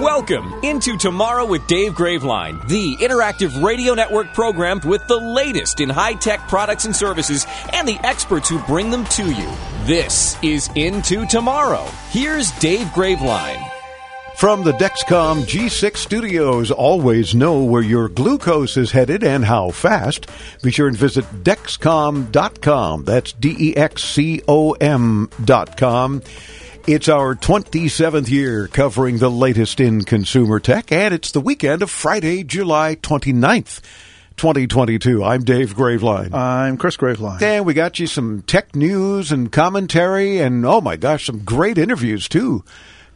Welcome 0.00 0.52
into 0.62 0.98
Tomorrow 0.98 1.46
with 1.46 1.66
Dave 1.66 1.94
Graveline, 1.94 2.68
the 2.68 2.98
interactive 2.98 3.64
radio 3.64 3.94
network 3.94 4.34
programmed 4.34 4.84
with 4.84 5.06
the 5.06 5.16
latest 5.16 5.80
in 5.80 5.88
high 5.88 6.12
tech 6.12 6.46
products 6.48 6.84
and 6.84 6.94
services 6.94 7.46
and 7.72 7.88
the 7.88 7.98
experts 8.04 8.46
who 8.50 8.58
bring 8.64 8.90
them 8.90 9.06
to 9.06 9.24
you. 9.24 9.50
This 9.84 10.36
is 10.42 10.68
Into 10.74 11.24
Tomorrow. 11.24 11.86
Here's 12.10 12.50
Dave 12.58 12.88
Graveline. 12.88 13.66
From 14.36 14.64
the 14.64 14.72
Dexcom 14.72 15.44
G6 15.44 15.96
studios, 15.96 16.70
always 16.70 17.34
know 17.34 17.64
where 17.64 17.80
your 17.80 18.10
glucose 18.10 18.76
is 18.76 18.92
headed 18.92 19.24
and 19.24 19.46
how 19.46 19.70
fast. 19.70 20.26
Be 20.62 20.70
sure 20.70 20.88
and 20.88 20.96
visit 20.96 21.24
Dexcom.com. 21.42 23.04
That's 23.04 23.32
D 23.32 23.56
E 23.58 23.76
X 23.78 24.04
C 24.04 24.42
O 24.46 24.72
M.com. 24.72 26.20
It's 26.88 27.08
our 27.08 27.34
27th 27.34 28.30
year 28.30 28.68
covering 28.68 29.18
the 29.18 29.28
latest 29.28 29.80
in 29.80 30.04
consumer 30.04 30.60
tech, 30.60 30.92
and 30.92 31.12
it's 31.12 31.32
the 31.32 31.40
weekend 31.40 31.82
of 31.82 31.90
Friday, 31.90 32.44
July 32.44 32.94
29th. 32.94 33.80
2022. 34.36 35.24
I'm 35.24 35.42
Dave 35.42 35.74
Graveline. 35.74 36.32
I'm 36.32 36.76
Chris 36.76 36.96
Graveline. 36.98 37.42
And 37.42 37.64
we 37.64 37.74
got 37.74 37.98
you 37.98 38.06
some 38.06 38.42
tech 38.42 38.76
news 38.76 39.32
and 39.32 39.50
commentary, 39.50 40.38
and 40.38 40.64
oh 40.64 40.80
my 40.80 40.94
gosh, 40.96 41.26
some 41.26 41.40
great 41.40 41.76
interviews 41.76 42.28
too 42.28 42.62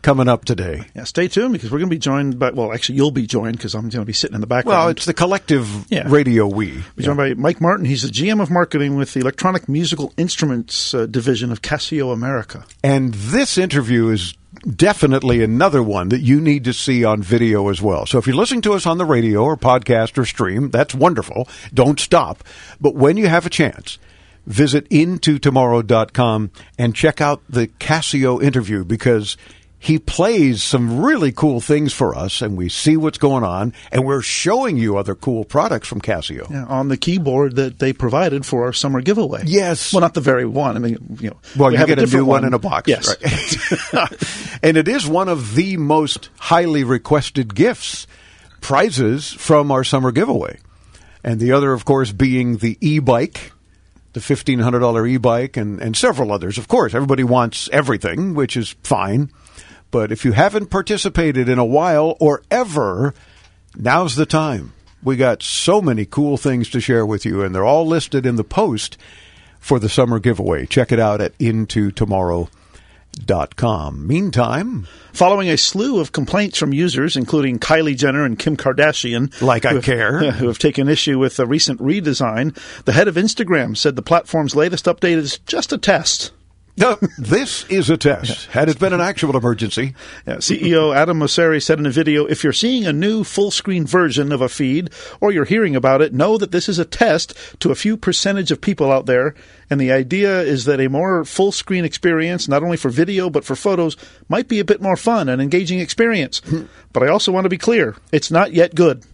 coming 0.03 0.29
up 0.29 0.45
today. 0.45 0.85
Yeah, 0.95 1.05
stay 1.05 1.29
tuned 1.29 1.53
because 1.53 1.71
we're 1.71 1.79
going 1.79 1.91
to 1.91 1.95
be 1.95 1.99
joined 1.99 2.39
by, 2.39 2.51
well, 2.51 2.73
actually, 2.73 2.97
you'll 2.97 3.11
be 3.11 3.27
joined 3.27 3.57
because 3.57 3.75
I'm 3.75 3.83
going 3.83 3.91
to 4.03 4.05
be 4.05 4.13
sitting 4.13 4.35
in 4.35 4.41
the 4.41 4.47
background. 4.47 4.79
Well, 4.79 4.89
it's 4.89 5.05
the 5.05 5.15
collective 5.15 5.69
Yeah. 5.91 6.05
radio 6.09 6.47
we. 6.47 6.83
We're 6.97 7.05
joined 7.05 7.17
by 7.19 7.35
Mike 7.35 7.61
Martin. 7.61 7.85
He's 7.87 8.03
the 8.03 8.09
GM 8.09 8.41
of 8.43 8.51
marketing 8.51 8.97
with 8.97 9.13
the 9.15 9.21
Electronic 9.21 9.69
Musical 9.69 10.13
Instruments 10.17 10.95
uh, 10.95 11.07
division 11.07 11.53
of 11.53 11.63
Casio 11.63 12.13
America. 12.13 12.65
And 12.83 13.13
this 13.15 13.59
interview 13.59 14.09
is 14.09 14.35
definitely 14.77 15.43
another 15.43 15.83
one 15.83 16.09
that 16.11 16.21
you 16.21 16.41
need 16.41 16.65
to 16.65 16.73
see 16.73 17.05
on 17.05 17.23
video 17.23 17.69
as 17.69 17.81
well. 17.81 18.05
So 18.05 18.19
if 18.19 18.27
you're 18.27 18.37
listening 18.37 18.63
to 18.63 18.73
us 18.73 18.85
on 18.85 18.99
the 18.99 19.05
radio 19.05 19.43
or 19.45 19.57
podcast 19.57 20.19
or 20.19 20.25
stream, 20.25 20.71
that's 20.71 20.95
wonderful. 20.95 21.49
Don't 21.73 22.01
stop. 22.01 22.43
But 22.81 22.95
when 22.95 23.17
you 23.17 23.29
have 23.29 23.47
a 23.47 23.51
chance, 23.51 23.99
visit 24.47 24.89
intotomorrow.com 24.91 26.51
and 26.79 26.95
check 26.95 27.21
out 27.21 27.43
the 27.49 27.69
Casio 27.69 28.43
interview 28.43 28.85
because 28.85 29.37
he 29.83 29.99
plays 29.99 30.63
some 30.63 31.01
really 31.01 31.33
cool 31.33 31.59
things 31.59 31.95
for 31.95 32.15
us 32.15 32.43
and 32.43 32.55
we 32.55 32.69
see 32.69 32.99
what's 32.99 33.17
going 33.17 33.43
on 33.43 33.73
and 33.91 34.05
we're 34.05 34.21
showing 34.21 34.77
you 34.77 34.99
other 34.99 35.15
cool 35.15 35.43
products 35.43 35.89
from 35.89 36.03
Casio. 36.03 36.49
Yeah, 36.51 36.67
on 36.67 36.89
the 36.89 36.99
keyboard 36.99 37.57
that 37.57 37.79
they 37.79 37.95
provided 37.95 38.45
for 38.45 38.65
our 38.65 38.75
summer 38.75 39.01
giveaway. 39.01 39.43
Yes. 39.47 39.95
Well, 39.95 40.03
not 40.03 40.13
the 40.13 40.21
very 40.21 40.45
one. 40.45 40.77
I 40.77 40.81
mean, 40.81 41.17
you 41.19 41.31
know, 41.31 41.37
Well, 41.57 41.71
we 41.71 41.79
you 41.79 41.87
get 41.87 41.99
a, 41.99 42.03
different 42.03 42.27
new 42.27 42.31
one 42.31 42.45
in 42.45 42.53
a 42.53 42.59
box. 42.59 42.89
Yes. 42.89 43.09
Right. 43.95 44.59
and 44.63 44.77
it 44.77 44.87
is 44.87 45.07
one 45.07 45.31
of 45.31 45.55
the 45.55 45.79
most 45.79 46.29
highly 46.39 46.85
requested 46.85 47.55
gifts, 47.55 48.07
prizes 48.61 49.33
from 49.33 49.73
our 49.73 49.83
summer 49.83 50.13
giveaway. 50.13 50.59
And 51.25 51.41
the 51.41 51.53
other, 51.53 51.73
of 51.73 51.87
course, 51.87 52.13
being 52.13 52.59
the 52.59 52.77
e 52.83 52.99
bike, 52.99 53.53
the 54.13 54.21
$1,500 54.21 55.09
e 55.09 55.17
bike, 55.17 55.57
and, 55.57 55.81
and 55.81 55.97
several 55.97 56.33
others. 56.33 56.59
Of 56.59 56.69
course, 56.69 56.95
everybody 56.95 57.25
wants 57.25 57.71
everything, 57.73 58.35
which 58.35 58.59
is 58.59 58.77
fine. 58.83 59.31
But 59.91 60.13
if 60.13 60.25
you 60.25 60.33
haven't 60.33 60.67
participated 60.71 61.49
in 61.49 61.59
a 61.59 61.65
while 61.65 62.17
or 62.21 62.43
ever, 62.51 63.15
now's 63.77 64.17
the 64.17 64.27
time. 64.27 64.73
We 65.03 65.17
got 65.17 65.43
so 65.43 65.81
many 65.81 66.05
cool 66.05 66.37
things 66.37 66.69
to 66.71 66.81
share 66.81 67.07
with 67.07 67.25
you, 67.25 67.43
and 67.43 67.55
they're 67.55 67.65
all 67.65 67.87
listed 67.87 68.27
in 68.27 68.37
the 68.37 68.45
post 68.45 68.97
for 69.59 69.79
the 69.79 69.89
summer 69.89 70.19
giveaway. 70.19 70.67
Check 70.67 70.93
it 70.93 71.01
out 71.01 71.21
at 71.21 71.37
intotomorrow.com. 71.39 74.07
Meantime, 74.07 74.87
Following 75.13 75.49
a 75.49 75.57
slew 75.59 75.99
of 76.01 76.13
complaints 76.13 76.57
from 76.59 76.73
users, 76.73 77.17
including 77.17 77.59
Kylie 77.59 77.97
Jenner 77.97 78.25
and 78.25 78.39
Kim 78.39 78.57
Kardashian, 78.57 79.41
Like 79.43 79.65
I 79.65 79.73
have- 79.75 79.85
care. 79.85 80.21
who 80.33 80.47
have 80.47 80.59
taken 80.59 80.89
issue 80.89 81.19
with 81.19 81.37
the 81.37 81.47
recent 81.47 81.81
redesign, 81.81 82.57
the 82.85 82.93
head 82.93 83.09
of 83.09 83.17
Instagram 83.17 83.77
said 83.77 83.97
the 83.97 84.03
platform's 84.03 84.55
latest 84.55 84.85
update 84.85 85.17
is 85.17 85.39
just 85.47 85.73
a 85.73 85.79
test. 85.79 86.31
No, 86.81 86.99
this 87.19 87.65
is 87.67 87.91
a 87.91 87.97
test. 87.97 88.47
Had 88.51 88.69
it 88.69 88.79
been 88.79 88.93
an 88.93 89.01
actual 89.01 89.37
emergency, 89.37 89.95
Yeah, 90.27 90.37
CEO 90.37 90.95
Adam 90.95 91.19
Mosseri 91.19 91.63
said 91.63 91.79
in 91.79 91.87
a 91.87 91.91
video, 91.91 92.27
if 92.27 92.43
you're 92.43 92.53
seeing 92.53 92.87
a 92.87 92.93
new 92.93 93.25
full 93.25 93.51
screen 93.51 93.87
version 93.87 94.33
of 94.33 94.41
a 94.41 94.49
feed 94.49 94.91
or 95.21 95.31
you're 95.31 95.45
hearing 95.45 95.77
about 95.77 96.03
it, 96.03 96.13
know 96.13 96.39
that 96.39 96.53
this 96.53 96.69
is 96.69 96.79
a 96.79 96.85
test 96.85 97.35
to 97.61 97.71
a 97.71 97.75
few 97.75 97.97
percentage 97.97 98.51
of 98.51 98.61
people 98.61 98.91
out 98.91 99.07
there. 99.07 99.35
And 99.69 99.81
the 99.81 99.93
idea 99.93 100.41
is 100.41 100.65
that 100.65 100.81
a 100.81 100.89
more 100.89 101.25
full 101.25 101.53
screen 101.53 101.85
experience, 101.85 102.49
not 102.49 102.63
only 102.63 102.77
for 102.77 102.89
video 102.89 103.31
but 103.31 103.45
for 103.45 103.55
photos, 103.55 103.97
might 104.29 104.49
be 104.49 104.59
a 104.59 104.65
bit 104.65 104.81
more 104.81 104.97
fun 104.97 105.29
and 105.29 105.41
engaging 105.41 105.81
experience. 105.81 106.41
Hmm. 106.45 106.65
but 106.93 107.03
I 107.03 107.09
also 107.09 107.31
want 107.33 107.45
to 107.45 107.51
be 107.51 107.59
clear, 107.59 107.97
it's 108.13 108.31
not 108.31 108.53
yet 108.53 108.75
good. 108.75 109.05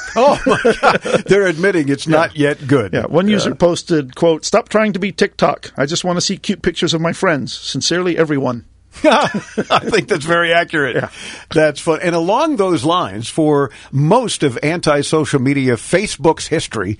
oh 0.16 0.40
my 0.46 0.74
God, 0.80 1.02
they're 1.26 1.46
admitting 1.46 1.88
it's 1.88 2.06
not 2.06 2.36
yet 2.36 2.66
good. 2.66 2.92
Yeah, 2.92 3.06
one 3.06 3.28
user 3.28 3.54
posted, 3.54 4.14
quote, 4.14 4.44
stop 4.44 4.68
trying 4.68 4.92
to 4.94 4.98
be 4.98 5.12
TikTok. 5.12 5.72
I 5.76 5.86
just 5.86 6.04
want 6.04 6.16
to 6.16 6.20
see 6.20 6.36
cute 6.36 6.62
pictures 6.62 6.94
of 6.94 7.00
my 7.00 7.12
friends. 7.12 7.52
Sincerely, 7.52 8.16
everyone. 8.16 8.66
I 9.04 9.80
think 9.84 10.08
that's 10.08 10.24
very 10.24 10.52
accurate. 10.52 10.96
Yeah. 10.96 11.10
That's 11.52 11.80
fun. 11.80 12.00
And 12.02 12.14
along 12.14 12.56
those 12.56 12.84
lines, 12.84 13.28
for 13.28 13.70
most 13.90 14.42
of 14.42 14.58
anti-social 14.62 15.40
media 15.40 15.74
Facebook's 15.74 16.46
history, 16.46 16.98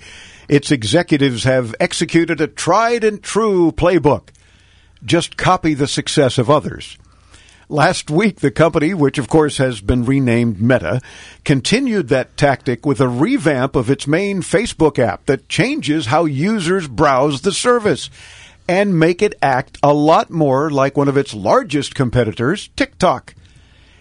its 0.49 0.71
executives 0.71 1.43
have 1.43 1.75
executed 1.79 2.41
a 2.41 2.47
tried 2.47 3.03
and 3.03 3.21
true 3.21 3.71
playbook. 3.71 4.29
Just 5.05 5.37
copy 5.37 5.73
the 5.75 5.87
success 5.87 6.37
of 6.37 6.49
others. 6.49 6.97
Last 7.69 8.09
week, 8.09 8.41
the 8.41 8.51
company, 8.51 8.93
which 8.93 9.17
of 9.17 9.29
course 9.29 9.57
has 9.57 9.79
been 9.79 10.03
renamed 10.03 10.61
Meta, 10.61 11.01
continued 11.45 12.09
that 12.09 12.35
tactic 12.35 12.85
with 12.85 12.99
a 12.99 13.07
revamp 13.07 13.75
of 13.75 13.89
its 13.89 14.05
main 14.05 14.41
Facebook 14.41 14.99
app 14.99 15.25
that 15.27 15.47
changes 15.47 16.07
how 16.07 16.25
users 16.25 16.87
browse 16.87 17.41
the 17.41 17.53
service 17.53 18.09
and 18.67 18.99
make 18.99 19.21
it 19.21 19.35
act 19.41 19.77
a 19.81 19.93
lot 19.93 20.29
more 20.29 20.69
like 20.69 20.97
one 20.97 21.07
of 21.07 21.17
its 21.17 21.33
largest 21.33 21.95
competitors, 21.95 22.69
TikTok. 22.75 23.33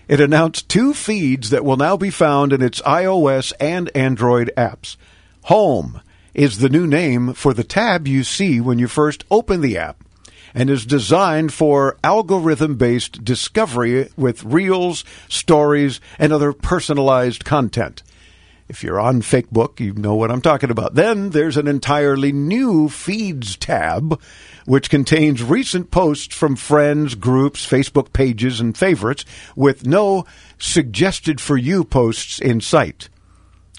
It 0.09 0.21
announced 0.21 0.69
two 0.69 0.93
feeds 0.93 1.51
that 1.51 1.65
will 1.65 1.77
now 1.77 1.97
be 1.97 2.11
found 2.11 2.53
in 2.53 2.62
its 2.62 2.83
iOS 2.83 3.53
and 3.61 3.95
Android 3.97 4.51
apps. 4.56 4.97
Home 5.45 6.01
is 6.34 6.59
the 6.59 6.69
new 6.69 6.87
name 6.87 7.33
for 7.34 7.55
the 7.55 7.65
tab 7.65 8.09
you 8.09 8.25
see 8.25 8.61
when 8.61 8.78
you 8.78 8.89
first 8.89 9.25
open 9.31 9.61
the 9.61 9.78
app 9.78 10.03
and 10.55 10.71
is 10.71 10.87
designed 10.87 11.53
for 11.53 11.97
algorithm 12.05 12.77
based 12.77 13.25
discovery 13.25 14.09
with 14.17 14.45
reels, 14.45 15.05
stories, 15.29 16.01
and 16.19 16.33
other 16.33 16.53
personalized 16.53 17.45
content. 17.45 18.03
If 18.69 18.83
you're 18.83 19.01
on 19.01 19.21
Fakebook, 19.21 19.81
you 19.81 19.93
know 19.93 20.15
what 20.15 20.31
I'm 20.31 20.41
talking 20.41 20.71
about. 20.71 20.95
Then 20.95 21.31
there's 21.31 21.59
an 21.59 21.69
entirely 21.69 22.33
new 22.33 22.89
Feeds 22.89 23.57
tab, 23.57 24.19
which 24.65 24.89
contains 24.89 25.43
recent 25.43 25.91
posts 25.91 26.35
from 26.35 26.57
friends, 26.57 27.15
groups, 27.15 27.67
Facebook 27.67 28.13
pages, 28.13 28.61
and 28.61 28.77
favorites 28.77 29.27
with 29.57 29.87
no 29.87 30.25
suggested 30.59 31.41
for 31.41 31.59
you 31.59 31.84
posts 31.84 32.39
in 32.39 32.60
sight. 32.63 33.10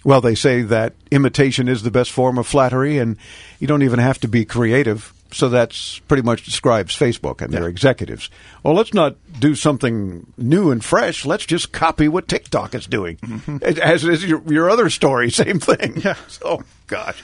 Well, 0.03 0.21
they 0.21 0.35
say 0.35 0.61
that 0.63 0.93
imitation 1.11 1.69
is 1.69 1.81
the 1.81 1.91
best 1.91 2.11
form 2.11 2.37
of 2.37 2.45
flattery, 2.45 2.97
and 2.97 3.17
you 3.59 3.67
don't 3.67 3.83
even 3.83 3.99
have 3.99 4.19
to 4.19 4.27
be 4.27 4.45
creative. 4.45 5.13
So 5.33 5.49
that's 5.49 5.99
pretty 5.99 6.23
much 6.23 6.45
describes 6.45 6.95
Facebook 6.95 7.41
and 7.41 7.51
their 7.51 7.67
executives. 7.67 8.29
Well, 8.61 8.75
let's 8.75 8.93
not 8.93 9.15
do 9.39 9.55
something 9.55 10.31
new 10.37 10.71
and 10.71 10.83
fresh. 10.83 11.25
Let's 11.25 11.45
just 11.45 11.71
copy 11.71 12.07
what 12.07 12.27
TikTok 12.27 12.75
is 12.75 12.85
doing. 12.87 13.17
Mm-hmm. 13.17 13.79
As 13.81 14.03
is 14.05 14.23
your, 14.23 14.41
your 14.51 14.69
other 14.69 14.89
story, 14.89 15.29
same 15.31 15.59
thing. 15.59 16.01
Yeah. 16.03 16.15
So 16.27 16.63
gosh. 16.87 17.19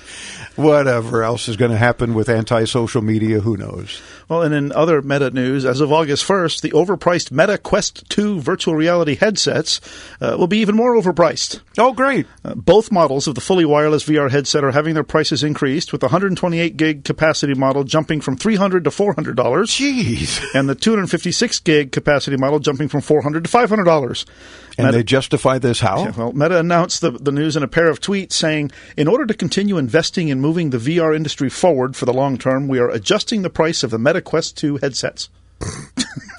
Whatever 0.55 1.23
else 1.23 1.47
is 1.47 1.55
going 1.55 1.71
to 1.71 1.77
happen 1.77 2.13
with 2.13 2.29
anti-social 2.29 3.01
media, 3.01 3.39
who 3.39 3.55
knows? 3.55 4.01
Well, 4.27 4.43
and 4.43 4.53
in 4.53 4.71
other 4.71 5.01
Meta 5.01 5.31
news, 5.31 5.65
as 5.65 5.81
of 5.81 5.91
August 5.91 6.27
1st, 6.27 6.61
the 6.61 6.71
overpriced 6.71 7.31
Meta 7.31 7.57
Quest 7.57 8.07
2 8.09 8.39
virtual 8.41 8.75
reality 8.75 9.15
headsets 9.15 9.81
uh, 10.21 10.35
will 10.37 10.47
be 10.47 10.59
even 10.59 10.75
more 10.75 10.95
overpriced. 10.95 11.61
Oh, 11.77 11.93
great. 11.93 12.27
Uh, 12.43 12.55
both 12.55 12.91
models 12.91 13.27
of 13.27 13.35
the 13.35 13.41
fully 13.41 13.65
wireless 13.65 14.05
VR 14.05 14.29
headset 14.29 14.63
are 14.63 14.71
having 14.71 14.93
their 14.93 15.03
prices 15.03 15.43
increased, 15.43 15.91
with 15.91 16.01
the 16.01 16.07
128 16.07 16.77
gig 16.77 17.03
capacity 17.03 17.53
model 17.53 17.83
jumping 17.83 18.21
from 18.21 18.37
$300 18.37 18.83
to 18.83 18.89
$400. 18.89 19.33
Jeez. 19.35 20.43
And 20.53 20.69
the 20.69 20.75
256 20.75 21.59
gig 21.61 21.91
capacity 21.91 22.37
model 22.37 22.59
jumping 22.59 22.87
from 22.87 23.01
$400 23.01 23.43
to 23.43 23.49
$500. 23.49 24.25
And 24.79 24.87
Meta- 24.87 24.97
they 24.97 25.03
justify 25.03 25.57
this 25.57 25.79
how? 25.79 26.05
Yeah, 26.05 26.11
well, 26.15 26.33
Meta 26.33 26.57
announced 26.59 27.01
the, 27.01 27.11
the 27.11 27.31
news 27.31 27.55
in 27.55 27.63
a 27.63 27.67
pair 27.67 27.89
of 27.89 27.99
tweets 27.99 28.33
saying, 28.33 28.71
in 28.97 29.07
order 29.07 29.25
to 29.25 29.33
continue 29.33 29.77
investing 29.77 30.29
in 30.29 30.39
moving 30.39 30.69
the 30.69 30.77
VR 30.77 31.15
industry 31.15 31.49
forward 31.49 31.95
for 31.95 32.05
the 32.05 32.13
long 32.13 32.37
term, 32.37 32.67
we 32.67 32.79
are 32.79 32.89
adjusting 32.89 33.41
the 33.41 33.49
price 33.49 33.83
of 33.83 33.91
the 33.91 33.99
Meta 33.99 34.21
Quest 34.21 34.57
2 34.57 34.77
headsets. 34.77 35.29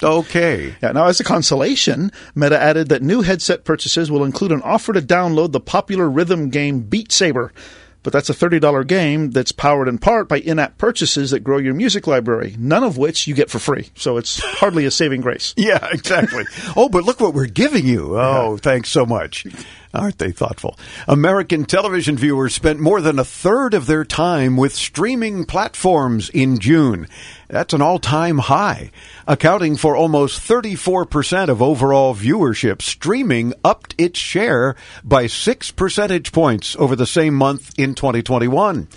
Okay. 0.03 0.75
Yeah, 0.81 0.93
now, 0.93 1.05
as 1.05 1.19
a 1.19 1.23
consolation, 1.23 2.11
Meta 2.33 2.59
added 2.59 2.89
that 2.89 3.03
new 3.03 3.21
headset 3.21 3.63
purchases 3.63 4.09
will 4.09 4.23
include 4.23 4.51
an 4.51 4.63
offer 4.63 4.93
to 4.93 5.01
download 5.01 5.51
the 5.51 5.59
popular 5.59 6.09
rhythm 6.09 6.49
game 6.49 6.81
Beat 6.81 7.11
Saber. 7.11 7.53
But 8.03 8.13
that's 8.13 8.29
a 8.29 8.33
$30 8.33 8.87
game 8.87 9.29
that's 9.31 9.51
powered 9.51 9.87
in 9.87 9.99
part 9.99 10.27
by 10.27 10.39
in 10.39 10.57
app 10.57 10.77
purchases 10.77 11.31
that 11.31 11.41
grow 11.41 11.57
your 11.59 11.73
music 11.75 12.07
library, 12.07 12.55
none 12.57 12.83
of 12.83 12.97
which 12.97 13.27
you 13.27 13.35
get 13.35 13.49
for 13.51 13.59
free. 13.59 13.89
So 13.95 14.17
it's 14.17 14.39
hardly 14.39 14.85
a 14.85 14.91
saving 14.91 15.21
grace. 15.21 15.53
Yeah, 15.61 15.87
exactly. 15.91 16.45
oh, 16.75 16.89
but 16.89 17.03
look 17.03 17.19
what 17.19 17.35
we're 17.35 17.45
giving 17.45 17.85
you. 17.85 18.17
Oh, 18.19 18.57
thanks 18.57 18.89
so 18.89 19.05
much. 19.05 19.45
Aren't 19.93 20.19
they 20.19 20.31
thoughtful? 20.31 20.79
American 21.05 21.65
television 21.65 22.17
viewers 22.17 22.55
spent 22.55 22.79
more 22.79 23.01
than 23.01 23.19
a 23.19 23.25
third 23.25 23.73
of 23.73 23.87
their 23.87 24.05
time 24.05 24.55
with 24.55 24.73
streaming 24.73 25.43
platforms 25.43 26.29
in 26.29 26.59
June. 26.59 27.07
That's 27.49 27.73
an 27.73 27.81
all 27.81 27.99
time 27.99 28.37
high. 28.37 28.91
Accounting 29.27 29.75
for 29.75 29.97
almost 29.97 30.47
34% 30.47 31.49
of 31.49 31.61
overall 31.61 32.15
viewership, 32.15 32.81
streaming 32.81 33.53
upped 33.65 33.93
its 33.97 34.17
share 34.17 34.77
by 35.03 35.27
six 35.27 35.71
percentage 35.71 36.31
points 36.31 36.77
over 36.77 36.95
the 36.95 37.05
same 37.05 37.33
month 37.33 37.77
in 37.77 37.93
2021. 37.93 38.87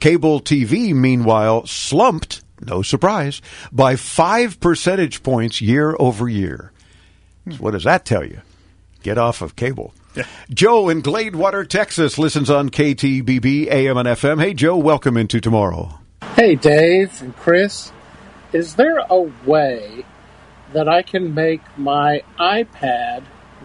Cable 0.00 0.40
TV, 0.40 0.94
meanwhile, 0.94 1.66
slumped, 1.66 2.42
no 2.62 2.80
surprise, 2.80 3.42
by 3.70 3.96
five 3.96 4.60
percentage 4.60 5.22
points 5.22 5.60
year 5.60 5.94
over 5.98 6.26
year. 6.26 6.72
So 7.50 7.56
what 7.56 7.72
does 7.72 7.84
that 7.84 8.06
tell 8.06 8.24
you? 8.24 8.40
Get 9.02 9.18
off 9.18 9.42
of 9.42 9.56
cable. 9.56 9.92
Joe 10.50 10.88
in 10.88 11.02
Gladewater, 11.02 11.68
Texas, 11.68 12.18
listens 12.18 12.50
on 12.50 12.70
KTBB 12.70 13.68
AM 13.68 13.96
and 13.96 14.08
FM. 14.08 14.40
Hey, 14.40 14.54
Joe, 14.54 14.76
welcome 14.76 15.16
into 15.16 15.40
tomorrow. 15.40 15.98
Hey, 16.34 16.54
Dave 16.54 17.20
and 17.22 17.36
Chris. 17.36 17.92
Is 18.52 18.76
there 18.76 18.98
a 18.98 19.20
way 19.44 20.04
that 20.72 20.88
I 20.88 21.02
can 21.02 21.34
make 21.34 21.60
my 21.76 22.22
iPad 22.38 23.24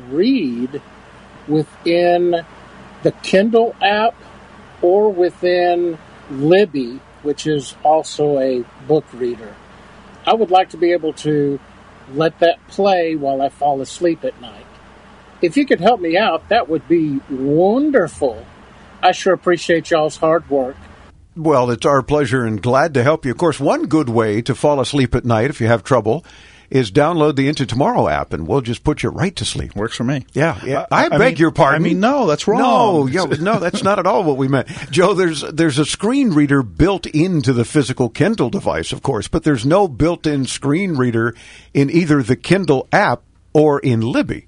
read 0.10 0.81
within 1.48 2.46
the 3.04 3.12
Kindle 3.24 3.75
app 3.81 4.16
or 4.81 5.12
within 5.12 5.98
Libby, 6.30 7.00
which 7.22 7.48
is 7.48 7.75
also 7.84 8.39
a 8.39 8.63
book 8.88 9.06
reader? 9.13 9.56
I 10.25 10.34
would 10.34 10.51
like 10.51 10.69
to 10.69 10.78
be 10.78 10.92
able 10.92 11.13
to 11.13 11.60
let 12.13 12.39
that 12.39 12.66
play 12.68 13.16
while 13.16 13.42
I 13.42 13.50
fall 13.50 13.81
asleep 13.81 14.24
at 14.24 14.39
night. 14.42 14.62
If 15.44 15.57
you 15.57 15.66
could 15.66 15.81
help 15.81 16.00
me 16.00 16.18
out, 16.18 16.48
that 16.50 16.69
would 16.69 16.88
be 16.88 17.19
wonderful. 17.30 18.45
I 19.01 19.12
sure 19.12 19.34
appreciate 19.34 19.92
y'all's 19.92 20.18
hard 20.18 20.50
work. 20.50 20.78
Well, 21.36 21.69
it's 21.72 21.86
our 21.86 22.01
pleasure 22.01 22.45
and 22.45 22.62
glad 22.62 22.94
to 22.94 23.04
help 23.04 23.25
you. 23.25 23.31
Of 23.31 23.38
course, 23.38 23.60
one 23.60 23.88
good 23.88 24.07
way 24.07 24.42
to 24.44 24.56
fall 24.56 24.80
asleep 24.80 25.13
at 25.16 25.25
night 25.25 25.50
if 25.50 25.60
you 25.60 25.68
have 25.68 25.84
trouble 25.84 26.24
is 26.69 26.92
download 26.92 27.36
the 27.36 27.48
Into 27.50 27.66
Tomorrow 27.66 28.07
app 28.07 28.34
and 28.34 28.48
we'll 28.48 28.62
just 28.62 28.84
put 28.84 29.04
you 29.04 29.10
right 29.10 29.36
to 29.36 29.44
sleep. 29.45 29.75
Works 29.75 29.98
for 29.98 30.04
me. 30.06 30.25
Yeah, 30.34 30.60
yeah. 30.66 30.86
I- 30.92 31.04
I, 31.04 31.06
I 31.07 31.18
beg 31.18 31.34
mean- 31.34 31.38
your 31.38 31.51
pardon. 31.51 31.81
I 31.81 31.84
mean, 31.84 32.00
no, 32.00 32.25
that's 32.25 32.48
wrong. 32.48 32.60
No, 32.62 33.06
yeah, 33.07 33.25
no, 33.42 33.60
that's 33.60 33.84
not 33.84 34.00
at 34.00 34.07
all 34.07 34.24
what 34.24 34.38
we 34.38 34.48
meant. 34.48 34.68
Joe, 34.92 35.13
there's 35.13 35.42
there's 35.42 35.78
a 35.78 35.86
screen 35.86 36.30
reader 36.30 36.63
built 36.63 37.06
into 37.07 37.51
the 37.51 37.66
physical 37.66 38.10
Kindle 38.10 38.50
device, 38.50 38.92
of 38.94 39.01
course, 39.04 39.28
but 39.28 39.44
there's 39.44 39.66
no 39.66 39.88
built-in 39.88 40.46
screen 40.46 40.96
reader 40.96 41.36
in 41.74 41.89
either 41.89 42.24
the 42.24 42.38
Kindle 42.38 42.88
app 42.94 43.22
or 43.54 43.80
in 43.80 44.01
Libby. 44.01 44.48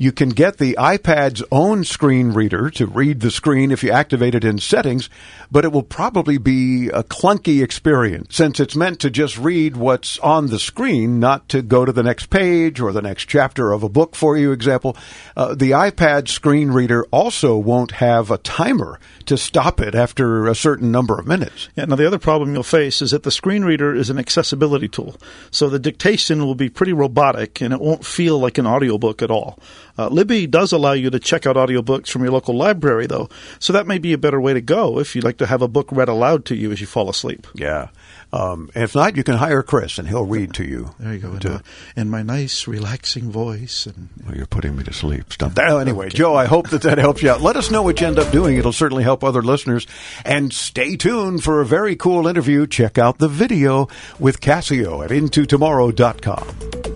You 0.00 0.12
can 0.12 0.30
get 0.30 0.56
the 0.56 0.76
iPad's 0.78 1.42
own 1.52 1.84
screen 1.84 2.30
reader 2.30 2.70
to 2.70 2.86
read 2.86 3.20
the 3.20 3.30
screen 3.30 3.70
if 3.70 3.84
you 3.84 3.90
activate 3.90 4.34
it 4.34 4.46
in 4.46 4.56
settings, 4.56 5.10
but 5.50 5.66
it 5.66 5.72
will 5.72 5.82
probably 5.82 6.38
be 6.38 6.88
a 6.88 7.02
clunky 7.02 7.62
experience 7.62 8.34
since 8.34 8.60
it's 8.60 8.74
meant 8.74 9.00
to 9.00 9.10
just 9.10 9.36
read 9.36 9.76
what's 9.76 10.18
on 10.20 10.46
the 10.46 10.58
screen, 10.58 11.20
not 11.20 11.50
to 11.50 11.60
go 11.60 11.84
to 11.84 11.92
the 11.92 12.02
next 12.02 12.30
page 12.30 12.80
or 12.80 12.92
the 12.92 13.02
next 13.02 13.26
chapter 13.26 13.72
of 13.72 13.82
a 13.82 13.90
book 13.90 14.16
for 14.16 14.38
you, 14.38 14.52
example. 14.52 14.96
Uh, 15.36 15.54
the 15.54 15.72
iPad 15.72 16.28
screen 16.28 16.70
reader 16.70 17.04
also 17.10 17.58
won't 17.58 17.90
have 17.90 18.30
a 18.30 18.38
timer 18.38 18.98
to 19.26 19.36
stop 19.36 19.82
it 19.82 19.94
after 19.94 20.46
a 20.46 20.54
certain 20.54 20.90
number 20.90 21.18
of 21.18 21.26
minutes. 21.26 21.68
Yeah, 21.76 21.84
now 21.84 21.96
the 21.96 22.06
other 22.06 22.18
problem 22.18 22.54
you'll 22.54 22.62
face 22.62 23.02
is 23.02 23.10
that 23.10 23.24
the 23.24 23.30
screen 23.30 23.66
reader 23.66 23.94
is 23.94 24.08
an 24.08 24.18
accessibility 24.18 24.88
tool. 24.88 25.16
So 25.50 25.68
the 25.68 25.78
dictation 25.78 26.46
will 26.46 26.54
be 26.54 26.70
pretty 26.70 26.94
robotic 26.94 27.60
and 27.60 27.74
it 27.74 27.82
won't 27.82 28.06
feel 28.06 28.38
like 28.38 28.56
an 28.56 28.66
audiobook 28.66 29.20
at 29.20 29.30
all. 29.30 29.58
Uh, 30.00 30.08
Libby 30.08 30.46
does 30.46 30.72
allow 30.72 30.92
you 30.92 31.10
to 31.10 31.20
check 31.20 31.44
out 31.44 31.56
audiobooks 31.56 32.08
from 32.08 32.22
your 32.22 32.32
local 32.32 32.56
library, 32.56 33.06
though, 33.06 33.28
so 33.58 33.70
that 33.74 33.86
may 33.86 33.98
be 33.98 34.14
a 34.14 34.18
better 34.18 34.40
way 34.40 34.54
to 34.54 34.60
go 34.62 34.98
if 34.98 35.14
you'd 35.14 35.24
like 35.24 35.36
to 35.36 35.44
have 35.44 35.60
a 35.60 35.68
book 35.68 35.92
read 35.92 36.08
aloud 36.08 36.46
to 36.46 36.56
you 36.56 36.72
as 36.72 36.80
you 36.80 36.86
fall 36.86 37.10
asleep. 37.10 37.46
Yeah. 37.54 37.88
Um, 38.32 38.70
if 38.74 38.94
not, 38.94 39.14
you 39.16 39.24
can 39.24 39.36
hire 39.36 39.62
Chris 39.62 39.98
and 39.98 40.08
he'll 40.08 40.24
read 40.24 40.54
to 40.54 40.64
you. 40.64 40.94
There 40.98 41.12
you 41.12 41.18
go. 41.18 41.32
In, 41.32 41.46
uh, 41.46 42.04
my 42.06 42.22
nice, 42.22 42.66
relaxing 42.66 43.30
voice. 43.30 43.84
And 43.84 44.08
Well, 44.24 44.36
you're 44.36 44.46
putting 44.46 44.74
me 44.74 44.84
to 44.84 44.92
sleep. 44.94 45.34
Stop 45.34 45.52
that. 45.54 45.68
Anyway, 45.68 46.08
Joe, 46.08 46.34
I 46.34 46.46
hope 46.46 46.70
that 46.70 46.80
that 46.82 46.96
helps 46.96 47.22
you 47.22 47.30
out. 47.30 47.42
Let 47.42 47.56
us 47.56 47.70
know 47.70 47.82
what 47.82 48.00
you 48.00 48.06
end 48.06 48.18
up 48.18 48.32
doing. 48.32 48.56
It'll 48.56 48.72
certainly 48.72 49.02
help 49.02 49.22
other 49.22 49.42
listeners. 49.42 49.86
And 50.24 50.50
stay 50.50 50.96
tuned 50.96 51.44
for 51.44 51.60
a 51.60 51.66
very 51.66 51.94
cool 51.94 52.26
interview. 52.26 52.66
Check 52.66 52.96
out 52.96 53.18
the 53.18 53.28
video 53.28 53.88
with 54.18 54.40
Casio 54.40 55.04
at 55.04 55.10
intotomorrow.com. 55.10 56.89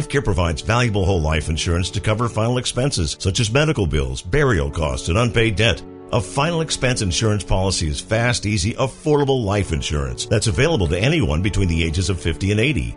LifeCare 0.00 0.24
provides 0.24 0.62
valuable 0.62 1.04
whole 1.04 1.20
life 1.20 1.50
insurance 1.50 1.90
to 1.90 2.00
cover 2.00 2.26
final 2.26 2.56
expenses 2.56 3.18
such 3.20 3.38
as 3.38 3.52
medical 3.52 3.86
bills, 3.86 4.22
burial 4.22 4.70
costs, 4.70 5.08
and 5.10 5.18
unpaid 5.18 5.56
debt. 5.56 5.82
A 6.14 6.20
final 6.22 6.62
expense 6.62 7.02
insurance 7.02 7.44
policy 7.44 7.86
is 7.86 8.00
fast, 8.00 8.46
easy, 8.46 8.72
affordable 8.74 9.44
life 9.44 9.72
insurance 9.72 10.24
that's 10.24 10.46
available 10.46 10.88
to 10.88 10.98
anyone 10.98 11.42
between 11.42 11.68
the 11.68 11.84
ages 11.84 12.08
of 12.08 12.18
50 12.18 12.50
and 12.50 12.60
80. 12.60 12.96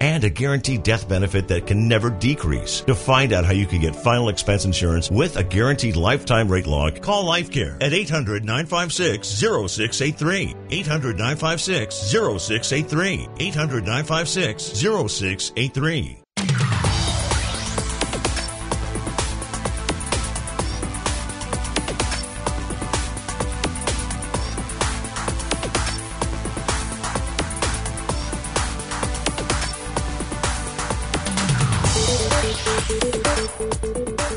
and 0.00 0.24
a 0.24 0.30
guaranteed 0.30 0.82
death 0.82 1.08
benefit 1.08 1.48
that 1.48 1.66
can 1.66 1.88
never 1.88 2.10
decrease. 2.10 2.80
To 2.82 2.94
find 2.94 3.32
out 3.32 3.44
how 3.44 3.52
you 3.52 3.66
can 3.66 3.80
get 3.80 3.94
final 3.94 4.28
expense 4.28 4.64
insurance 4.64 5.10
with 5.10 5.36
a 5.36 5.44
guaranteed 5.44 5.96
lifetime 5.96 6.48
rate 6.48 6.66
lock, 6.66 7.00
call 7.00 7.24
LifeCare 7.24 7.76
at 7.82 7.92
800 7.92 8.44
956 8.44 9.28
0683. 9.28 10.54
800 10.70 11.18
956 11.18 11.94
0683. 11.94 13.28
800 13.38 13.84
956 13.84 14.62
0683. 14.64 16.20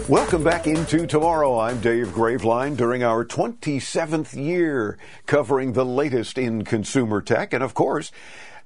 Welcome 0.10 0.44
back 0.44 0.68
into 0.68 1.08
tomorrow. 1.08 1.58
I'm 1.60 1.80
Dave 1.80 2.08
Graveline 2.08 2.76
during 2.76 3.04
our 3.04 3.24
27th 3.24 4.36
year 4.36 4.98
covering 5.28 5.72
the 5.72 5.86
latest 5.86 6.38
in 6.38 6.66
consumer 6.66 7.22
tech. 7.22 7.54
And 7.54 7.64
of 7.64 7.74
course, 7.74 8.12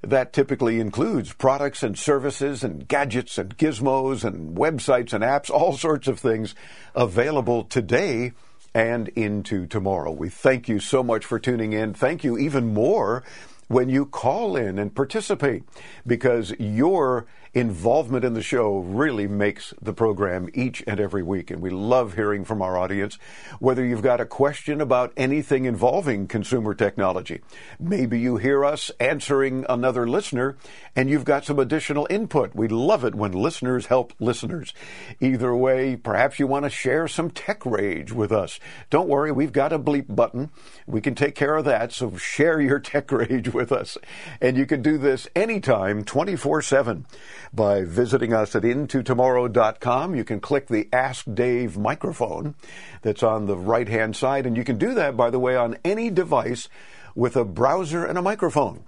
that 0.02 0.32
typically 0.32 0.80
includes 0.80 1.32
products 1.32 1.84
and 1.84 1.96
services 1.96 2.64
and 2.64 2.88
gadgets 2.88 3.38
and 3.38 3.56
gizmos 3.56 4.24
and 4.24 4.56
websites 4.56 5.12
and 5.12 5.22
apps, 5.22 5.48
all 5.48 5.76
sorts 5.76 6.08
of 6.08 6.18
things 6.18 6.56
available 6.96 7.62
today 7.62 8.32
and 8.74 9.06
into 9.10 9.64
tomorrow. 9.66 10.10
We 10.10 10.30
thank 10.30 10.68
you 10.68 10.80
so 10.80 11.04
much 11.04 11.24
for 11.24 11.38
tuning 11.38 11.72
in. 11.72 11.94
Thank 11.94 12.24
you 12.24 12.36
even 12.36 12.74
more 12.74 13.22
when 13.68 13.88
you 13.88 14.06
call 14.06 14.56
in 14.56 14.76
and 14.76 14.92
participate 14.92 15.62
because 16.04 16.52
your 16.58 17.26
involvement 17.54 18.24
in 18.24 18.34
the 18.34 18.42
show 18.42 18.78
really 18.78 19.26
makes 19.26 19.74
the 19.80 19.92
program 19.92 20.48
each 20.54 20.82
and 20.86 21.00
every 21.00 21.22
week. 21.22 21.50
And 21.50 21.60
we 21.60 21.70
love 21.70 22.14
hearing 22.14 22.44
from 22.44 22.62
our 22.62 22.76
audience. 22.76 23.18
Whether 23.58 23.84
you've 23.84 24.02
got 24.02 24.20
a 24.20 24.26
question 24.26 24.80
about 24.80 25.12
anything 25.16 25.64
involving 25.64 26.26
consumer 26.26 26.74
technology, 26.74 27.40
maybe 27.78 28.18
you 28.18 28.36
hear 28.36 28.64
us 28.64 28.90
answering 29.00 29.64
another 29.68 30.08
listener 30.08 30.56
and 30.98 31.08
you've 31.08 31.24
got 31.24 31.44
some 31.44 31.60
additional 31.60 32.08
input. 32.10 32.56
We 32.56 32.66
love 32.66 33.04
it 33.04 33.14
when 33.14 33.30
listeners 33.30 33.86
help 33.86 34.12
listeners. 34.18 34.74
Either 35.20 35.54
way, 35.54 35.94
perhaps 35.94 36.40
you 36.40 36.48
want 36.48 36.64
to 36.64 36.70
share 36.70 37.06
some 37.06 37.30
tech 37.30 37.64
rage 37.64 38.10
with 38.10 38.32
us. 38.32 38.58
Don't 38.90 39.08
worry, 39.08 39.30
we've 39.30 39.52
got 39.52 39.72
a 39.72 39.78
bleep 39.78 40.12
button. 40.12 40.50
We 40.88 41.00
can 41.00 41.14
take 41.14 41.36
care 41.36 41.54
of 41.54 41.66
that. 41.66 41.92
So 41.92 42.16
share 42.16 42.60
your 42.60 42.80
tech 42.80 43.12
rage 43.12 43.54
with 43.54 43.70
us. 43.70 43.96
And 44.40 44.56
you 44.56 44.66
can 44.66 44.82
do 44.82 44.98
this 44.98 45.28
anytime, 45.36 46.02
24 46.02 46.62
7 46.62 47.06
by 47.54 47.84
visiting 47.84 48.32
us 48.32 48.56
at 48.56 48.64
intotomorrow.com. 48.64 50.16
You 50.16 50.24
can 50.24 50.40
click 50.40 50.66
the 50.66 50.88
Ask 50.92 51.32
Dave 51.32 51.78
microphone 51.78 52.56
that's 53.02 53.22
on 53.22 53.46
the 53.46 53.56
right 53.56 53.88
hand 53.88 54.16
side, 54.16 54.46
and 54.46 54.56
you 54.56 54.64
can 54.64 54.78
do 54.78 54.94
that, 54.94 55.16
by 55.16 55.30
the 55.30 55.38
way, 55.38 55.54
on 55.54 55.78
any 55.84 56.10
device 56.10 56.68
with 57.14 57.36
a 57.36 57.44
browser 57.44 58.04
and 58.04 58.18
a 58.18 58.22
microphone. 58.22 58.87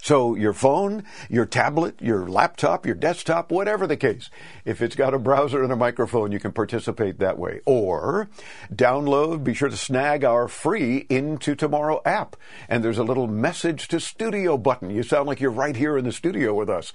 So 0.00 0.34
your 0.34 0.52
phone, 0.52 1.04
your 1.30 1.46
tablet, 1.46 2.00
your 2.00 2.28
laptop, 2.28 2.84
your 2.84 2.94
desktop, 2.94 3.50
whatever 3.50 3.86
the 3.86 3.96
case, 3.96 4.28
if 4.64 4.82
it's 4.82 4.96
got 4.96 5.14
a 5.14 5.18
browser 5.18 5.62
and 5.62 5.72
a 5.72 5.76
microphone, 5.76 6.32
you 6.32 6.38
can 6.38 6.52
participate 6.52 7.18
that 7.18 7.38
way. 7.38 7.60
Or 7.64 8.28
download, 8.72 9.44
be 9.44 9.54
sure 9.54 9.70
to 9.70 9.76
snag 9.76 10.24
our 10.24 10.48
free 10.48 11.06
Into 11.08 11.54
Tomorrow 11.54 12.02
app. 12.04 12.36
And 12.68 12.84
there's 12.84 12.98
a 12.98 13.04
little 13.04 13.26
message 13.26 13.88
to 13.88 14.00
studio 14.00 14.58
button. 14.58 14.90
You 14.90 15.02
sound 15.02 15.26
like 15.26 15.40
you're 15.40 15.50
right 15.50 15.76
here 15.76 15.96
in 15.96 16.04
the 16.04 16.12
studio 16.12 16.54
with 16.54 16.68
us 16.68 16.92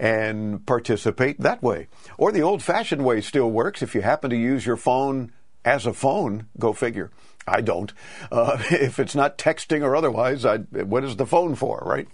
and 0.00 0.64
participate 0.66 1.40
that 1.40 1.62
way. 1.62 1.88
Or 2.16 2.32
the 2.32 2.42
old 2.42 2.62
fashioned 2.62 3.04
way 3.04 3.20
still 3.20 3.50
works 3.50 3.82
if 3.82 3.94
you 3.94 4.02
happen 4.02 4.30
to 4.30 4.36
use 4.36 4.66
your 4.66 4.76
phone 4.76 5.32
as 5.64 5.86
a 5.86 5.92
phone, 5.92 6.46
go 6.58 6.72
figure. 6.72 7.10
I 7.48 7.60
don't. 7.60 7.92
Uh, 8.30 8.58
if 8.70 8.98
it's 8.98 9.14
not 9.14 9.38
texting 9.38 9.82
or 9.82 9.96
otherwise, 9.96 10.44
I, 10.44 10.58
what 10.58 11.04
is 11.04 11.16
the 11.16 11.26
phone 11.26 11.54
for, 11.54 11.82
right? 11.84 12.08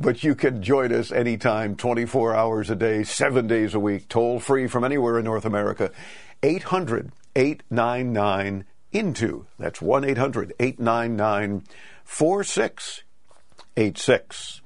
But 0.00 0.24
you 0.24 0.34
can 0.34 0.62
join 0.62 0.92
us 0.92 1.12
anytime, 1.12 1.76
24 1.76 2.34
hours 2.34 2.70
a 2.70 2.76
day, 2.76 3.04
seven 3.04 3.46
days 3.46 3.74
a 3.74 3.80
week, 3.80 4.08
toll 4.08 4.40
free 4.40 4.66
from 4.66 4.84
anywhere 4.84 5.18
in 5.18 5.24
North 5.24 5.44
America. 5.44 5.90
800 6.42 7.12
899 7.36 8.64
INTO. 8.92 9.46
That's 9.58 9.80
1 9.80 10.04
800 10.04 10.52
899 10.58 11.62
4686. 12.04 14.61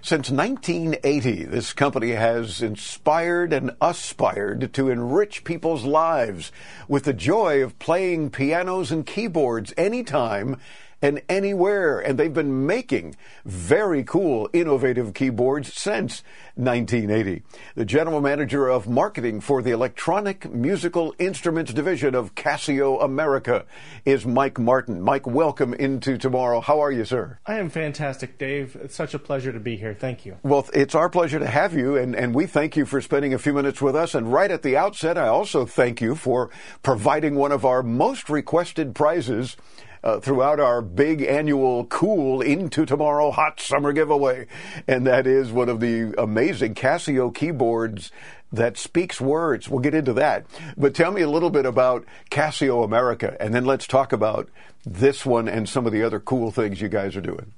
Since 0.00 0.30
1980, 0.30 1.44
this 1.44 1.72
company 1.72 2.12
has 2.12 2.62
inspired 2.62 3.52
and 3.52 3.72
aspired 3.80 4.72
to 4.74 4.90
enrich 4.90 5.42
people's 5.42 5.84
lives 5.84 6.52
with 6.86 7.02
the 7.02 7.12
joy 7.12 7.62
of 7.62 7.78
playing 7.80 8.30
pianos 8.30 8.92
and 8.92 9.04
keyboards 9.04 9.74
anytime 9.76 10.58
and 11.00 11.22
anywhere. 11.28 12.00
And 12.00 12.18
they've 12.18 12.32
been 12.32 12.66
making 12.66 13.16
very 13.44 14.04
cool, 14.04 14.48
innovative 14.52 15.14
keyboards 15.14 15.72
since 15.74 16.22
1980. 16.54 17.42
The 17.74 17.84
general 17.84 18.20
manager 18.20 18.68
of 18.68 18.88
marketing 18.88 19.40
for 19.40 19.62
the 19.62 19.70
Electronic 19.70 20.50
Musical 20.52 21.14
Instruments 21.18 21.72
Division 21.72 22.14
of 22.14 22.34
Casio 22.34 23.02
America 23.02 23.64
is 24.04 24.26
Mike 24.26 24.58
Martin. 24.58 25.00
Mike, 25.00 25.26
welcome 25.26 25.74
into 25.74 26.18
tomorrow. 26.18 26.60
How 26.60 26.80
are 26.80 26.90
you, 26.90 27.04
sir? 27.04 27.38
I 27.46 27.58
am 27.58 27.70
fantastic, 27.70 28.38
Dave. 28.38 28.76
It's 28.76 28.96
such 28.96 29.14
a 29.14 29.18
pleasure 29.18 29.52
to 29.52 29.60
be 29.60 29.76
here. 29.76 29.94
Thank 29.94 30.26
you. 30.26 30.36
Well, 30.42 30.66
it's 30.74 30.94
our 30.94 31.08
pleasure 31.08 31.38
to 31.38 31.46
have 31.46 31.74
you, 31.74 31.96
and, 31.96 32.14
and 32.14 32.34
we 32.34 32.46
thank 32.46 32.76
you 32.76 32.84
for 32.84 33.00
spending 33.00 33.34
a 33.34 33.38
few 33.38 33.52
minutes 33.52 33.80
with 33.80 33.94
us. 33.94 34.14
And 34.14 34.32
right 34.32 34.50
at 34.50 34.62
the 34.62 34.76
outset, 34.76 35.16
I 35.16 35.28
also 35.28 35.64
thank 35.64 36.00
you 36.00 36.14
for 36.14 36.50
providing 36.82 37.36
one 37.36 37.52
of 37.52 37.64
our 37.64 37.82
most 37.82 38.28
requested 38.28 38.94
prizes 38.94 39.56
uh, 40.02 40.20
throughout 40.20 40.60
our 40.60 40.80
big 40.80 41.22
annual 41.22 41.84
cool 41.86 42.40
into 42.40 42.86
tomorrow 42.86 43.30
hot 43.30 43.60
summer 43.60 43.92
giveaway. 43.92 44.46
And 44.86 45.06
that 45.06 45.26
is 45.26 45.50
one 45.50 45.68
of 45.68 45.80
the 45.80 46.14
amazing 46.20 46.74
Casio 46.74 47.34
keyboards 47.34 48.10
that 48.52 48.78
speaks 48.78 49.20
words. 49.20 49.68
We'll 49.68 49.80
get 49.80 49.94
into 49.94 50.12
that. 50.14 50.46
But 50.76 50.94
tell 50.94 51.12
me 51.12 51.22
a 51.22 51.30
little 51.30 51.50
bit 51.50 51.66
about 51.66 52.04
Casio 52.30 52.84
America, 52.84 53.36
and 53.40 53.54
then 53.54 53.64
let's 53.64 53.86
talk 53.86 54.12
about 54.12 54.48
this 54.84 55.26
one 55.26 55.48
and 55.48 55.68
some 55.68 55.86
of 55.86 55.92
the 55.92 56.02
other 56.02 56.20
cool 56.20 56.50
things 56.50 56.80
you 56.80 56.88
guys 56.88 57.16
are 57.16 57.20
doing. 57.20 57.52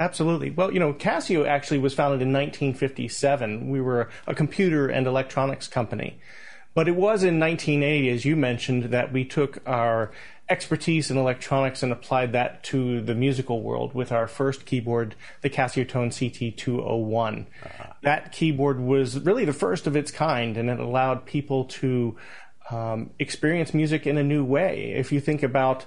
Absolutely. 0.00 0.50
Well, 0.50 0.72
you 0.72 0.80
know, 0.80 0.94
Casio 0.94 1.46
actually 1.46 1.78
was 1.78 1.94
founded 1.94 2.22
in 2.22 2.32
1957. 2.32 3.70
We 3.70 3.80
were 3.80 4.08
a 4.26 4.34
computer 4.34 4.88
and 4.88 5.06
electronics 5.06 5.68
company. 5.68 6.18
But 6.74 6.88
it 6.88 6.96
was 6.96 7.22
in 7.22 7.38
1980, 7.38 8.08
as 8.08 8.24
you 8.24 8.34
mentioned, 8.34 8.84
that 8.84 9.12
we 9.12 9.24
took 9.24 9.58
our 9.66 10.10
expertise 10.52 11.10
in 11.10 11.16
electronics 11.16 11.82
and 11.82 11.90
applied 11.90 12.32
that 12.32 12.62
to 12.64 13.00
the 13.00 13.14
musical 13.14 13.62
world 13.62 13.94
with 13.94 14.12
our 14.12 14.28
first 14.28 14.66
keyboard, 14.66 15.14
the 15.40 15.48
Casiotone 15.48 16.12
CT201. 16.12 17.46
Uh-huh. 17.64 17.92
That 18.02 18.32
keyboard 18.32 18.78
was 18.78 19.18
really 19.18 19.46
the 19.46 19.54
first 19.54 19.86
of 19.86 19.96
its 19.96 20.10
kind, 20.10 20.58
and 20.58 20.68
it 20.68 20.78
allowed 20.78 21.24
people 21.24 21.64
to 21.64 22.16
um, 22.70 23.10
experience 23.18 23.72
music 23.72 24.06
in 24.06 24.18
a 24.18 24.22
new 24.22 24.44
way. 24.44 24.92
If 24.92 25.10
you 25.10 25.20
think 25.20 25.42
about 25.42 25.86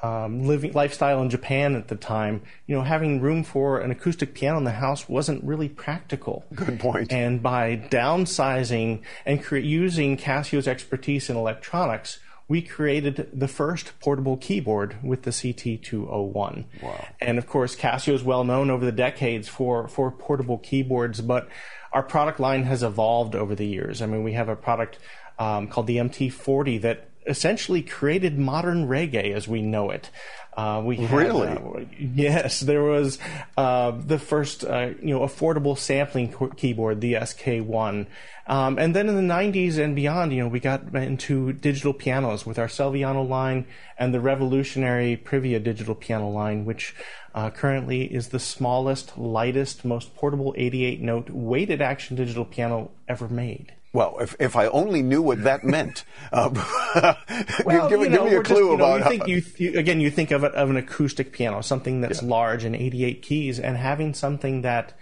um, 0.00 0.46
living 0.46 0.72
lifestyle 0.72 1.20
in 1.20 1.28
Japan 1.28 1.74
at 1.74 1.88
the 1.88 1.96
time, 1.96 2.42
you 2.66 2.76
know, 2.76 2.82
having 2.82 3.20
room 3.20 3.42
for 3.42 3.80
an 3.80 3.90
acoustic 3.90 4.32
piano 4.34 4.58
in 4.58 4.64
the 4.64 4.70
house 4.70 5.08
wasn't 5.08 5.42
really 5.42 5.68
practical. 5.68 6.44
Good 6.54 6.78
point. 6.78 7.12
And 7.12 7.42
by 7.42 7.88
downsizing 7.90 9.02
and 9.26 9.42
cre- 9.42 9.56
using 9.56 10.16
Casio's 10.16 10.68
expertise 10.68 11.28
in 11.28 11.36
electronics, 11.36 12.20
we 12.46 12.60
created 12.60 13.30
the 13.32 13.48
first 13.48 13.98
portable 14.00 14.36
keyboard 14.36 14.96
with 15.02 15.22
the 15.22 15.30
CT201. 15.30 16.64
Wow. 16.82 17.06
And 17.20 17.38
of 17.38 17.46
course, 17.46 17.74
Casio 17.74 18.12
is 18.12 18.22
well 18.22 18.44
known 18.44 18.70
over 18.70 18.84
the 18.84 18.92
decades 18.92 19.48
for, 19.48 19.88
for 19.88 20.10
portable 20.10 20.58
keyboards, 20.58 21.20
but 21.20 21.48
our 21.92 22.02
product 22.02 22.40
line 22.40 22.64
has 22.64 22.82
evolved 22.82 23.34
over 23.34 23.54
the 23.54 23.66
years. 23.66 24.02
I 24.02 24.06
mean, 24.06 24.24
we 24.24 24.32
have 24.32 24.48
a 24.48 24.56
product 24.56 24.98
um, 25.38 25.68
called 25.68 25.86
the 25.86 25.96
MT40 25.96 26.82
that 26.82 27.08
essentially 27.26 27.82
created 27.82 28.38
modern 28.38 28.86
reggae 28.86 29.32
as 29.32 29.48
we 29.48 29.62
know 29.62 29.90
it. 29.90 30.10
Uh, 30.56 30.80
we 30.84 30.96
had, 30.96 31.10
really, 31.10 31.48
uh, 31.48 31.84
yes, 31.98 32.60
there 32.60 32.82
was 32.82 33.18
uh, 33.56 33.90
the 33.90 34.20
first 34.20 34.64
uh, 34.64 34.90
you 35.02 35.12
know 35.12 35.20
affordable 35.20 35.76
sampling 35.76 36.32
keyboard, 36.56 37.00
the 37.00 37.14
SK1, 37.14 38.06
um, 38.46 38.78
and 38.78 38.94
then 38.94 39.08
in 39.08 39.16
the 39.16 39.34
'90s 39.34 39.78
and 39.78 39.96
beyond, 39.96 40.32
you 40.32 40.44
know, 40.44 40.48
we 40.48 40.60
got 40.60 40.94
into 40.94 41.52
digital 41.54 41.92
pianos 41.92 42.46
with 42.46 42.56
our 42.56 42.68
Celviano 42.68 43.28
line 43.28 43.66
and 43.98 44.14
the 44.14 44.20
revolutionary 44.20 45.16
Privia 45.16 45.60
digital 45.60 45.96
piano 45.96 46.30
line, 46.30 46.64
which 46.64 46.94
uh, 47.34 47.50
currently 47.50 48.04
is 48.04 48.28
the 48.28 48.38
smallest, 48.38 49.18
lightest, 49.18 49.84
most 49.84 50.14
portable 50.14 50.54
88 50.56 51.00
note 51.00 51.30
weighted 51.30 51.82
action 51.82 52.16
digital 52.16 52.44
piano 52.44 52.92
ever 53.08 53.28
made. 53.28 53.72
Well, 53.94 54.18
if, 54.20 54.34
if 54.40 54.56
I 54.56 54.66
only 54.66 55.02
knew 55.02 55.22
what 55.22 55.44
that 55.44 55.64
meant, 55.64 56.04
uh, 56.32 56.50
well, 57.64 57.88
give, 57.88 58.00
you 58.00 58.08
know, 58.10 58.24
give 58.24 58.32
me 58.32 58.34
a 58.34 58.42
clue 58.42 58.42
just, 58.42 58.60
you 58.60 58.76
know, 58.76 58.96
about. 58.96 58.98
You 58.98 59.04
think 59.04 59.28
you, 59.28 59.42
you, 59.56 59.78
again, 59.78 60.00
you 60.00 60.10
think 60.10 60.32
of 60.32 60.44
it 60.44 60.52
of 60.54 60.68
an 60.68 60.76
acoustic 60.76 61.32
piano, 61.32 61.62
something 61.62 62.02
that's 62.02 62.20
yeah. 62.20 62.28
large 62.28 62.64
and 62.64 62.76
88 62.76 63.22
keys, 63.22 63.58
and 63.58 63.76
having 63.78 64.12
something 64.12 64.62
that 64.62 64.92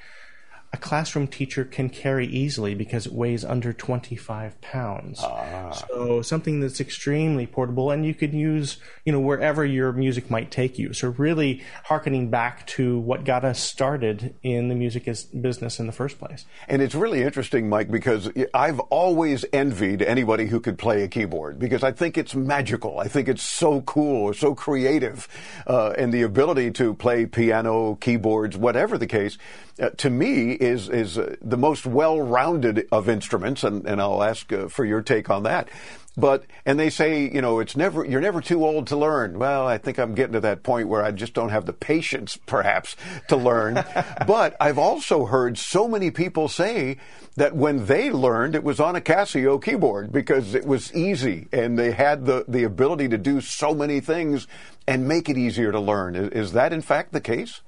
a 0.72 0.78
classroom 0.78 1.26
teacher 1.26 1.64
can 1.64 1.90
carry 1.90 2.26
easily 2.26 2.74
because 2.74 3.06
it 3.06 3.12
weighs 3.12 3.44
under 3.44 3.74
25 3.74 4.58
pounds. 4.62 5.20
Ah. 5.22 5.70
So 5.70 6.22
something 6.22 6.60
that's 6.60 6.80
extremely 6.80 7.46
portable 7.46 7.90
and 7.90 8.06
you 8.06 8.14
can 8.14 8.32
use, 8.32 8.78
you 9.04 9.12
know, 9.12 9.20
wherever 9.20 9.66
your 9.66 9.92
music 9.92 10.30
might 10.30 10.50
take 10.50 10.78
you. 10.78 10.94
So 10.94 11.14
really 11.18 11.62
harkening 11.84 12.30
back 12.30 12.66
to 12.68 12.98
what 12.98 13.24
got 13.24 13.44
us 13.44 13.60
started 13.60 14.34
in 14.42 14.68
the 14.68 14.74
music 14.74 15.04
business 15.04 15.78
in 15.78 15.86
the 15.86 15.92
first 15.92 16.18
place. 16.18 16.46
And 16.68 16.80
it's 16.80 16.94
really 16.94 17.22
interesting, 17.22 17.68
Mike, 17.68 17.90
because 17.90 18.30
I've 18.54 18.80
always 18.80 19.44
envied 19.52 20.00
anybody 20.00 20.46
who 20.46 20.58
could 20.58 20.78
play 20.78 21.02
a 21.02 21.08
keyboard 21.08 21.58
because 21.58 21.82
I 21.82 21.92
think 21.92 22.16
it's 22.16 22.34
magical. 22.34 22.98
I 22.98 23.08
think 23.08 23.28
it's 23.28 23.42
so 23.42 23.82
cool, 23.82 24.32
so 24.32 24.54
creative, 24.54 25.28
uh, 25.66 25.90
and 25.98 26.14
the 26.14 26.22
ability 26.22 26.70
to 26.72 26.94
play 26.94 27.26
piano, 27.26 27.96
keyboards, 27.96 28.56
whatever 28.56 28.96
the 28.96 29.06
case 29.06 29.36
uh, 29.80 29.90
to 29.90 30.10
me, 30.10 30.52
is 30.52 30.88
is 30.88 31.18
uh, 31.18 31.36
the 31.40 31.56
most 31.56 31.86
well-rounded 31.86 32.88
of 32.92 33.08
instruments, 33.08 33.64
and, 33.64 33.86
and 33.86 34.00
I'll 34.00 34.22
ask 34.22 34.52
uh, 34.52 34.68
for 34.68 34.84
your 34.84 35.02
take 35.02 35.30
on 35.30 35.44
that. 35.44 35.68
But 36.16 36.44
and 36.66 36.78
they 36.78 36.90
say, 36.90 37.30
you 37.30 37.40
know, 37.40 37.58
it's 37.60 37.74
never 37.74 38.04
you're 38.04 38.20
never 38.20 38.42
too 38.42 38.66
old 38.66 38.86
to 38.88 38.96
learn. 38.96 39.38
Well, 39.38 39.66
I 39.66 39.78
think 39.78 39.98
I'm 39.98 40.14
getting 40.14 40.34
to 40.34 40.40
that 40.40 40.62
point 40.62 40.88
where 40.88 41.02
I 41.02 41.10
just 41.10 41.32
don't 41.32 41.48
have 41.48 41.64
the 41.64 41.72
patience, 41.72 42.36
perhaps, 42.36 42.96
to 43.28 43.36
learn. 43.36 43.74
but 44.26 44.54
I've 44.60 44.78
also 44.78 45.24
heard 45.24 45.56
so 45.56 45.88
many 45.88 46.10
people 46.10 46.48
say 46.48 46.98
that 47.36 47.56
when 47.56 47.86
they 47.86 48.10
learned, 48.10 48.54
it 48.54 48.62
was 48.62 48.78
on 48.78 48.94
a 48.94 49.00
Casio 49.00 49.62
keyboard 49.62 50.12
because 50.12 50.54
it 50.54 50.66
was 50.66 50.94
easy 50.94 51.48
and 51.50 51.78
they 51.78 51.92
had 51.92 52.26
the 52.26 52.44
the 52.46 52.64
ability 52.64 53.08
to 53.08 53.18
do 53.18 53.40
so 53.40 53.72
many 53.72 54.00
things 54.00 54.46
and 54.86 55.08
make 55.08 55.30
it 55.30 55.38
easier 55.38 55.72
to 55.72 55.80
learn. 55.80 56.14
Is, 56.14 56.28
is 56.28 56.52
that 56.52 56.74
in 56.74 56.82
fact 56.82 57.12
the 57.12 57.22
case? 57.22 57.62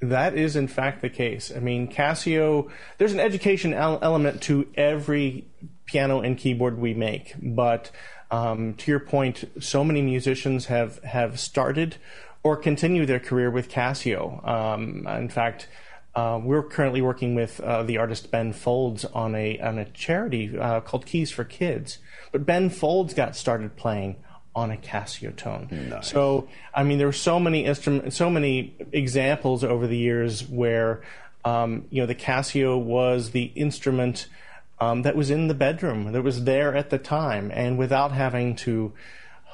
That 0.00 0.34
is, 0.34 0.56
in 0.56 0.66
fact, 0.66 1.02
the 1.02 1.10
case. 1.10 1.52
I 1.54 1.60
mean, 1.60 1.86
Casio, 1.86 2.70
there's 2.98 3.12
an 3.12 3.20
education 3.20 3.74
element 3.74 4.40
to 4.42 4.66
every 4.74 5.46
piano 5.84 6.20
and 6.20 6.38
keyboard 6.38 6.78
we 6.78 6.94
make. 6.94 7.34
But 7.40 7.90
um, 8.30 8.74
to 8.74 8.90
your 8.90 9.00
point, 9.00 9.44
so 9.60 9.84
many 9.84 10.00
musicians 10.00 10.66
have, 10.66 11.02
have 11.04 11.38
started 11.38 11.96
or 12.42 12.56
continue 12.56 13.04
their 13.04 13.20
career 13.20 13.50
with 13.50 13.68
Casio. 13.68 14.46
Um, 14.48 15.06
in 15.06 15.28
fact, 15.28 15.68
uh, 16.14 16.40
we're 16.42 16.62
currently 16.62 17.02
working 17.02 17.34
with 17.34 17.60
uh, 17.60 17.82
the 17.82 17.98
artist 17.98 18.30
Ben 18.30 18.52
Folds 18.52 19.04
on 19.04 19.34
a 19.34 19.60
on 19.60 19.78
a 19.78 19.84
charity 19.84 20.58
uh, 20.58 20.80
called 20.80 21.06
Keys 21.06 21.30
for 21.30 21.44
Kids. 21.44 21.98
But 22.32 22.46
Ben 22.46 22.68
Folds 22.68 23.14
got 23.14 23.36
started 23.36 23.76
playing 23.76 24.16
on 24.54 24.70
a 24.70 24.76
Casiotone. 24.76 25.70
Nice. 25.88 26.10
So 26.10 26.48
I 26.74 26.82
mean, 26.82 26.98
there 26.98 27.06
were 27.06 27.12
so 27.12 27.38
many 27.38 27.64
instrument, 27.64 28.12
so 28.12 28.30
many 28.30 28.74
examples 28.92 29.64
over 29.64 29.86
the 29.86 29.96
years 29.96 30.46
where 30.48 31.02
um, 31.44 31.86
you 31.90 32.02
know 32.02 32.06
the 32.06 32.14
Casio 32.14 32.80
was 32.80 33.30
the 33.30 33.44
instrument 33.54 34.28
um, 34.80 35.02
that 35.02 35.16
was 35.16 35.30
in 35.30 35.48
the 35.48 35.54
bedroom, 35.54 36.12
that 36.12 36.22
was 36.22 36.44
there 36.44 36.74
at 36.74 36.90
the 36.90 36.98
time, 36.98 37.50
and 37.52 37.78
without 37.78 38.12
having 38.12 38.56
to 38.56 38.92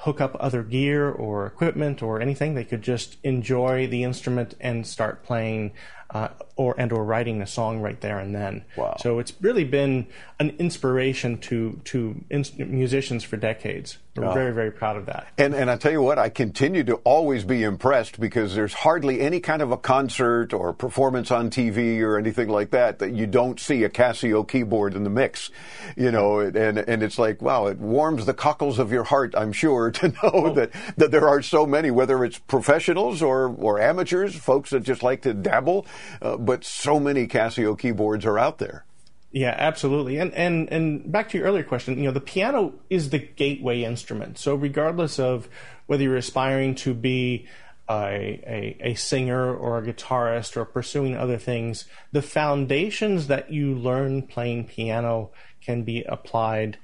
hook 0.00 0.20
up 0.20 0.36
other 0.38 0.62
gear 0.62 1.10
or 1.10 1.46
equipment 1.46 2.02
or 2.02 2.20
anything, 2.20 2.54
they 2.54 2.64
could 2.64 2.82
just 2.82 3.16
enjoy 3.24 3.86
the 3.86 4.04
instrument 4.04 4.54
and 4.60 4.86
start 4.86 5.24
playing 5.24 5.72
uh, 6.10 6.28
or 6.56 6.74
and 6.78 6.92
or 6.92 7.04
writing 7.04 7.42
a 7.42 7.46
song 7.46 7.80
right 7.80 8.00
there 8.00 8.18
and 8.18 8.34
then. 8.34 8.64
Wow. 8.76 8.96
So 9.00 9.18
it's 9.18 9.32
really 9.40 9.64
been 9.64 10.06
an 10.38 10.50
inspiration 10.58 11.38
to 11.38 11.80
to 11.84 12.24
musicians 12.56 13.24
for 13.24 13.36
decades. 13.36 13.98
We're 14.14 14.26
oh. 14.26 14.32
very 14.32 14.54
very 14.54 14.70
proud 14.70 14.96
of 14.96 15.06
that. 15.06 15.26
And 15.36 15.54
and 15.54 15.70
I 15.70 15.76
tell 15.76 15.92
you 15.92 16.00
what, 16.00 16.18
I 16.18 16.28
continue 16.28 16.84
to 16.84 16.94
always 16.96 17.44
be 17.44 17.62
impressed 17.62 18.18
because 18.18 18.54
there's 18.54 18.72
hardly 18.72 19.20
any 19.20 19.40
kind 19.40 19.60
of 19.60 19.72
a 19.72 19.76
concert 19.76 20.54
or 20.54 20.72
performance 20.72 21.30
on 21.30 21.50
TV 21.50 22.00
or 22.00 22.18
anything 22.18 22.48
like 22.48 22.70
that 22.70 23.00
that 23.00 23.12
you 23.12 23.26
don't 23.26 23.60
see 23.60 23.84
a 23.84 23.90
Casio 23.90 24.48
keyboard 24.48 24.94
in 24.94 25.04
the 25.04 25.10
mix. 25.10 25.50
You 25.96 26.10
know, 26.10 26.38
and 26.38 26.78
and 26.78 27.02
it's 27.02 27.18
like 27.18 27.42
wow, 27.42 27.66
it 27.66 27.78
warms 27.78 28.24
the 28.24 28.34
cockles 28.34 28.78
of 28.78 28.92
your 28.92 29.04
heart. 29.04 29.34
I'm 29.36 29.52
sure 29.52 29.90
to 30.00 30.08
know 30.08 30.16
oh. 30.32 30.54
that 30.54 30.70
that 30.96 31.10
there 31.10 31.28
are 31.28 31.42
so 31.42 31.66
many, 31.66 31.90
whether 31.90 32.24
it's 32.24 32.38
professionals 32.38 33.20
or 33.20 33.54
or 33.58 33.80
amateurs, 33.80 34.34
folks 34.36 34.70
that 34.70 34.84
just 34.84 35.02
like 35.02 35.22
to 35.22 35.34
dabble 35.34 35.86
uh, 36.22 36.36
but 36.36 36.64
so 36.64 36.98
many 37.00 37.26
Casio 37.26 37.78
keyboards 37.78 38.24
are 38.24 38.38
out 38.38 38.58
there. 38.58 38.84
Yeah, 39.32 39.54
absolutely. 39.58 40.18
And 40.18 40.32
and 40.34 40.72
and 40.72 41.12
back 41.12 41.28
to 41.30 41.38
your 41.38 41.46
earlier 41.46 41.62
question, 41.64 41.98
you 41.98 42.04
know, 42.04 42.12
the 42.12 42.20
piano 42.20 42.72
is 42.88 43.10
the 43.10 43.18
gateway 43.18 43.82
instrument. 43.82 44.38
So 44.38 44.54
regardless 44.54 45.18
of 45.18 45.48
whether 45.86 46.02
you're 46.02 46.16
aspiring 46.16 46.74
to 46.76 46.94
be 46.94 47.46
a, 47.88 48.40
a, 48.46 48.76
a 48.80 48.94
singer 48.94 49.54
or 49.54 49.78
a 49.78 49.82
guitarist 49.82 50.56
or 50.56 50.64
pursuing 50.64 51.16
other 51.16 51.38
things, 51.38 51.84
the 52.12 52.22
foundations 52.22 53.26
that 53.26 53.52
you 53.52 53.74
learn 53.74 54.22
playing 54.22 54.68
piano 54.68 55.30
can 55.60 55.82
be 55.82 56.02
applied 56.04 56.78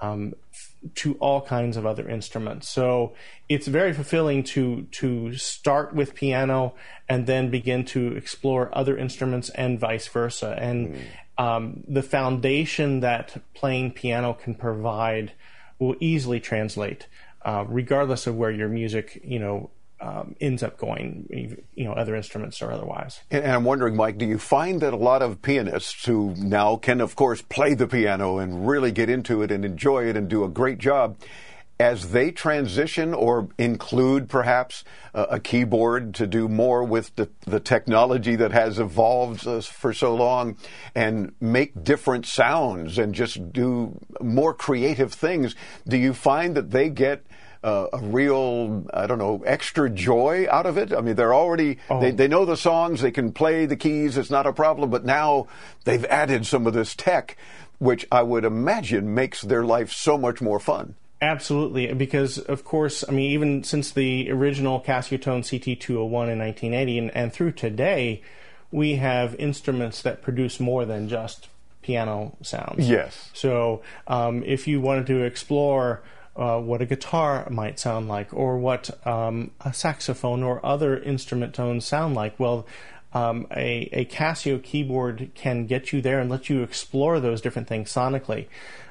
um, 0.00 0.34
to 0.94 1.14
all 1.14 1.42
kinds 1.42 1.76
of 1.76 1.84
other 1.84 2.08
instruments. 2.08 2.68
So 2.68 3.14
it's 3.48 3.66
very 3.66 3.92
fulfilling 3.92 4.42
to 4.44 4.86
to 4.92 5.34
start 5.34 5.94
with 5.94 6.14
piano 6.14 6.74
and 7.08 7.26
then 7.26 7.50
begin 7.50 7.84
to 7.86 8.16
explore 8.16 8.70
other 8.72 8.96
instruments 8.96 9.50
and 9.50 9.78
vice 9.78 10.08
versa. 10.08 10.56
And 10.58 10.94
mm. 10.94 11.44
um, 11.44 11.84
the 11.86 12.02
foundation 12.02 13.00
that 13.00 13.42
playing 13.54 13.92
piano 13.92 14.32
can 14.32 14.54
provide 14.54 15.32
will 15.78 15.96
easily 16.00 16.40
translate, 16.40 17.06
uh, 17.44 17.64
regardless 17.68 18.26
of 18.26 18.36
where 18.36 18.50
your 18.50 18.68
music, 18.68 19.20
you 19.24 19.38
know, 19.38 19.70
um, 20.00 20.34
ends 20.40 20.62
up 20.62 20.78
going, 20.78 21.26
you 21.74 21.84
know, 21.84 21.92
other 21.92 22.16
instruments 22.16 22.62
or 22.62 22.72
otherwise. 22.72 23.20
And, 23.30 23.44
and, 23.44 23.52
I'm 23.52 23.64
wondering, 23.64 23.96
Mike, 23.96 24.18
do 24.18 24.24
you 24.24 24.38
find 24.38 24.80
that 24.80 24.94
a 24.94 24.96
lot 24.96 25.22
of 25.22 25.42
pianists 25.42 26.04
who 26.06 26.34
now 26.36 26.76
can, 26.76 27.00
of 27.00 27.16
course, 27.16 27.42
play 27.42 27.74
the 27.74 27.86
piano 27.86 28.38
and 28.38 28.66
really 28.66 28.92
get 28.92 29.10
into 29.10 29.42
it 29.42 29.50
and 29.50 29.64
enjoy 29.64 30.06
it 30.06 30.16
and 30.16 30.28
do 30.28 30.42
a 30.44 30.48
great 30.48 30.78
job, 30.78 31.18
as 31.80 32.10
they 32.10 32.30
transition 32.30 33.14
or 33.14 33.48
include 33.56 34.28
perhaps 34.28 34.84
a 35.14 35.40
keyboard 35.40 36.14
to 36.14 36.26
do 36.26 36.46
more 36.46 36.84
with 36.84 37.16
the, 37.16 37.28
the 37.46 37.58
technology 37.58 38.36
that 38.36 38.52
has 38.52 38.78
evolved 38.78 39.46
uh, 39.46 39.62
for 39.62 39.94
so 39.94 40.14
long 40.14 40.56
and 40.94 41.32
make 41.40 41.82
different 41.82 42.26
sounds 42.26 42.98
and 42.98 43.14
just 43.14 43.50
do 43.52 43.98
more 44.20 44.52
creative 44.52 45.12
things, 45.12 45.56
do 45.88 45.96
you 45.96 46.12
find 46.12 46.54
that 46.54 46.70
they 46.70 46.90
get 46.90 47.24
uh, 47.62 47.88
a 47.92 47.98
real, 47.98 48.86
I 48.92 49.06
don't 49.06 49.18
know, 49.18 49.42
extra 49.44 49.90
joy 49.90 50.46
out 50.50 50.66
of 50.66 50.78
it. 50.78 50.92
I 50.92 51.00
mean, 51.00 51.16
they're 51.16 51.34
already, 51.34 51.78
oh. 51.90 52.00
they, 52.00 52.10
they 52.10 52.28
know 52.28 52.44
the 52.44 52.56
songs, 52.56 53.02
they 53.02 53.10
can 53.10 53.32
play 53.32 53.66
the 53.66 53.76
keys, 53.76 54.16
it's 54.16 54.30
not 54.30 54.46
a 54.46 54.52
problem, 54.52 54.90
but 54.90 55.04
now 55.04 55.46
they've 55.84 56.04
added 56.06 56.46
some 56.46 56.66
of 56.66 56.72
this 56.72 56.94
tech, 56.94 57.36
which 57.78 58.06
I 58.10 58.22
would 58.22 58.44
imagine 58.44 59.14
makes 59.14 59.42
their 59.42 59.64
life 59.64 59.92
so 59.92 60.16
much 60.16 60.40
more 60.40 60.58
fun. 60.58 60.94
Absolutely, 61.22 61.92
because 61.92 62.38
of 62.38 62.64
course, 62.64 63.04
I 63.06 63.12
mean, 63.12 63.30
even 63.32 63.62
since 63.62 63.90
the 63.90 64.30
original 64.30 64.80
Casiotone 64.80 65.42
CT201 65.42 66.32
in 66.32 66.38
1980 66.38 66.98
and, 66.98 67.10
and 67.14 67.32
through 67.32 67.52
today, 67.52 68.22
we 68.72 68.96
have 68.96 69.34
instruments 69.34 70.00
that 70.00 70.22
produce 70.22 70.58
more 70.58 70.86
than 70.86 71.10
just 71.10 71.48
piano 71.82 72.36
sounds. 72.40 72.88
Yes. 72.88 73.30
So 73.34 73.82
um, 74.06 74.42
if 74.44 74.66
you 74.66 74.80
wanted 74.80 75.06
to 75.08 75.22
explore 75.22 76.02
uh, 76.36 76.58
what 76.58 76.80
a 76.80 76.86
guitar 76.86 77.48
might 77.50 77.78
sound 77.78 78.08
like, 78.08 78.32
or 78.32 78.58
what 78.58 79.06
um, 79.06 79.50
a 79.60 79.72
saxophone 79.72 80.42
or 80.42 80.64
other 80.64 80.98
instrument 80.98 81.54
tones 81.54 81.84
sound 81.84 82.14
like. 82.14 82.38
Well, 82.38 82.66
um, 83.12 83.46
a, 83.50 83.88
a 83.92 84.04
Casio 84.04 84.62
keyboard 84.62 85.30
can 85.34 85.66
get 85.66 85.92
you 85.92 86.00
there 86.00 86.20
and 86.20 86.30
let 86.30 86.48
you 86.48 86.62
explore 86.62 87.18
those 87.18 87.40
different 87.40 87.68
things 87.68 87.92
sonically. 87.92 88.46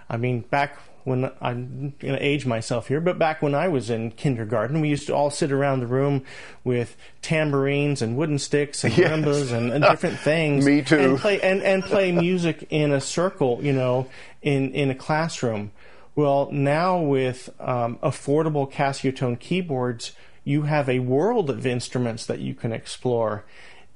I 0.10 0.18
mean, 0.18 0.42
back 0.42 0.78
when 1.06 1.32
I'm 1.42 1.94
going 2.00 2.14
to 2.14 2.24
age 2.24 2.46
myself 2.46 2.88
here, 2.88 3.00
but 3.00 3.18
back 3.18 3.42
when 3.42 3.56
I 3.56 3.68
was 3.68 3.90
in 3.90 4.12
kindergarten, 4.12 4.82
we 4.82 4.90
used 4.90 5.08
to 5.08 5.16
all 5.16 5.30
sit 5.30 5.52
around 5.52 5.80
the 5.80 5.88
room 5.88 6.24
with 6.64 6.98
tambourines 7.22 8.02
and 8.02 8.18
wooden 8.18 8.38
sticks 8.38 8.84
and 8.84 8.96
yes. 8.98 9.52
and, 9.52 9.72
and, 9.72 9.84
different 9.84 10.20
things. 10.20 10.66
Me 10.66 10.82
too. 10.82 10.98
And 10.98 11.18
play 11.18 11.40
and, 11.42 11.64
and 11.64 11.84
play 11.84 12.12
music 12.12 12.68
in 12.70 12.92
a 12.92 13.00
circle, 13.00 13.60
you 13.62 13.74
know, 13.74 14.08
in 14.42 14.72
in 14.74 14.92
a 14.92 14.96
classroom. 14.96 15.72
Well, 16.16 16.50
now 16.52 17.00
with 17.00 17.50
um, 17.60 17.98
affordable 17.98 18.72
Casiotone 18.72 19.40
keyboards, 19.40 20.12
you 20.44 20.64
have 20.64 20.90
a 20.90 21.00
world 21.00 21.50
of 21.50 21.66
instruments 21.66 22.26
that 22.26 22.40
you 22.40 22.54
can 22.54 22.74
explore 22.74 23.46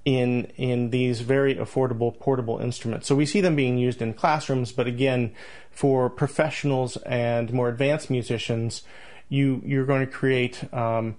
in 0.06 0.45
in 0.58 0.89
these 0.89 1.21
very 1.21 1.56
affordable 1.56 2.17
portable 2.17 2.60
instruments. 2.60 3.08
So 3.08 3.15
we 3.15 3.26
see 3.26 3.41
them 3.41 3.56
being 3.56 3.78
used 3.78 4.02
in 4.02 4.13
classrooms, 4.13 4.71
but 4.71 4.88
again, 4.88 5.34
for 5.71 6.10
professionals 6.10 6.97
and 6.97 7.52
more 7.54 7.69
advanced 7.69 8.10
musicians, 8.10 8.84
you 9.30 9.62
you're 9.65 9.86
going 9.86 10.06
to 10.06 10.12
create. 10.12 10.71
Um, 10.73 11.15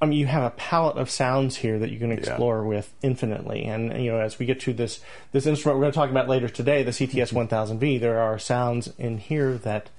I 0.00 0.06
mean, 0.06 0.18
you 0.18 0.26
have 0.26 0.42
a 0.42 0.50
palette 0.50 0.96
of 0.96 1.08
sounds 1.10 1.56
here 1.58 1.78
that 1.78 1.90
you 1.90 1.98
can 2.00 2.10
explore 2.10 2.62
yeah. 2.62 2.68
with 2.68 2.92
infinitely. 3.02 3.62
And 3.64 4.02
you 4.02 4.10
know, 4.10 4.18
as 4.18 4.38
we 4.38 4.46
get 4.46 4.60
to 4.60 4.72
this 4.72 5.00
this 5.30 5.46
instrument 5.46 5.78
we're 5.78 5.84
going 5.84 5.92
to 5.92 5.96
talk 5.96 6.10
about 6.10 6.28
later 6.28 6.48
today, 6.48 6.82
the 6.82 6.90
CTS 6.90 7.32
1000V, 7.32 8.00
there 8.00 8.18
are 8.18 8.38
sounds 8.38 8.92
in 8.98 9.18
here 9.18 9.54
that 9.58 9.90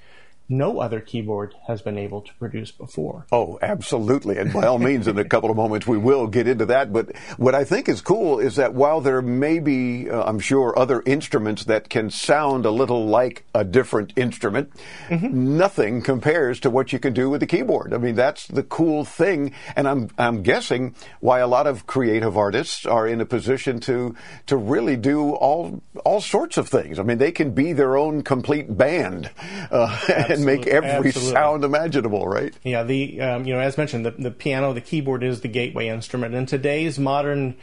no 0.49 0.79
other 0.79 0.99
keyboard 0.99 1.55
has 1.67 1.81
been 1.81 1.97
able 1.97 2.21
to 2.21 2.33
produce 2.35 2.71
before. 2.71 3.25
Oh, 3.31 3.57
absolutely. 3.61 4.37
And 4.37 4.51
by 4.51 4.65
all 4.65 4.77
means, 4.77 5.07
in 5.07 5.17
a 5.17 5.23
couple 5.23 5.49
of 5.49 5.55
moments, 5.55 5.87
we 5.87 5.97
will 5.97 6.27
get 6.27 6.47
into 6.47 6.65
that. 6.65 6.91
But 6.91 7.15
what 7.37 7.55
I 7.55 7.63
think 7.63 7.87
is 7.87 8.01
cool 8.01 8.39
is 8.39 8.57
that 8.57 8.73
while 8.73 9.01
there 9.01 9.21
may 9.21 9.59
be, 9.59 10.09
uh, 10.09 10.23
I'm 10.23 10.39
sure, 10.39 10.77
other 10.77 11.01
instruments 11.05 11.63
that 11.65 11.89
can 11.89 12.09
sound 12.09 12.65
a 12.65 12.71
little 12.71 13.05
like 13.07 13.45
a 13.55 13.63
different 13.63 14.13
instrument, 14.15 14.71
mm-hmm. 15.07 15.57
nothing 15.57 16.01
compares 16.01 16.59
to 16.61 16.69
what 16.69 16.91
you 16.91 16.99
can 16.99 17.13
do 17.13 17.29
with 17.29 17.39
the 17.39 17.47
keyboard. 17.47 17.93
I 17.93 17.97
mean, 17.97 18.15
that's 18.15 18.47
the 18.47 18.63
cool 18.63 19.05
thing. 19.05 19.53
And 19.75 19.87
I'm, 19.87 20.09
I'm 20.17 20.43
guessing 20.43 20.95
why 21.21 21.39
a 21.39 21.47
lot 21.47 21.67
of 21.67 21.87
creative 21.87 22.37
artists 22.37 22.85
are 22.85 23.07
in 23.07 23.21
a 23.21 23.25
position 23.25 23.79
to, 23.81 24.15
to 24.47 24.57
really 24.57 24.97
do 24.97 25.31
all, 25.31 25.81
all 26.03 26.21
sorts 26.21 26.57
of 26.57 26.67
things. 26.67 26.99
I 26.99 27.03
mean, 27.03 27.17
they 27.17 27.31
can 27.31 27.51
be 27.51 27.73
their 27.73 27.95
own 27.95 28.23
complete 28.23 28.77
band. 28.77 29.31
Uh, 29.71 30.32
and 30.37 30.45
make 30.45 30.67
every 30.67 31.09
Absolutely. 31.09 31.33
sound 31.33 31.63
imaginable, 31.63 32.27
right? 32.27 32.53
Yeah, 32.63 32.83
the 32.83 33.21
um, 33.21 33.45
you 33.45 33.53
know 33.53 33.59
as 33.59 33.77
mentioned, 33.77 34.05
the, 34.05 34.11
the 34.11 34.31
piano, 34.31 34.73
the 34.73 34.81
keyboard 34.81 35.23
is 35.23 35.41
the 35.41 35.47
gateway 35.47 35.87
instrument. 35.87 36.35
and 36.35 36.47
today's 36.47 36.99
modern 36.99 37.55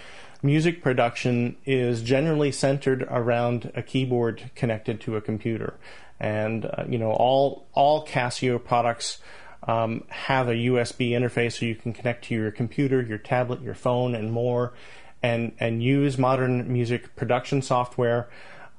music 0.43 0.83
production 0.83 1.57
is 1.67 2.03
generally 2.03 2.51
centered 2.51 3.03
around 3.11 3.71
a 3.75 3.83
keyboard 3.83 4.51
connected 4.55 5.01
to 5.03 5.17
a 5.17 5.21
computer, 5.21 5.75
and 6.19 6.65
uh, 6.65 6.85
you 6.89 6.99
know 6.99 7.13
all 7.13 7.67
all 7.73 8.07
Casio 8.07 8.63
products. 8.63 9.19
Um, 9.63 10.05
have 10.09 10.49
a 10.49 10.55
USB 10.55 11.11
interface 11.11 11.59
so 11.59 11.67
you 11.67 11.75
can 11.75 11.93
connect 11.93 12.25
to 12.25 12.35
your 12.35 12.51
computer, 12.51 13.03
your 13.03 13.19
tablet, 13.19 13.61
your 13.61 13.75
phone, 13.75 14.15
and 14.15 14.33
more, 14.33 14.73
and 15.23 15.53
and 15.61 15.83
use 15.83 16.17
modern 16.17 16.73
music 16.73 17.15
production 17.15 17.61
software. 17.61 18.31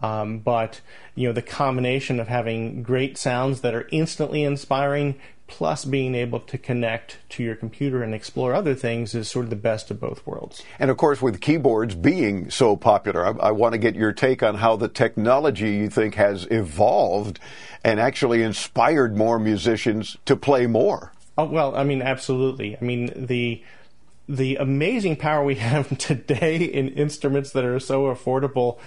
Um, 0.02 0.40
but 0.40 0.82
you 1.16 1.28
know 1.28 1.34
the 1.34 1.42
combination 1.42 2.20
of 2.20 2.28
having 2.28 2.82
great 2.84 3.18
sounds 3.18 3.62
that 3.62 3.76
are 3.76 3.88
instantly 3.92 4.44
inspiring 4.44 5.20
plus 5.52 5.84
being 5.84 6.16
able 6.16 6.40
to 6.40 6.58
connect 6.58 7.18
to 7.28 7.44
your 7.44 7.56
computer 7.56 8.02
and 8.02 8.16
explore 8.16 8.54
other 8.54 8.74
things 8.74 9.14
is 9.14 9.30
sort 9.30 9.44
of 9.44 9.50
the 9.50 9.56
best 9.58 9.92
of 9.92 10.00
both 10.00 10.26
worlds. 10.26 10.64
And 10.80 10.90
of 10.90 10.96
course, 10.96 11.22
with 11.22 11.42
keyboards 11.42 11.94
being 11.94 12.50
so 12.50 12.78
popular, 12.78 13.28
I, 13.28 13.48
I, 13.48 13.52
want 13.52 13.74
to 13.74 13.78
get 13.78 13.94
your 13.94 14.14
take 14.14 14.42
on 14.42 14.56
how 14.56 14.78
the 14.78 14.88
technology 14.88 15.72
you 15.72 15.90
think 15.90 16.16
has 16.16 16.48
evolved 16.50 17.38
and 17.84 18.00
actually 18.00 18.42
inspired 18.44 19.18
more 19.18 19.40
musicians 19.40 20.16
to 20.26 20.38
play 20.38 20.68
more. 20.68 21.12
Oh, 21.38 21.46
well, 21.46 21.76
I 21.76 21.84
mean, 21.84 22.02
absolutely. 22.02 22.78
I 22.78 22.84
mean, 22.84 23.12
the 23.14 23.62
the 24.30 24.56
amazing 24.56 25.18
power 25.18 25.44
we 25.44 25.56
have 25.72 25.98
today 25.98 26.58
in 26.58 26.88
instruments 26.90 27.52
that 27.52 27.66
are 27.66 27.80
so 27.80 28.04
affordable. 28.04 28.80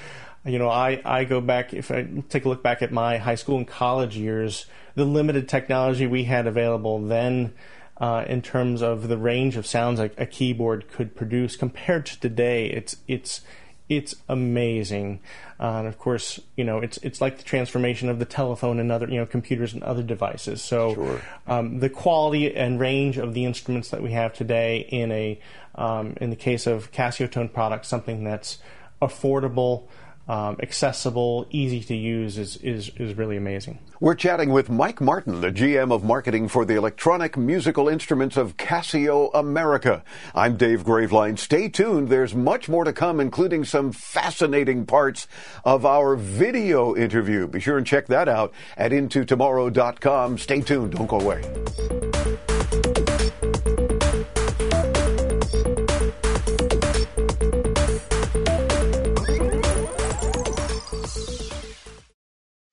You 0.44 0.58
know, 0.58 0.68
I, 0.68 1.00
I 1.04 1.24
go 1.24 1.40
back, 1.40 1.72
if 1.72 1.90
I 1.90 2.06
take 2.28 2.44
a 2.44 2.48
look 2.48 2.62
back 2.62 2.82
at 2.82 2.92
my 2.92 3.18
high 3.18 3.34
school 3.34 3.56
and 3.56 3.66
college 3.66 4.16
years, 4.16 4.66
the 4.94 5.04
limited 5.04 5.48
technology 5.48 6.06
we 6.06 6.24
had 6.24 6.46
available 6.46 7.00
then 7.00 7.54
uh, 7.98 8.24
in 8.26 8.42
terms 8.42 8.82
of 8.82 9.08
the 9.08 9.16
range 9.16 9.56
of 9.56 9.66
sounds 9.66 10.00
a, 10.00 10.10
a, 10.18 10.26
keyboard 10.26 10.90
could 10.90 11.14
produce 11.14 11.56
compared 11.56 12.04
to 12.06 12.18
today, 12.18 12.66
it's 12.66 12.96
it's 13.06 13.40
it's 13.88 14.16
amazing. 14.28 15.20
Uh, 15.60 15.76
and 15.78 15.86
of 15.86 15.98
course, 15.98 16.40
you 16.56 16.64
know, 16.64 16.80
it's 16.80 16.96
it's 16.98 17.20
like 17.20 17.38
the 17.38 17.44
transformation 17.44 18.08
of 18.08 18.18
the 18.18 18.24
telephone 18.24 18.80
and 18.80 18.90
other 18.90 19.08
you 19.08 19.16
know 19.16 19.26
computers 19.26 19.74
and 19.74 19.82
other 19.84 20.02
devices. 20.02 20.60
So 20.60 20.94
sure. 20.94 21.20
um, 21.46 21.78
the 21.78 21.88
quality 21.88 22.54
and 22.54 22.80
range 22.80 23.16
of 23.16 23.32
the 23.32 23.44
instruments 23.44 23.90
that 23.90 24.02
we 24.02 24.10
have 24.10 24.32
today 24.32 24.78
in 24.90 25.12
a 25.12 25.38
um, 25.76 26.16
in 26.20 26.30
the 26.30 26.36
case 26.36 26.66
of 26.66 26.90
Casiotone 26.90 27.52
products, 27.52 27.86
something 27.86 28.24
that's 28.24 28.58
affordable 29.00 29.86
um, 30.28 30.56
accessible, 30.62 31.46
easy 31.50 31.80
to 31.82 31.94
use 31.94 32.38
is, 32.38 32.56
is, 32.58 32.90
is 32.96 33.16
really 33.16 33.36
amazing. 33.36 33.78
We're 34.00 34.14
chatting 34.14 34.50
with 34.50 34.70
Mike 34.70 35.00
Martin, 35.00 35.40
the 35.40 35.52
GM 35.52 35.92
of 35.92 36.04
marketing 36.04 36.48
for 36.48 36.64
the 36.64 36.74
electronic 36.74 37.36
musical 37.36 37.88
instruments 37.88 38.36
of 38.36 38.56
Casio 38.56 39.30
America. 39.34 40.02
I'm 40.34 40.56
Dave 40.56 40.84
Graveline. 40.84 41.38
Stay 41.38 41.68
tuned. 41.68 42.08
There's 42.08 42.34
much 42.34 42.68
more 42.68 42.84
to 42.84 42.92
come, 42.92 43.20
including 43.20 43.64
some 43.64 43.92
fascinating 43.92 44.86
parts 44.86 45.26
of 45.64 45.84
our 45.84 46.16
video 46.16 46.96
interview. 46.96 47.46
Be 47.46 47.60
sure 47.60 47.78
and 47.78 47.86
check 47.86 48.06
that 48.06 48.28
out 48.28 48.52
at 48.76 48.92
intotomorrow.com. 48.92 50.38
Stay 50.38 50.60
tuned. 50.60 50.92
Don't 50.94 51.06
go 51.06 51.20
away. 51.20 52.53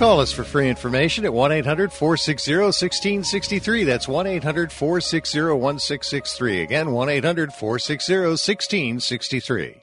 Call 0.00 0.20
us 0.20 0.32
for 0.32 0.44
free 0.44 0.70
information 0.70 1.26
at 1.26 1.34
1 1.34 1.52
800 1.52 1.92
460 1.92 2.56
1663. 2.56 3.84
That's 3.84 4.08
1 4.08 4.26
800 4.26 4.72
460 4.72 5.40
1663. 5.42 6.62
Again, 6.62 6.92
1 6.92 7.08
800 7.10 7.52
460 7.52 8.14
1663. 8.14 9.82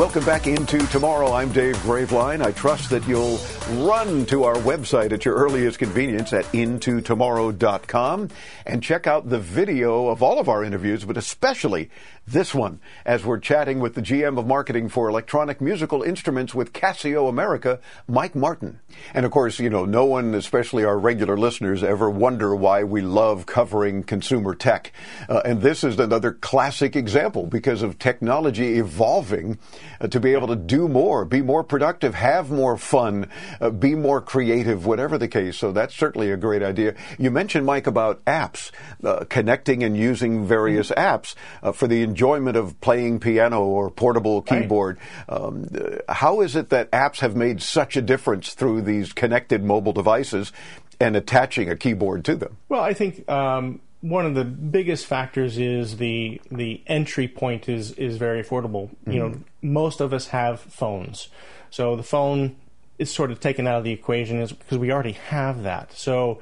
Welcome 0.00 0.24
back 0.24 0.46
into 0.46 0.78
tomorrow. 0.86 1.34
I'm 1.34 1.52
Dave 1.52 1.76
Graveline. 1.76 2.42
I 2.42 2.52
trust 2.52 2.88
that 2.88 3.06
you'll 3.06 3.38
run 3.86 4.24
to 4.26 4.44
our 4.44 4.54
website 4.54 5.12
at 5.12 5.26
your 5.26 5.34
earliest 5.34 5.78
convenience 5.78 6.32
at 6.32 6.46
intotomorrow.com 6.46 8.30
and 8.64 8.82
check 8.82 9.06
out 9.06 9.28
the 9.28 9.38
video 9.38 10.08
of 10.08 10.22
all 10.22 10.38
of 10.38 10.48
our 10.48 10.64
interviews, 10.64 11.04
but 11.04 11.18
especially 11.18 11.90
this 12.30 12.54
one 12.54 12.80
as 13.04 13.24
we're 13.24 13.38
chatting 13.38 13.80
with 13.80 13.94
the 13.94 14.02
GM 14.02 14.38
of 14.38 14.46
marketing 14.46 14.88
for 14.88 15.08
electronic 15.08 15.60
musical 15.60 16.02
instruments 16.02 16.54
with 16.54 16.72
Casio 16.72 17.28
America, 17.28 17.80
Mike 18.06 18.36
Martin. 18.36 18.78
And 19.14 19.26
of 19.26 19.32
course, 19.32 19.58
you 19.58 19.68
know, 19.68 19.84
no 19.84 20.04
one, 20.04 20.34
especially 20.34 20.84
our 20.84 20.98
regular 20.98 21.36
listeners, 21.36 21.82
ever 21.82 22.08
wonder 22.08 22.54
why 22.54 22.84
we 22.84 23.00
love 23.00 23.46
covering 23.46 24.04
consumer 24.04 24.54
tech. 24.54 24.92
Uh, 25.28 25.42
and 25.44 25.60
this 25.60 25.82
is 25.82 25.98
another 25.98 26.32
classic 26.32 26.94
example 26.94 27.46
because 27.46 27.82
of 27.82 27.98
technology 27.98 28.78
evolving 28.78 29.58
uh, 30.00 30.06
to 30.06 30.20
be 30.20 30.32
able 30.32 30.48
to 30.48 30.56
do 30.56 30.88
more, 30.88 31.24
be 31.24 31.42
more 31.42 31.64
productive, 31.64 32.14
have 32.14 32.50
more 32.50 32.76
fun, 32.76 33.28
uh, 33.60 33.70
be 33.70 33.94
more 33.94 34.20
creative, 34.20 34.86
whatever 34.86 35.18
the 35.18 35.28
case. 35.28 35.56
So 35.56 35.72
that's 35.72 35.94
certainly 35.94 36.30
a 36.30 36.36
great 36.36 36.62
idea. 36.62 36.94
You 37.18 37.30
mentioned, 37.30 37.66
Mike, 37.66 37.88
about 37.88 38.24
apps, 38.24 38.70
uh, 39.02 39.24
connecting 39.28 39.82
and 39.82 39.96
using 39.96 40.46
various 40.46 40.90
apps 40.92 41.34
uh, 41.62 41.72
for 41.72 41.88
the 41.88 42.02
enjoyment 42.02 42.19
of 42.20 42.80
playing 42.80 43.20
piano 43.20 43.62
or 43.62 43.90
portable 43.90 44.42
keyboard. 44.42 44.98
Right. 45.28 45.40
Um, 45.40 45.68
how 46.08 46.40
is 46.40 46.56
it 46.56 46.70
that 46.70 46.90
apps 46.90 47.20
have 47.20 47.36
made 47.36 47.62
such 47.62 47.96
a 47.96 48.02
difference 48.02 48.54
through 48.54 48.82
these 48.82 49.12
connected 49.12 49.64
mobile 49.64 49.92
devices 49.92 50.52
and 51.00 51.16
attaching 51.16 51.70
a 51.70 51.76
keyboard 51.76 52.24
to 52.26 52.36
them? 52.36 52.56
Well, 52.68 52.82
I 52.82 52.94
think 52.94 53.28
um, 53.28 53.80
one 54.00 54.26
of 54.26 54.34
the 54.34 54.44
biggest 54.44 55.06
factors 55.06 55.58
is 55.58 55.96
the 55.96 56.40
the 56.50 56.82
entry 56.86 57.28
point 57.28 57.68
is 57.68 57.92
is 57.92 58.16
very 58.16 58.42
affordable. 58.42 58.88
Mm-hmm. 58.88 59.12
You 59.12 59.18
know, 59.18 59.28
mm-hmm. 59.30 59.72
most 59.72 60.00
of 60.00 60.12
us 60.12 60.28
have 60.28 60.60
phones, 60.60 61.28
so 61.70 61.96
the 61.96 62.02
phone 62.02 62.56
is 62.98 63.10
sort 63.10 63.30
of 63.30 63.40
taken 63.40 63.66
out 63.66 63.78
of 63.78 63.84
the 63.84 63.92
equation 63.92 64.40
is 64.40 64.52
because 64.52 64.78
we 64.78 64.92
already 64.92 65.12
have 65.12 65.62
that. 65.62 65.90
So 65.94 66.40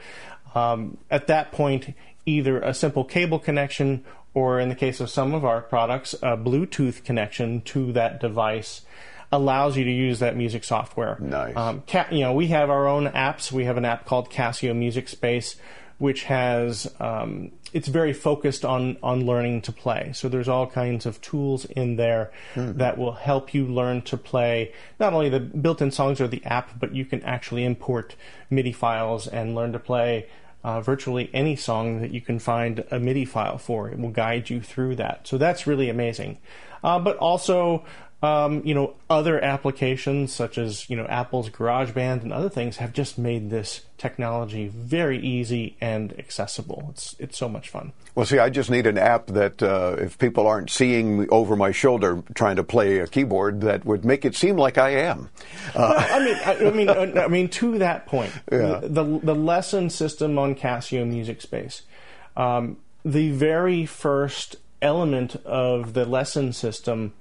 um, 0.56 0.98
at 1.08 1.28
that 1.28 1.52
point, 1.52 1.94
either 2.26 2.60
a 2.60 2.74
simple 2.74 3.04
cable 3.04 3.38
connection 3.38 4.04
or 4.38 4.60
in 4.60 4.68
the 4.68 4.74
case 4.74 5.00
of 5.00 5.10
some 5.10 5.34
of 5.34 5.44
our 5.44 5.60
products, 5.60 6.14
a 6.14 6.36
Bluetooth 6.36 7.02
connection 7.02 7.60
to 7.62 7.92
that 7.92 8.20
device 8.20 8.82
allows 9.32 9.76
you 9.76 9.84
to 9.84 9.90
use 9.90 10.20
that 10.20 10.36
music 10.36 10.64
software. 10.64 11.18
Nice. 11.20 11.56
Um, 11.56 11.82
you 12.10 12.20
know, 12.20 12.32
we 12.32 12.46
have 12.48 12.70
our 12.70 12.86
own 12.86 13.08
apps. 13.08 13.50
We 13.52 13.64
have 13.64 13.76
an 13.76 13.84
app 13.84 14.06
called 14.06 14.30
Casio 14.30 14.74
Music 14.74 15.08
Space 15.08 15.56
which 15.98 16.24
has 16.24 16.92
um, 17.00 17.50
it's 17.72 17.88
very 17.88 18.12
focused 18.12 18.64
on 18.64 18.96
on 19.02 19.26
learning 19.26 19.60
to 19.62 19.72
play. 19.72 20.12
So 20.14 20.28
there's 20.28 20.48
all 20.48 20.66
kinds 20.66 21.06
of 21.06 21.20
tools 21.20 21.64
in 21.64 21.96
there 21.96 22.30
mm-hmm. 22.54 22.78
that 22.78 22.96
will 22.96 23.12
help 23.12 23.52
you 23.52 23.66
learn 23.66 24.02
to 24.02 24.16
play 24.16 24.72
not 24.98 25.12
only 25.12 25.28
the 25.28 25.40
built-in 25.40 25.90
songs 25.90 26.20
or 26.20 26.28
the 26.28 26.44
app, 26.44 26.78
but 26.78 26.94
you 26.94 27.04
can 27.04 27.22
actually 27.24 27.64
import 27.64 28.14
MIDI 28.48 28.72
files 28.72 29.26
and 29.26 29.54
learn 29.54 29.72
to 29.72 29.78
play. 29.78 30.28
Uh, 30.68 30.82
virtually 30.82 31.30
any 31.32 31.56
song 31.56 32.02
that 32.02 32.10
you 32.10 32.20
can 32.20 32.38
find 32.38 32.84
a 32.90 33.00
MIDI 33.00 33.24
file 33.24 33.56
for. 33.56 33.88
It 33.88 33.98
will 33.98 34.10
guide 34.10 34.50
you 34.50 34.60
through 34.60 34.96
that. 34.96 35.26
So 35.26 35.38
that's 35.38 35.66
really 35.66 35.88
amazing. 35.88 36.36
Uh, 36.84 36.98
but 36.98 37.16
also, 37.16 37.86
Um, 38.20 38.62
you 38.64 38.74
know, 38.74 38.94
other 39.08 39.38
applications 39.44 40.32
such 40.32 40.58
as 40.58 40.90
you 40.90 40.96
know 40.96 41.06
Apple's 41.06 41.50
GarageBand 41.50 42.22
and 42.22 42.32
other 42.32 42.48
things 42.48 42.78
have 42.78 42.92
just 42.92 43.16
made 43.16 43.48
this 43.48 43.82
technology 43.96 44.66
very 44.66 45.20
easy 45.20 45.76
and 45.80 46.18
accessible. 46.18 46.88
It's 46.90 47.14
it's 47.20 47.38
so 47.38 47.48
much 47.48 47.68
fun. 47.68 47.92
Well, 48.16 48.26
see, 48.26 48.40
I 48.40 48.50
just 48.50 48.70
need 48.70 48.88
an 48.88 48.98
app 48.98 49.28
that 49.28 49.62
uh, 49.62 49.94
if 50.00 50.18
people 50.18 50.48
aren't 50.48 50.68
seeing 50.68 51.20
me 51.20 51.26
over 51.28 51.54
my 51.54 51.70
shoulder 51.70 52.24
trying 52.34 52.56
to 52.56 52.64
play 52.64 52.98
a 52.98 53.06
keyboard, 53.06 53.60
that 53.60 53.84
would 53.84 54.04
make 54.04 54.24
it 54.24 54.34
seem 54.34 54.56
like 54.56 54.78
I 54.78 54.90
am. 54.96 55.30
Uh, 55.72 56.04
I 56.10 56.18
mean, 56.18 56.34
I, 56.44 56.66
I 56.66 56.70
mean, 56.72 56.88
uh, 56.88 57.22
I 57.24 57.28
mean, 57.28 57.48
to 57.50 57.78
that 57.78 58.06
point, 58.06 58.32
Yeah. 58.50 58.80
the 58.82 59.20
the 59.22 59.34
lesson 59.36 59.90
system 59.90 60.36
on 60.40 60.56
Casio 60.56 61.06
Music 61.06 61.40
Space, 61.40 61.82
um, 62.36 62.78
the 63.04 63.30
very 63.30 63.86
first 63.86 64.56
element 64.82 65.36
of 65.44 65.92
the 65.94 66.04
lesson 66.04 66.52
system 66.52 67.12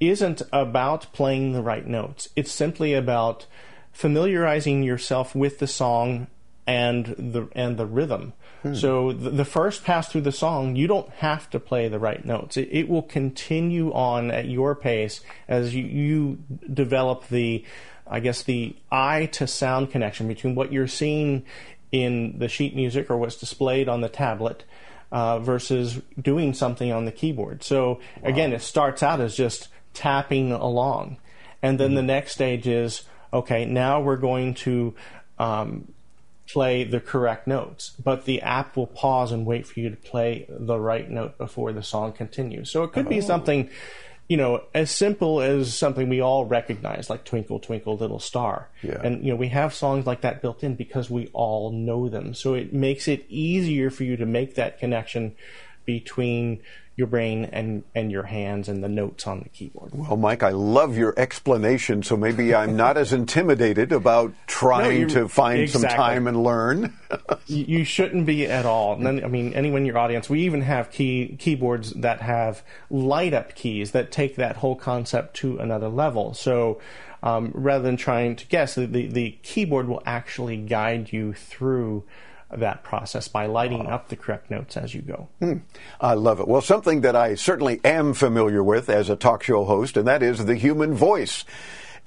isn't 0.00 0.42
about 0.52 1.12
playing 1.12 1.52
the 1.52 1.62
right 1.62 1.86
notes. 1.86 2.28
It's 2.36 2.52
simply 2.52 2.94
about 2.94 3.46
familiarizing 3.92 4.82
yourself 4.82 5.34
with 5.34 5.58
the 5.58 5.66
song 5.66 6.26
and 6.66 7.06
the 7.06 7.48
and 7.52 7.76
the 7.76 7.86
rhythm. 7.86 8.32
So 8.74 9.12
the, 9.12 9.30
the 9.30 9.44
first 9.44 9.84
pass 9.84 10.08
through 10.08 10.22
the 10.22 10.32
song, 10.32 10.76
you 10.76 10.86
don't 10.86 11.08
have 11.10 11.48
to 11.50 11.60
play 11.60 11.88
the 11.88 11.98
right 11.98 12.24
notes. 12.24 12.56
It, 12.56 12.68
it 12.72 12.88
will 12.88 13.02
continue 13.02 13.92
on 13.92 14.30
at 14.30 14.46
your 14.46 14.74
pace 14.74 15.20
as 15.46 15.74
you, 15.74 15.84
you 15.84 16.38
develop 16.72 17.28
the, 17.28 17.64
I 18.08 18.20
guess, 18.20 18.42
the 18.42 18.74
eye 18.90 19.26
to 19.32 19.46
sound 19.46 19.90
connection 19.90 20.26
between 20.26 20.54
what 20.54 20.72
you're 20.72 20.88
seeing 20.88 21.44
in 21.92 22.38
the 22.38 22.48
sheet 22.48 22.74
music 22.74 23.08
or 23.10 23.16
what's 23.16 23.36
displayed 23.36 23.88
on 23.88 24.00
the 24.00 24.08
tablet 24.08 24.64
uh, 25.12 25.38
versus 25.38 26.00
doing 26.20 26.52
something 26.52 26.90
on 26.92 27.04
the 27.04 27.12
keyboard. 27.12 27.62
So 27.62 28.00
again, 28.24 28.52
it 28.52 28.62
starts 28.62 29.02
out 29.02 29.20
as 29.20 29.36
just 29.36 29.68
tapping 29.96 30.52
along, 30.52 31.16
and 31.62 31.80
then 31.80 31.94
the 31.94 32.02
next 32.02 32.32
stage 32.32 32.68
is 32.68 33.02
okay. 33.32 33.64
Now 33.64 34.00
we're 34.00 34.18
going 34.18 34.54
to 34.54 34.94
um, 35.38 35.92
play 36.46 36.84
the 36.84 37.00
correct 37.00 37.46
notes, 37.46 37.90
but 38.02 38.24
the 38.24 38.42
app 38.42 38.76
will 38.76 38.86
pause 38.86 39.32
and 39.32 39.46
wait 39.46 39.66
for 39.66 39.80
you 39.80 39.90
to 39.90 39.96
play 39.96 40.46
the 40.48 40.78
right 40.78 41.10
note 41.10 41.38
before 41.38 41.72
the 41.72 41.82
song 41.82 42.12
continues. 42.12 42.70
So 42.70 42.84
it 42.84 42.92
could 42.92 43.08
be 43.08 43.20
something, 43.20 43.70
you 44.28 44.36
know, 44.36 44.62
as 44.74 44.90
simple 44.90 45.40
as 45.40 45.76
something 45.76 46.08
we 46.08 46.20
all 46.20 46.44
recognize, 46.44 47.10
like 47.10 47.24
Twinkle, 47.24 47.58
Twinkle, 47.58 47.96
Little 47.96 48.20
Star. 48.20 48.68
Yeah. 48.82 49.00
And, 49.02 49.24
you 49.24 49.30
know, 49.30 49.36
we 49.36 49.48
have 49.48 49.74
songs 49.74 50.06
like 50.06 50.20
that 50.20 50.42
built 50.42 50.62
in 50.62 50.74
because 50.74 51.10
we 51.10 51.30
all 51.32 51.72
know 51.72 52.08
them. 52.08 52.34
So 52.34 52.54
it 52.54 52.72
makes 52.72 53.08
it 53.08 53.24
easier 53.28 53.90
for 53.90 54.04
you 54.04 54.16
to 54.18 54.26
make 54.26 54.54
that 54.54 54.78
connection 54.78 55.34
between 55.84 56.60
your 56.96 57.06
brain 57.06 57.44
and, 57.52 57.84
and 57.94 58.10
your 58.10 58.22
hands 58.22 58.70
and 58.70 58.82
the 58.82 58.88
notes 58.88 59.26
on 59.26 59.40
the 59.40 59.48
keyboard. 59.50 59.90
Well, 59.92 60.16
Mike, 60.16 60.42
I 60.42 60.50
love 60.50 60.96
your 60.96 61.12
explanation, 61.18 62.02
so 62.02 62.16
maybe 62.16 62.54
I'm 62.54 62.74
not 62.74 62.96
as 62.96 63.12
intimidated 63.12 63.92
about 63.92 64.32
trying 64.46 65.00
you- 65.02 65.08
to 65.08 65.28
find 65.28 65.68
some 65.68 65.82
time 65.82 66.26
and 66.26 66.42
learn. 66.42 66.96
you 67.46 67.84
shouldn't 67.84 68.24
be 68.24 68.46
at 68.46 68.64
all. 68.64 68.94
And 68.94 69.06
then, 69.06 69.22
I 69.22 69.28
mean, 69.28 69.52
anyone 69.52 69.82
in 69.82 69.86
your 69.86 69.98
audience, 69.98 70.30
we 70.30 70.40
even 70.40 70.62
have 70.62 70.90
key 70.90 71.36
keyboards 71.38 71.90
that 71.92 72.22
have 72.22 72.62
light 72.88 73.34
up 73.34 73.54
keys 73.54 73.90
that 73.90 74.10
take 74.10 74.36
that 74.36 74.56
whole 74.56 74.74
concept 74.76 75.36
to 75.36 75.58
another 75.58 75.88
level. 75.88 76.32
So 76.32 76.80
um, 77.22 77.50
rather 77.54 77.84
than 77.84 77.98
trying 77.98 78.36
to 78.36 78.46
guess, 78.46 78.74
the, 78.74 78.86
the 78.86 79.38
keyboard 79.42 79.86
will 79.86 80.02
actually 80.06 80.56
guide 80.56 81.12
you 81.12 81.34
through 81.34 82.04
that 82.50 82.84
process 82.84 83.28
by 83.28 83.46
lighting 83.46 83.86
up 83.86 84.08
the 84.08 84.16
correct 84.16 84.50
notes 84.50 84.76
as 84.76 84.94
you 84.94 85.02
go. 85.02 85.28
Hmm. 85.40 85.58
I 86.00 86.14
love 86.14 86.40
it. 86.40 86.48
Well, 86.48 86.60
something 86.60 87.00
that 87.00 87.16
I 87.16 87.34
certainly 87.34 87.80
am 87.84 88.14
familiar 88.14 88.62
with 88.62 88.88
as 88.88 89.10
a 89.10 89.16
talk 89.16 89.42
show 89.42 89.64
host, 89.64 89.96
and 89.96 90.06
that 90.06 90.22
is 90.22 90.44
the 90.44 90.54
human 90.54 90.94
voice. 90.94 91.44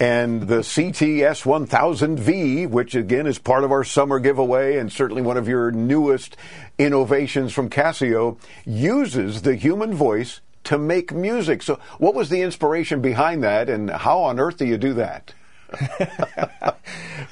And 0.01 0.43
the 0.43 0.59
CTS 0.59 1.43
1000V, 1.43 2.69
which 2.69 2.95
again 2.95 3.27
is 3.27 3.37
part 3.37 3.65
of 3.65 3.71
our 3.71 3.83
summer 3.83 4.19
giveaway 4.19 4.77
and 4.77 4.89
certainly 4.89 5.21
one 5.21 5.35
of 5.35 5.49
your 5.49 5.71
newest 5.71 6.37
innovations 6.77 7.51
from 7.51 7.69
Casio, 7.69 8.39
uses 8.65 9.41
the 9.41 9.55
human 9.55 9.93
voice 9.93 10.39
to 10.63 10.77
make 10.77 11.13
music. 11.13 11.61
So, 11.61 11.79
what 11.97 12.15
was 12.15 12.29
the 12.29 12.41
inspiration 12.41 13.01
behind 13.01 13.43
that, 13.43 13.69
and 13.69 13.89
how 13.89 14.19
on 14.19 14.39
earth 14.39 14.57
do 14.57 14.65
you 14.65 14.77
do 14.77 14.93
that? 14.93 15.33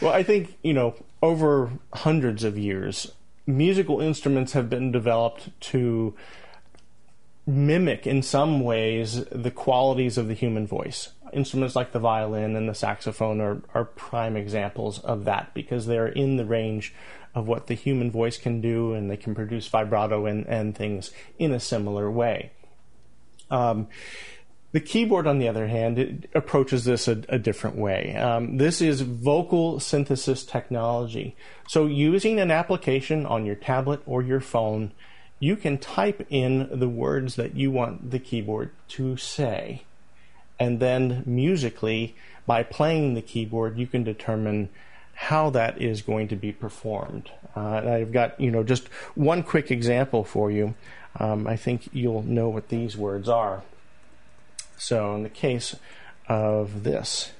Well, 0.02 0.14
I 0.14 0.24
think, 0.24 0.56
you 0.62 0.74
know, 0.74 0.96
over 1.22 1.72
hundreds 1.94 2.44
of 2.44 2.58
years, 2.58 3.12
musical 3.46 4.02
instruments 4.02 4.54
have 4.54 4.70
been 4.70 4.92
developed 4.92 5.50
to 5.60 6.16
mimic 7.46 8.06
in 8.06 8.22
some 8.22 8.60
ways 8.60 9.24
the 9.26 9.52
qualities 9.52 10.18
of 10.18 10.28
the 10.28 10.34
human 10.34 10.68
voice. 10.68 11.12
Instruments 11.34 11.76
like 11.76 11.92
the 11.92 12.00
violin 12.00 12.56
and 12.56 12.68
the 12.68 12.76
saxophone 12.76 13.40
are, 13.40 13.62
are 13.74 13.86
prime 13.86 14.36
examples 14.36 15.00
of 15.00 15.26
that 15.26 15.54
because 15.54 15.86
they're 15.86 16.08
in 16.08 16.36
the 16.36 16.46
range 16.46 16.94
of 17.34 17.48
what 17.48 17.68
the 17.68 17.74
human 17.74 18.12
voice 18.12 18.38
can 18.38 18.62
do 18.62 18.94
and 18.94 19.10
they 19.10 19.18
can 19.18 19.34
produce 19.34 19.68
vibrato 19.68 20.26
and, 20.26 20.46
and 20.48 20.76
things 20.76 21.12
in 21.38 21.54
a 21.54 21.60
similar 21.60 22.12
way. 22.12 22.52
Um, 23.50 23.88
the 24.74 24.80
keyboard, 24.82 25.28
on 25.28 25.40
the 25.40 25.48
other 25.48 25.68
hand, 25.68 26.28
approaches 26.36 26.84
this 26.84 27.08
a, 27.08 27.24
a 27.30 27.40
different 27.40 27.78
way. 27.78 28.16
Um, 28.16 28.58
this 28.58 28.82
is 28.82 29.02
vocal 29.02 29.80
synthesis 29.80 30.44
technology. 30.44 31.36
So, 31.68 31.86
using 31.86 32.40
an 32.40 32.52
application 32.52 33.26
on 33.26 33.46
your 33.46 33.56
tablet 33.56 34.02
or 34.06 34.22
your 34.22 34.42
phone, 34.42 34.92
you 35.40 35.56
can 35.56 35.78
type 35.78 36.26
in 36.30 36.80
the 36.80 36.90
words 36.90 37.36
that 37.36 37.56
you 37.56 37.72
want 37.72 38.12
the 38.12 38.20
keyboard 38.20 38.72
to 38.90 39.16
say. 39.16 39.84
And 40.60 40.80
then, 40.80 41.24
musically, 41.26 42.16
by 42.46 42.64
playing 42.64 43.14
the 43.14 43.22
keyboard, 43.22 43.78
you 43.78 43.88
can 43.88 44.04
determine 44.04 44.70
how 45.14 45.50
that 45.52 45.82
is 45.82 46.02
going 46.02 46.28
to 46.28 46.36
be 46.36 46.52
performed. 46.52 47.32
Uh, 47.56 47.78
and 47.78 47.90
I've 47.90 48.12
got, 48.12 48.40
you 48.40 48.52
know, 48.52 48.64
just 48.64 48.88
one 49.16 49.44
quick 49.44 49.72
example 49.72 50.24
for 50.24 50.52
you. 50.52 50.76
Um, 51.20 51.48
I 51.48 51.56
think 51.56 51.90
you'll 51.94 52.22
know 52.24 52.50
what 52.50 52.70
these 52.70 52.98
words 52.98 53.30
are. 53.30 53.64
So, 54.78 55.16
in 55.16 55.24
the 55.24 55.30
case 55.30 55.76
of 56.28 56.84
this, 56.84 57.32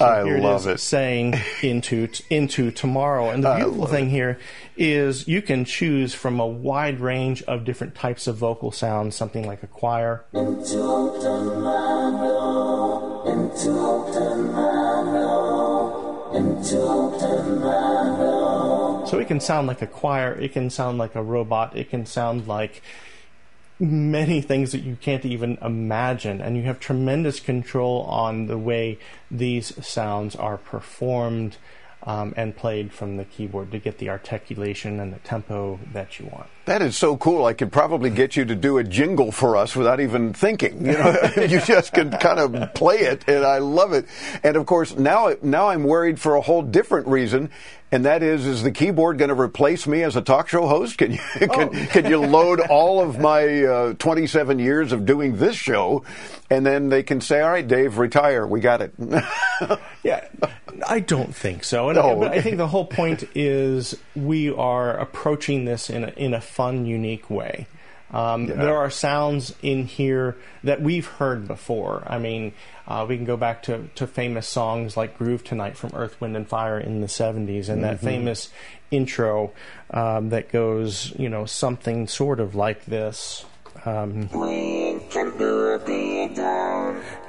I 0.00 0.22
here 0.24 0.38
love 0.38 0.66
it 0.66 0.70
it. 0.70 0.74
is 0.74 0.82
saying 0.82 1.34
into 1.62 2.08
into 2.30 2.70
tomorrow. 2.70 3.30
And 3.30 3.42
the 3.44 3.54
beautiful 3.54 3.80
love 3.82 3.90
thing 3.90 4.10
here 4.10 4.38
is 4.76 5.26
you 5.28 5.40
can 5.40 5.64
choose 5.64 6.14
from 6.14 6.40
a 6.40 6.46
wide 6.46 7.00
range 7.00 7.42
of 7.44 7.64
different 7.64 7.94
types 7.94 8.26
of 8.26 8.36
vocal 8.36 8.72
sounds, 8.72 9.14
something 9.14 9.46
like 9.46 9.62
a 9.62 9.66
choir. 9.66 10.24
So 19.14 19.20
it 19.20 19.28
can 19.28 19.38
sound 19.38 19.68
like 19.68 19.80
a 19.80 19.86
choir, 19.86 20.32
it 20.32 20.54
can 20.54 20.70
sound 20.70 20.98
like 20.98 21.14
a 21.14 21.22
robot, 21.22 21.76
it 21.76 21.88
can 21.88 22.04
sound 22.04 22.48
like 22.48 22.82
many 23.78 24.40
things 24.40 24.72
that 24.72 24.80
you 24.80 24.96
can't 25.00 25.24
even 25.24 25.56
imagine, 25.62 26.40
and 26.40 26.56
you 26.56 26.64
have 26.64 26.80
tremendous 26.80 27.38
control 27.38 28.02
on 28.06 28.48
the 28.48 28.58
way 28.58 28.98
these 29.30 29.72
sounds 29.86 30.34
are 30.34 30.56
performed 30.56 31.58
um, 32.06 32.34
and 32.36 32.54
played 32.54 32.92
from 32.92 33.16
the 33.16 33.24
keyboard 33.24 33.70
to 33.70 33.78
get 33.78 33.98
the 33.98 34.10
articulation 34.10 35.00
and 35.00 35.12
the 35.12 35.18
tempo 35.20 35.78
that 35.92 36.18
you 36.18 36.26
want. 36.26 36.48
That 36.66 36.82
is 36.82 36.96
so 36.96 37.16
cool. 37.16 37.46
I 37.46 37.54
could 37.54 37.72
probably 37.72 38.10
get 38.10 38.36
you 38.36 38.44
to 38.44 38.54
do 38.54 38.78
a 38.78 38.84
jingle 38.84 39.32
for 39.32 39.56
us 39.56 39.74
without 39.74 40.00
even 40.00 40.32
thinking. 40.32 40.84
You 40.84 40.92
know, 40.92 41.30
you 41.36 41.60
just 41.60 41.92
can 41.92 42.10
kind 42.10 42.38
of 42.38 42.74
play 42.74 42.98
it, 42.98 43.24
and 43.26 43.44
I 43.44 43.58
love 43.58 43.92
it. 43.92 44.06
And 44.42 44.56
of 44.56 44.66
course, 44.66 44.96
now 44.96 45.34
now 45.42 45.68
I'm 45.68 45.84
worried 45.84 46.20
for 46.20 46.34
a 46.34 46.40
whole 46.40 46.62
different 46.62 47.06
reason, 47.06 47.50
and 47.94 48.06
that 48.06 48.24
is: 48.24 48.44
is 48.44 48.64
the 48.64 48.72
keyboard 48.72 49.18
going 49.18 49.28
to 49.28 49.40
replace 49.40 49.86
me 49.86 50.02
as 50.02 50.16
a 50.16 50.20
talk 50.20 50.48
show 50.48 50.66
host? 50.66 50.98
Can 50.98 51.12
you 51.12 51.18
can, 51.38 51.70
can 51.86 52.06
you 52.06 52.18
load 52.18 52.58
all 52.68 53.00
of 53.00 53.20
my 53.20 53.64
uh, 53.64 53.92
27 53.94 54.58
years 54.58 54.90
of 54.90 55.06
doing 55.06 55.36
this 55.36 55.54
show, 55.54 56.02
and 56.50 56.66
then 56.66 56.88
they 56.88 57.04
can 57.04 57.20
say, 57.20 57.40
"All 57.40 57.50
right, 57.50 57.66
Dave, 57.66 57.98
retire. 57.98 58.46
We 58.46 58.60
got 58.60 58.82
it." 58.82 58.92
Yeah, 60.02 60.22
I 60.86 61.00
don't 61.00 61.34
think 61.34 61.64
so. 61.64 61.88
And 61.88 61.96
No. 61.96 62.16
but 62.16 62.32
I 62.32 62.42
think 62.42 62.58
the 62.58 62.66
whole 62.68 62.84
point 62.84 63.24
is 63.34 63.96
we 64.14 64.50
are 64.52 64.94
approaching 64.98 65.64
this 65.64 65.88
in 65.88 66.04
a, 66.04 66.08
in 66.08 66.34
a 66.34 66.42
fun, 66.42 66.84
unique 66.84 67.30
way. 67.30 67.66
Um, 68.14 68.46
There 68.46 68.76
are 68.76 68.90
sounds 68.90 69.54
in 69.60 69.86
here 69.86 70.36
that 70.62 70.80
we've 70.80 71.06
heard 71.06 71.48
before. 71.48 72.04
I 72.06 72.18
mean, 72.18 72.52
uh, 72.86 73.04
we 73.08 73.16
can 73.16 73.24
go 73.24 73.36
back 73.36 73.64
to, 73.64 73.88
to 73.96 74.06
famous 74.06 74.48
songs 74.48 74.96
like 74.96 75.18
Groove 75.18 75.42
Tonight 75.42 75.76
from 75.76 75.90
Earth, 75.94 76.20
Wind, 76.20 76.36
and 76.36 76.46
Fire 76.46 76.78
in 76.78 77.00
the 77.00 77.08
70s, 77.08 77.68
and 77.68 77.82
that 77.82 77.98
famous 78.00 78.50
intro 78.92 79.52
um, 79.90 80.28
that 80.28 80.50
goes, 80.52 81.12
you 81.18 81.28
know, 81.28 81.44
something 81.44 82.06
sort 82.06 82.38
of 82.38 82.54
like 82.54 82.84
this. 82.84 83.44
Um, 83.86 84.28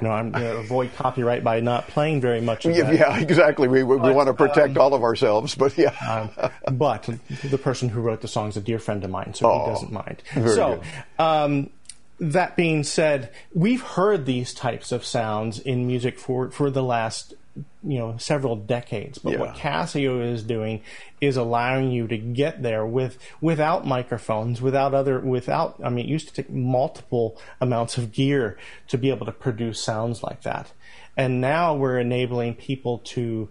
You 0.00 0.02
know, 0.02 0.10
I'm 0.10 0.30
going 0.30 0.44
to 0.44 0.56
avoid 0.58 0.94
copyright 0.94 1.42
by 1.44 1.60
not 1.60 1.86
playing 1.88 2.20
very 2.20 2.40
much 2.40 2.66
of 2.66 2.76
Yeah, 2.76 2.84
that. 2.84 2.94
yeah, 2.94 3.18
exactly. 3.18 3.68
We, 3.68 3.82
we, 3.82 3.96
we 3.96 4.12
want 4.12 4.28
to 4.28 4.34
protect 4.34 4.76
all 4.76 4.94
of 4.94 5.02
ourselves, 5.02 5.54
but 5.54 5.76
yeah. 5.78 6.28
Um, 6.68 6.76
but 6.76 7.08
the 7.44 7.58
person 7.58 7.88
who 7.88 8.00
wrote 8.00 8.20
the 8.20 8.28
song 8.28 8.48
is 8.48 8.56
a 8.56 8.60
dear 8.60 8.78
friend 8.78 9.02
of 9.04 9.10
mine, 9.10 9.34
so 9.34 9.50
Oh, 9.50 9.64
he 9.66 9.70
doesn't 9.72 9.92
mind. 9.92 10.22
so, 10.54 10.82
um, 11.18 11.70
that 12.18 12.56
being 12.56 12.82
said, 12.84 13.30
we've 13.54 13.82
heard 13.82 14.24
these 14.24 14.54
types 14.54 14.90
of 14.92 15.04
sounds 15.04 15.58
in 15.58 15.86
music 15.86 16.18
for, 16.18 16.50
for 16.50 16.70
the 16.70 16.82
last 16.82 17.34
you 17.82 17.98
know 17.98 18.16
several 18.18 18.56
decades. 18.56 19.18
But 19.18 19.38
what 19.38 19.56
Yeah. 19.56 19.62
Casio 19.62 20.22
is 20.22 20.42
doing 20.42 20.82
is 21.20 21.36
allowing 21.36 21.90
you 21.90 22.06
to 22.08 22.16
get 22.18 22.62
there 22.62 22.84
with 22.84 23.18
without 23.40 23.86
microphones, 23.86 24.60
without 24.60 24.94
other 24.94 25.20
without. 25.20 25.80
I 25.82 25.88
mean, 25.88 26.04
it 26.06 26.08
used 26.08 26.28
to 26.28 26.34
take 26.34 26.50
multiple 26.50 27.38
amounts 27.60 27.98
of 27.98 28.12
gear 28.12 28.58
to 28.88 28.98
be 28.98 29.10
able 29.10 29.26
to 29.26 29.32
produce 29.32 29.82
sounds 29.82 30.22
like 30.22 30.42
that, 30.42 30.72
and 31.16 31.40
now 31.40 31.74
we're 31.74 31.98
enabling 31.98 32.54
people 32.54 32.98
to 32.98 33.48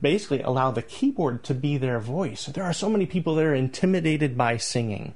basically 0.00 0.40
allow 0.40 0.70
the 0.70 0.82
keyboard 0.82 1.42
to 1.44 1.54
be 1.54 1.76
their 1.76 1.98
voice. 1.98 2.46
There 2.46 2.64
are 2.64 2.72
so 2.72 2.88
many 2.88 3.06
people 3.06 3.34
that 3.34 3.44
are 3.44 3.54
intimidated 3.54 4.36
by 4.36 4.56
singing, 4.56 5.14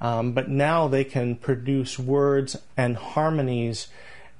um, 0.00 0.32
but 0.32 0.48
now 0.48 0.88
they 0.88 1.04
can 1.04 1.36
produce 1.36 1.98
words 1.98 2.56
and 2.76 2.96
harmonies 2.96 3.88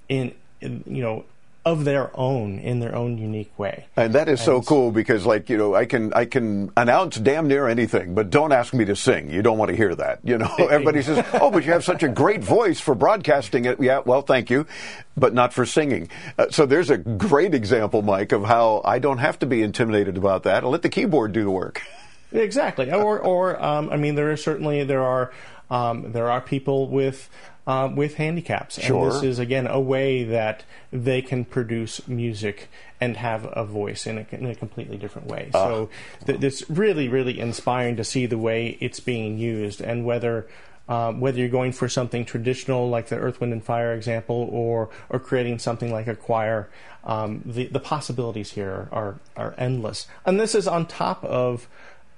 in, 0.08 0.34
in 0.60 0.84
you 0.86 1.02
know 1.02 1.24
of 1.68 1.84
their 1.84 2.10
own 2.18 2.58
in 2.58 2.80
their 2.80 2.94
own 2.94 3.18
unique 3.18 3.56
way. 3.58 3.86
And 3.94 4.14
that 4.14 4.26
is 4.26 4.40
so 4.40 4.62
cool 4.62 4.90
because, 4.90 5.26
like, 5.26 5.50
you 5.50 5.58
know, 5.58 5.74
I 5.74 5.84
can 5.84 6.14
I 6.14 6.24
can 6.24 6.72
announce 6.78 7.16
damn 7.16 7.46
near 7.46 7.68
anything, 7.68 8.14
but 8.14 8.30
don't 8.30 8.52
ask 8.52 8.72
me 8.72 8.86
to 8.86 8.96
sing. 8.96 9.30
You 9.30 9.42
don't 9.42 9.58
want 9.58 9.70
to 9.70 9.76
hear 9.76 9.94
that. 9.94 10.20
You 10.24 10.38
know, 10.38 10.54
everybody 10.58 11.02
says, 11.02 11.22
"Oh, 11.34 11.50
but 11.50 11.64
you 11.66 11.72
have 11.72 11.84
such 11.84 12.02
a 12.02 12.08
great 12.08 12.42
voice 12.42 12.80
for 12.80 12.94
broadcasting 12.94 13.66
it." 13.66 13.80
Yeah, 13.82 14.00
well, 14.02 14.22
thank 14.22 14.48
you, 14.48 14.66
but 15.14 15.34
not 15.34 15.52
for 15.52 15.66
singing. 15.66 16.08
Uh, 16.38 16.46
so 16.50 16.64
there's 16.64 16.88
a 16.88 16.96
great 16.96 17.54
example, 17.54 18.00
Mike, 18.00 18.32
of 18.32 18.44
how 18.44 18.80
I 18.82 18.98
don't 18.98 19.18
have 19.18 19.38
to 19.40 19.46
be 19.46 19.62
intimidated 19.62 20.16
about 20.16 20.44
that. 20.44 20.64
I'll 20.64 20.70
let 20.70 20.82
the 20.82 20.88
keyboard 20.88 21.32
do 21.32 21.44
the 21.44 21.50
work. 21.50 21.82
Exactly. 22.30 22.92
Or, 22.92 23.18
or 23.18 23.62
um, 23.62 23.88
I 23.88 23.96
mean, 23.96 24.14
there 24.14 24.30
are 24.30 24.36
certainly 24.36 24.84
there 24.84 25.02
are 25.02 25.32
um, 25.70 26.12
there 26.12 26.30
are 26.30 26.42
people 26.42 26.86
with 26.86 27.30
uh, 27.68 27.86
with 27.86 28.14
handicaps, 28.14 28.78
and 28.78 29.12
this 29.12 29.22
is 29.22 29.38
again 29.38 29.66
a 29.66 29.78
way 29.78 30.24
that 30.24 30.64
they 30.90 31.20
can 31.20 31.44
produce 31.44 32.08
music 32.08 32.70
and 32.98 33.18
have 33.18 33.46
a 33.52 33.62
voice 33.62 34.06
in 34.06 34.16
a, 34.16 34.26
in 34.32 34.46
a 34.46 34.54
completely 34.54 34.96
different 34.96 35.28
way. 35.28 35.50
So 35.52 35.90
th- 36.24 36.42
it's 36.42 36.68
really, 36.70 37.08
really 37.08 37.38
inspiring 37.38 37.96
to 37.96 38.04
see 38.04 38.24
the 38.24 38.38
way 38.38 38.78
it's 38.80 39.00
being 39.00 39.38
used, 39.38 39.80
and 39.80 40.04
whether. 40.04 40.48
Um, 40.90 41.20
whether 41.20 41.38
you're 41.38 41.50
going 41.50 41.72
for 41.72 41.86
something 41.86 42.24
traditional 42.24 42.88
like 42.88 43.08
the 43.08 43.16
Earth, 43.16 43.42
Wind, 43.42 43.52
and 43.52 43.62
Fire 43.62 43.92
example, 43.92 44.48
or 44.50 44.88
or 45.10 45.18
creating 45.18 45.58
something 45.58 45.92
like 45.92 46.06
a 46.06 46.16
choir, 46.16 46.70
um, 47.04 47.42
the 47.44 47.66
the 47.66 47.78
possibilities 47.78 48.52
here 48.52 48.88
are 48.90 49.20
are 49.36 49.54
endless. 49.58 50.06
And 50.24 50.40
this 50.40 50.54
is 50.54 50.66
on 50.66 50.86
top 50.86 51.22
of 51.22 51.68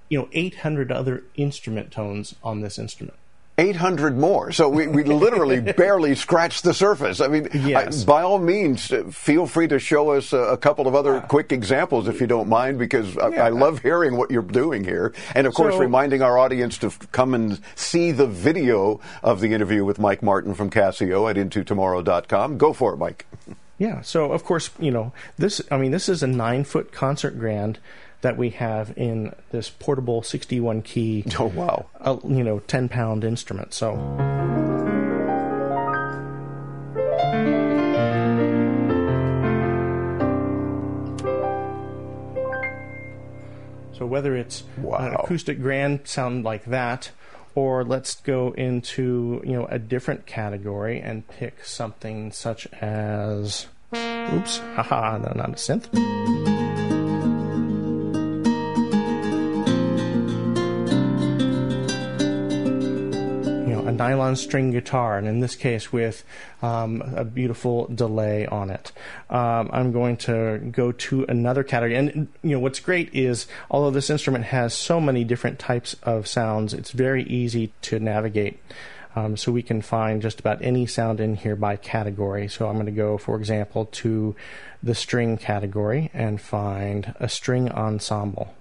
you 0.08 0.20
know 0.20 0.28
800 0.30 0.92
other 0.92 1.24
instrument 1.34 1.90
tones 1.90 2.36
on 2.44 2.60
this 2.60 2.78
instrument 2.78 3.18
800 3.60 4.16
more. 4.18 4.50
So 4.52 4.68
we, 4.68 4.86
we 4.88 5.04
literally 5.04 5.60
barely 5.76 6.14
scratched 6.14 6.64
the 6.64 6.72
surface. 6.74 7.20
I 7.20 7.28
mean, 7.28 7.48
Yes. 7.52 8.02
I, 8.02 8.06
by 8.06 8.22
all 8.22 8.38
means, 8.38 8.90
uh, 8.90 9.04
feel 9.10 9.46
free 9.46 9.68
to 9.68 9.78
show 9.78 10.10
us 10.10 10.32
a, 10.32 10.38
a 10.38 10.56
couple 10.56 10.88
of 10.88 10.94
other 10.94 11.20
quick 11.20 11.52
examples 11.52 12.08
if 12.08 12.20
you 12.20 12.26
don't 12.26 12.48
mind, 12.48 12.78
because 12.78 13.16
I, 13.18 13.26
I 13.32 13.48
love 13.50 13.80
hearing 13.80 14.16
what 14.16 14.30
you're 14.30 14.42
doing 14.42 14.82
here. 14.82 15.12
And 15.34 15.46
of 15.46 15.54
course, 15.54 15.74
So- 15.74 15.80
reminding 15.80 16.22
our 16.22 16.38
audience 16.38 16.78
to 16.78 16.86
f- 16.88 17.12
come 17.12 17.34
and 17.34 17.60
see 17.74 18.12
the 18.12 18.26
video 18.26 19.00
of 19.22 19.40
the 19.40 19.52
interview 19.52 19.84
with 19.84 19.98
Mike 19.98 20.22
Martin 20.22 20.54
from 20.54 20.70
Casio 20.70 21.28
at 21.30 21.36
intotomorrow.com. 21.36 22.56
Go 22.58 22.72
for 22.72 22.94
it, 22.94 22.96
Mike. 22.96 23.26
yeah 23.78 24.00
so 24.02 24.30
of 24.32 24.44
course 24.44 24.68
you 24.78 24.90
know 24.90 25.10
this 25.38 25.60
i 25.70 25.76
mean 25.78 25.90
this 25.90 26.06
is 26.08 26.22
a 26.22 26.26
nine 26.26 26.64
foot 26.64 26.92
concert 26.92 27.38
grand 27.38 27.78
that 28.22 28.36
we 28.36 28.50
have 28.50 28.92
in 28.96 29.34
this 29.50 29.70
portable 29.70 30.22
61 30.22 30.82
key 30.82 31.24
Oh, 31.38 31.46
wow. 31.46 31.86
uh, 32.00 32.16
you 32.24 32.44
know 32.44 32.58
10 32.60 32.88
pound 32.88 33.24
instrument 33.24 33.72
so 33.74 33.96
So 43.92 44.06
whether 44.06 44.34
it's 44.36 44.64
an 44.78 45.14
acoustic 45.14 45.60
grand 45.60 46.00
sound 46.06 46.44
like 46.44 46.64
that, 46.66 47.10
or 47.54 47.84
let's 47.84 48.14
go 48.20 48.52
into 48.52 49.42
you 49.44 49.52
know 49.52 49.66
a 49.66 49.78
different 49.78 50.24
category 50.26 51.00
and 51.00 51.26
pick 51.28 51.64
something 51.64 52.32
such 52.32 52.66
as, 52.80 53.66
oops, 53.94 54.58
haha, 54.74 55.18
no, 55.18 55.32
not 55.34 55.50
a 55.50 55.52
synth. 55.52 56.59
Nylon 64.00 64.34
string 64.34 64.70
guitar, 64.70 65.18
and 65.18 65.28
in 65.28 65.40
this 65.40 65.54
case 65.54 65.92
with 65.92 66.24
um, 66.62 67.02
a 67.14 67.24
beautiful 67.24 67.86
delay 67.86 68.46
on 68.46 68.70
it. 68.70 68.92
Um, 69.28 69.68
I'm 69.72 69.92
going 69.92 70.16
to 70.28 70.58
go 70.58 70.92
to 70.92 71.26
another 71.28 71.62
category, 71.62 71.96
and 71.96 72.28
you 72.42 72.52
know 72.52 72.60
what's 72.60 72.80
great 72.80 73.10
is 73.14 73.46
although 73.70 73.90
this 73.90 74.08
instrument 74.08 74.44
has 74.46 74.72
so 74.72 75.00
many 75.00 75.22
different 75.24 75.58
types 75.58 75.96
of 76.02 76.26
sounds, 76.26 76.72
it's 76.72 76.92
very 76.92 77.24
easy 77.24 77.72
to 77.82 77.98
navigate. 78.00 78.58
Um, 79.16 79.36
so 79.36 79.50
we 79.50 79.62
can 79.62 79.82
find 79.82 80.22
just 80.22 80.38
about 80.38 80.62
any 80.62 80.86
sound 80.86 81.20
in 81.20 81.34
here 81.34 81.56
by 81.56 81.74
category. 81.76 82.46
So 82.48 82.68
I'm 82.68 82.74
going 82.74 82.86
to 82.86 82.92
go, 82.92 83.18
for 83.18 83.36
example, 83.36 83.86
to 83.86 84.36
the 84.82 84.94
string 84.94 85.36
category 85.36 86.10
and 86.14 86.40
find 86.40 87.12
a 87.18 87.28
string 87.28 87.70
ensemble. 87.70 88.54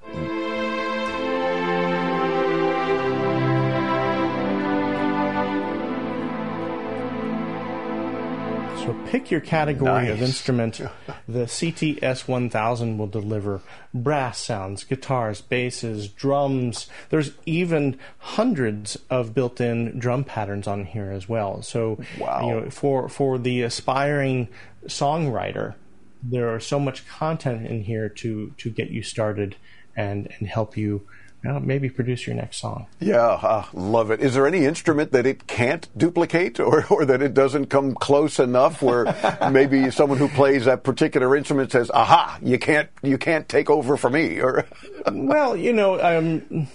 Pick 9.09 9.31
your 9.31 9.41
category 9.41 10.09
of 10.09 10.21
instrument. 10.21 10.81
The 11.27 11.45
CTS 11.45 12.27
1000 12.27 12.97
will 12.97 13.07
deliver 13.07 13.61
brass 13.93 14.39
sounds, 14.39 14.83
guitars, 14.83 15.41
basses, 15.41 16.07
drums. 16.07 16.87
There's 17.09 17.31
even 17.45 17.99
hundreds 18.17 18.97
of 19.11 19.33
built-in 19.35 19.99
drum 19.99 20.23
patterns 20.23 20.67
on 20.67 20.85
here 20.85 21.11
as 21.11 21.29
well. 21.29 21.61
So 21.61 21.99
Wow. 22.19 22.41
you 22.47 22.53
know, 22.53 22.69
for 22.71 23.07
for 23.09 23.37
the 23.37 23.61
aspiring 23.61 24.47
songwriter, 24.85 25.75
there 26.23 26.49
are 26.53 26.59
so 26.59 26.79
much 26.79 27.07
content 27.07 27.67
in 27.67 27.83
here 27.83 28.09
to 28.09 28.53
to 28.57 28.69
get 28.71 28.89
you 28.89 29.03
started 29.03 29.55
and 29.95 30.27
and 30.39 30.47
help 30.47 30.77
you 30.77 31.07
uh, 31.47 31.59
maybe 31.59 31.89
produce 31.89 32.27
your 32.27 32.35
next 32.35 32.57
song. 32.57 32.85
Yeah, 32.99 33.17
uh, 33.17 33.65
love 33.73 34.11
it. 34.11 34.19
Is 34.19 34.33
there 34.33 34.45
any 34.45 34.65
instrument 34.65 35.13
that 35.13 35.25
it 35.25 35.47
can't 35.47 35.87
duplicate 35.97 36.59
or, 36.59 36.85
or 36.89 37.05
that 37.05 37.21
it 37.21 37.33
doesn't 37.33 37.67
come 37.67 37.95
close 37.95 38.39
enough 38.39 38.81
where 38.81 39.05
maybe 39.51 39.89
someone 39.89 40.17
who 40.17 40.27
plays 40.27 40.65
that 40.65 40.83
particular 40.83 41.35
instrument 41.35 41.71
says, 41.71 41.89
aha, 41.91 42.37
you 42.41 42.59
can't, 42.59 42.89
you 43.01 43.17
can't 43.17 43.47
take 43.47 43.69
over 43.69 43.95
for 43.95 44.09
me 44.09 44.41
or 44.41 44.65
well, 45.11 45.55
you 45.55 45.71
know, 45.71 46.01
um, 46.01 46.67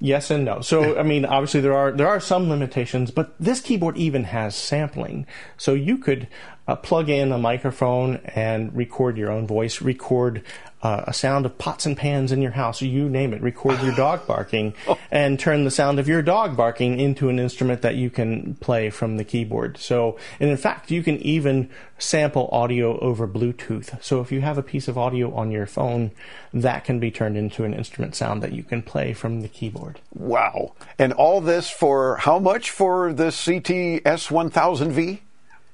yes 0.00 0.30
and 0.30 0.44
no. 0.44 0.60
So, 0.60 0.98
I 0.98 1.02
mean, 1.02 1.24
obviously 1.24 1.60
there 1.60 1.76
are 1.76 1.92
there 1.92 2.08
are 2.08 2.20
some 2.20 2.50
limitations, 2.50 3.10
but 3.10 3.34
this 3.40 3.60
keyboard 3.60 3.96
even 3.96 4.24
has 4.24 4.54
sampling. 4.54 5.26
So 5.56 5.74
you 5.74 5.96
could 5.98 6.28
uh, 6.66 6.76
plug 6.76 7.08
in 7.08 7.32
a 7.32 7.38
microphone 7.38 8.16
and 8.34 8.74
record 8.74 9.16
your 9.16 9.30
own 9.30 9.46
voice, 9.46 9.80
record 9.82 10.42
uh, 10.84 11.02
a 11.06 11.14
sound 11.14 11.46
of 11.46 11.56
pots 11.56 11.86
and 11.86 11.96
pans 11.96 12.30
in 12.30 12.42
your 12.42 12.52
house, 12.52 12.82
you 12.82 13.08
name 13.08 13.32
it. 13.32 13.40
Record 13.40 13.80
your 13.82 13.94
dog 13.94 14.26
barking, 14.28 14.74
and 15.10 15.40
turn 15.40 15.64
the 15.64 15.70
sound 15.70 15.98
of 15.98 16.06
your 16.06 16.20
dog 16.20 16.56
barking 16.56 17.00
into 17.00 17.30
an 17.30 17.38
instrument 17.38 17.80
that 17.80 17.96
you 17.96 18.10
can 18.10 18.54
play 18.56 18.90
from 18.90 19.16
the 19.16 19.24
keyboard. 19.24 19.78
So, 19.78 20.18
and 20.38 20.50
in 20.50 20.56
fact, 20.58 20.90
you 20.90 21.02
can 21.02 21.16
even 21.20 21.70
sample 21.98 22.50
audio 22.52 22.98
over 23.00 23.26
Bluetooth. 23.26 24.02
So, 24.02 24.20
if 24.20 24.30
you 24.30 24.42
have 24.42 24.58
a 24.58 24.62
piece 24.62 24.86
of 24.86 24.98
audio 24.98 25.34
on 25.34 25.50
your 25.50 25.66
phone, 25.66 26.10
that 26.52 26.84
can 26.84 27.00
be 27.00 27.10
turned 27.10 27.38
into 27.38 27.64
an 27.64 27.72
instrument 27.72 28.14
sound 28.14 28.42
that 28.42 28.52
you 28.52 28.62
can 28.62 28.82
play 28.82 29.14
from 29.14 29.40
the 29.40 29.48
keyboard. 29.48 30.00
wow. 30.12 30.74
And 30.98 31.14
all 31.14 31.40
this 31.40 31.70
for 31.70 32.16
how 32.16 32.38
much 32.38 32.70
for 32.70 33.12
the 33.14 33.28
CTS 33.28 34.02
1000V? 34.02 35.20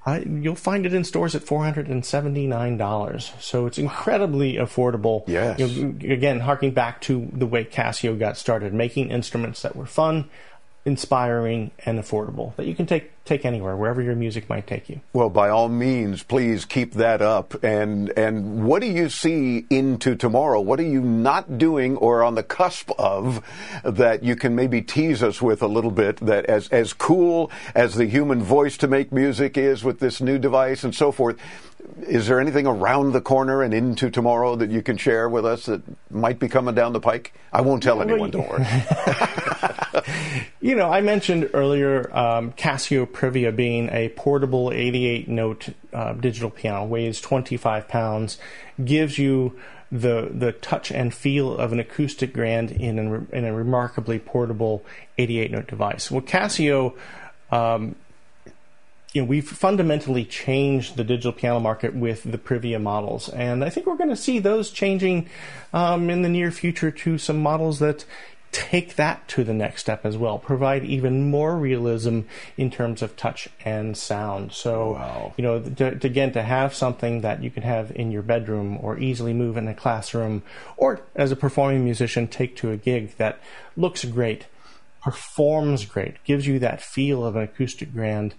I, 0.07 0.21
you'll 0.21 0.55
find 0.55 0.87
it 0.87 0.95
in 0.95 1.05
stores 1.05 1.35
at 1.35 1.43
four 1.43 1.63
hundred 1.63 1.89
and 1.89 2.05
seventy 2.05 2.47
nine 2.47 2.79
dollars. 2.79 3.33
So 3.39 3.67
it's 3.67 3.79
incredibly 3.79 4.55
affordable. 4.55 5.25
Yes. 5.27 5.59
You 5.59 5.67
know, 5.69 6.13
again, 6.15 6.41
harking 6.41 6.73
back 6.73 7.03
to 7.03 7.29
the 7.33 7.47
way 7.47 7.65
Casio 7.65 8.19
got 8.19 8.39
started, 8.39 8.73
making 8.73 9.11
instruments 9.11 9.61
that 9.63 9.77
were 9.77 9.87
fun, 9.87 10.31
inspiring 10.85 11.71
and 11.85 11.99
affordable 11.99 12.57
that 12.57 12.67
you 12.67 12.75
can 12.75 12.87
take 12.87 13.13
take 13.27 13.45
anywhere 13.45 13.77
wherever 13.77 14.01
your 14.01 14.17
music 14.17 14.49
might 14.49 14.67
take 14.67 14.89
you. 14.89 15.01
Well, 15.13 15.29
by 15.29 15.51
all 15.51 15.69
means, 15.69 16.23
please 16.23 16.65
keep 16.65 16.95
that 16.95 17.21
up. 17.21 17.63
And 17.63 18.11
and 18.19 18.65
what 18.65 18.81
do 18.81 18.89
you 18.89 19.11
see 19.11 19.67
into 19.69 20.17
tomorrow? 20.17 20.61
What 20.61 20.81
are 20.81 20.85
you 20.85 21.03
not 21.03 21.59
doing 21.59 21.97
or 21.99 22.23
on 22.23 22.35
the 22.35 22.43
cusp 22.43 22.91
of 22.99 23.45
that 23.85 24.25
you 24.25 24.37
can 24.37 24.55
maybe 24.55 24.81
tease 24.81 25.23
us 25.23 25.43
with 25.43 25.63
a 25.63 25.69
little 25.69 25.91
bit? 25.91 26.17
That 26.17 26.47
as 26.47 26.69
as 26.69 26.93
cool 26.95 27.51
as 27.75 27.95
the 27.95 28.07
human 28.07 28.43
voice 28.43 28.79
to 28.79 28.89
make 28.89 29.13
music 29.13 29.59
is 29.59 29.85
with 29.85 30.01
this 30.01 30.21
new 30.21 30.39
device 30.39 30.83
and 30.83 30.95
so 30.95 31.13
forth. 31.13 31.37
Is 32.03 32.27
there 32.27 32.41
anything 32.41 32.67
around 32.67 33.13
the 33.13 33.21
corner 33.21 33.63
and 33.63 33.75
into 33.75 34.11
tomorrow 34.11 34.57
that 34.57 34.71
you 34.71 34.83
can 34.83 34.97
share 34.97 35.29
with 35.29 35.45
us 35.45 35.67
that 35.67 35.83
might 36.11 36.39
be 36.39 36.49
coming 36.49 36.75
down 36.75 36.93
the 36.93 37.01
pike? 37.01 37.33
I 37.53 37.61
won't 37.63 37.83
tell 37.83 38.03
anyone, 38.03 38.31
don't 38.31 38.49
worry. 38.49 38.67
you 40.61 40.75
know, 40.75 40.91
I 40.91 41.01
mentioned 41.01 41.51
earlier 41.53 42.15
um, 42.17 42.53
Casio 42.53 43.07
Privia 43.07 43.55
being 43.55 43.89
a 43.91 44.09
portable 44.11 44.73
88 44.73 45.29
note 45.29 45.69
uh, 45.93 46.13
digital 46.15 46.51
piano, 46.51 46.85
weighs 46.85 47.21
25 47.21 47.89
pounds, 47.89 48.39
gives 48.85 49.19
you 49.19 49.59
the 49.93 50.31
the 50.33 50.53
touch 50.53 50.93
and 50.93 51.13
feel 51.13 51.57
of 51.57 51.73
an 51.73 51.81
acoustic 51.81 52.33
grand 52.33 52.71
in 52.71 52.99
a, 52.99 53.37
in 53.37 53.45
a 53.45 53.53
remarkably 53.53 54.21
portable 54.21 54.85
88 55.19 55.51
note 55.51 55.67
device. 55.67 56.11
Well, 56.11 56.23
Casio. 56.23 56.97
Um, 57.51 57.97
you 59.13 59.23
know, 59.23 59.27
we've 59.27 59.49
fundamentally 59.49 60.25
changed 60.25 60.97
the 60.97 61.05
digital 61.05 61.33
piano 61.33 61.59
market 61.59 61.95
with 61.95 62.31
the 62.31 62.39
Privia 62.39 62.81
models, 62.81 63.29
and 63.29 63.65
I 63.65 63.71
think 63.71 63.87
we're 63.87 63.97
going 63.97 64.11
to 64.11 64.17
see 64.17 64.39
those 64.39 64.71
changing 64.71 65.29
um, 65.73 66.11
in 66.11 66.23
the 66.23 66.29
near 66.29 66.51
future 66.51 66.91
to 66.91 67.19
some 67.19 67.43
models 67.43 67.81
that 67.81 68.05
take 68.53 68.97
that 68.97 69.27
to 69.29 69.45
the 69.45 69.55
next 69.55 69.81
step 69.81 70.05
as 70.05 70.17
well, 70.17 70.39
provide 70.39 70.85
even 70.85 71.31
more 71.31 71.57
realism 71.57 72.21
in 72.57 72.71
terms 72.71 73.01
of 73.03 73.17
touch 73.17 73.49
and 73.65 73.97
sound. 73.97 74.53
So, 74.53 74.93
wow. 74.93 75.35
you 75.37 75.43
know, 75.43 75.61
to, 75.61 75.97
to, 75.97 76.07
again, 76.07 76.33
to 76.33 76.43
have 76.43 76.75
something 76.75 77.21
that 77.21 77.43
you 77.43 77.51
can 77.51 77.63
have 77.63 77.93
in 77.95 78.11
your 78.11 78.23
bedroom 78.23 78.79
or 78.81 78.99
easily 78.99 79.33
move 79.33 79.57
in 79.57 79.69
a 79.69 79.75
classroom 79.75 80.43
or 80.77 81.01
as 81.15 81.31
a 81.31 81.37
performing 81.37 81.85
musician 81.85 82.27
take 82.27 82.57
to 82.57 82.73
a 82.73 82.77
gig 82.77 83.17
that 83.19 83.41
looks 83.77 84.05
great, 84.05 84.47
performs 85.01 85.85
great, 85.85 86.23
gives 86.25 86.47
you 86.47 86.59
that 86.59 86.83
feel 86.83 87.25
of 87.25 87.37
an 87.37 87.43
acoustic 87.43 87.93
grand, 87.93 88.35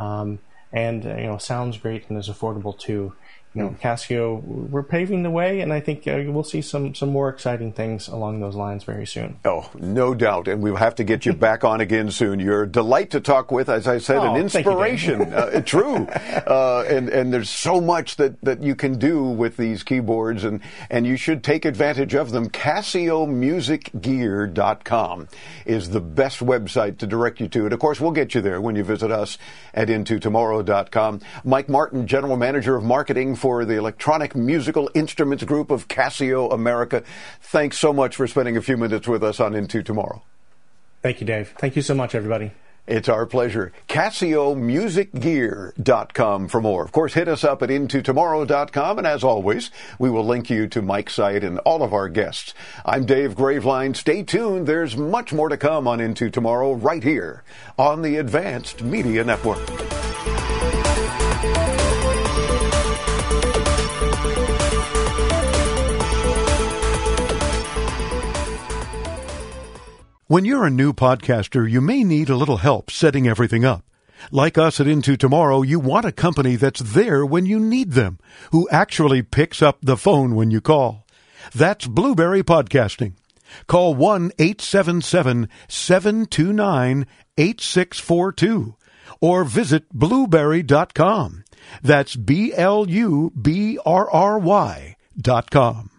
um, 0.00 0.38
and, 0.72 1.06
uh, 1.06 1.16
you 1.16 1.24
know, 1.24 1.38
sounds 1.38 1.78
great 1.78 2.08
and 2.08 2.18
is 2.18 2.28
affordable 2.28 2.78
too 2.78 3.12
you 3.52 3.62
know, 3.62 3.76
Casio, 3.82 4.40
we're 4.44 4.84
paving 4.84 5.24
the 5.24 5.30
way, 5.30 5.60
and 5.60 5.72
I 5.72 5.80
think 5.80 6.06
uh, 6.06 6.22
we'll 6.26 6.44
see 6.44 6.62
some 6.62 6.94
some 6.94 7.08
more 7.08 7.28
exciting 7.28 7.72
things 7.72 8.06
along 8.06 8.38
those 8.38 8.54
lines 8.54 8.84
very 8.84 9.08
soon. 9.08 9.40
Oh, 9.44 9.68
no 9.74 10.14
doubt, 10.14 10.46
and 10.46 10.62
we'll 10.62 10.76
have 10.76 10.94
to 10.96 11.04
get 11.04 11.24
you 11.26 11.32
back 11.32 11.64
on 11.64 11.80
again 11.80 12.12
soon. 12.12 12.38
You're 12.38 12.62
a 12.62 12.68
delight 12.68 13.10
to 13.10 13.20
talk 13.20 13.50
with, 13.50 13.68
as 13.68 13.88
I 13.88 13.98
said, 13.98 14.18
oh, 14.18 14.34
an 14.34 14.40
inspiration. 14.40 15.18
You, 15.18 15.26
uh, 15.34 15.62
true, 15.62 16.06
uh, 16.06 16.84
and 16.88 17.08
and 17.08 17.32
there's 17.32 17.50
so 17.50 17.80
much 17.80 18.14
that, 18.16 18.40
that 18.42 18.62
you 18.62 18.76
can 18.76 19.00
do 19.00 19.24
with 19.24 19.56
these 19.56 19.82
keyboards, 19.82 20.44
and 20.44 20.60
and 20.88 21.04
you 21.04 21.16
should 21.16 21.42
take 21.42 21.64
advantage 21.64 22.14
of 22.14 22.30
them. 22.30 22.50
CasioMusicGear.com 22.50 25.28
is 25.66 25.90
the 25.90 26.00
best 26.00 26.38
website 26.38 26.98
to 26.98 27.06
direct 27.08 27.40
you 27.40 27.48
to, 27.48 27.64
and 27.64 27.72
of 27.72 27.80
course, 27.80 28.00
we'll 28.00 28.12
get 28.12 28.32
you 28.32 28.42
there 28.42 28.60
when 28.60 28.76
you 28.76 28.84
visit 28.84 29.10
us 29.10 29.38
at 29.74 29.88
IntoTomorrow.com. 29.88 31.20
Mike 31.42 31.68
Martin, 31.68 32.06
General 32.06 32.36
Manager 32.36 32.76
of 32.76 32.84
Marketing 32.84 33.34
for 33.40 33.64
the 33.64 33.76
Electronic 33.76 34.36
Musical 34.36 34.90
Instruments 34.94 35.42
Group 35.44 35.70
of 35.70 35.88
Casio 35.88 36.52
America. 36.52 37.02
Thanks 37.40 37.78
so 37.78 37.90
much 37.90 38.14
for 38.14 38.26
spending 38.26 38.58
a 38.58 38.62
few 38.62 38.76
minutes 38.76 39.08
with 39.08 39.24
us 39.24 39.40
on 39.40 39.54
Into 39.54 39.82
Tomorrow. 39.82 40.22
Thank 41.00 41.22
you, 41.22 41.26
Dave. 41.26 41.54
Thank 41.58 41.74
you 41.74 41.82
so 41.82 41.94
much, 41.94 42.14
everybody. 42.14 42.52
It's 42.86 43.08
our 43.08 43.24
pleasure. 43.24 43.72
CasioMusicGear.com 43.88 46.48
for 46.48 46.60
more. 46.60 46.84
Of 46.84 46.92
course, 46.92 47.14
hit 47.14 47.28
us 47.28 47.44
up 47.44 47.62
at 47.62 47.70
IntoTomorrow.com, 47.70 48.98
and 48.98 49.06
as 49.06 49.24
always, 49.24 49.70
we 49.98 50.10
will 50.10 50.26
link 50.26 50.50
you 50.50 50.66
to 50.68 50.82
Mike's 50.82 51.14
site 51.14 51.44
and 51.44 51.58
all 51.60 51.82
of 51.82 51.94
our 51.94 52.08
guests. 52.08 52.52
I'm 52.84 53.06
Dave 53.06 53.36
Graveline. 53.36 53.96
Stay 53.96 54.22
tuned. 54.22 54.66
There's 54.66 54.96
much 54.96 55.32
more 55.32 55.48
to 55.48 55.56
come 55.56 55.88
on 55.88 56.00
Into 56.00 56.28
Tomorrow 56.30 56.74
right 56.74 57.02
here 57.02 57.42
on 57.78 58.02
the 58.02 58.16
Advanced 58.16 58.82
Media 58.82 59.24
Network. 59.24 59.66
When 70.30 70.44
you're 70.44 70.64
a 70.64 70.70
new 70.70 70.92
podcaster, 70.92 71.68
you 71.68 71.80
may 71.80 72.04
need 72.04 72.30
a 72.30 72.36
little 72.36 72.58
help 72.58 72.88
setting 72.88 73.26
everything 73.26 73.64
up. 73.64 73.84
Like 74.30 74.56
us 74.56 74.78
at 74.78 74.86
Into 74.86 75.16
Tomorrow, 75.16 75.62
you 75.62 75.80
want 75.80 76.06
a 76.06 76.12
company 76.12 76.54
that's 76.54 76.78
there 76.78 77.26
when 77.26 77.46
you 77.46 77.58
need 77.58 77.94
them, 77.94 78.20
who 78.52 78.68
actually 78.70 79.22
picks 79.22 79.60
up 79.60 79.78
the 79.82 79.96
phone 79.96 80.36
when 80.36 80.52
you 80.52 80.60
call. 80.60 81.04
That's 81.52 81.88
Blubrry 81.88 82.44
Podcasting. 82.44 83.14
Call 83.66 83.96
1 83.96 84.30
877 84.38 85.48
729 85.66 87.06
8642 87.36 88.76
or 89.20 89.42
visit 89.42 89.88
blubrry.com. 89.92 91.42
That's 91.82 92.14
B 92.14 92.54
L 92.54 92.88
U 92.88 93.32
B 93.32 93.80
R 93.84 94.08
R 94.08 94.38
Y 94.38 94.94
dot 95.20 95.50
com. 95.50 95.90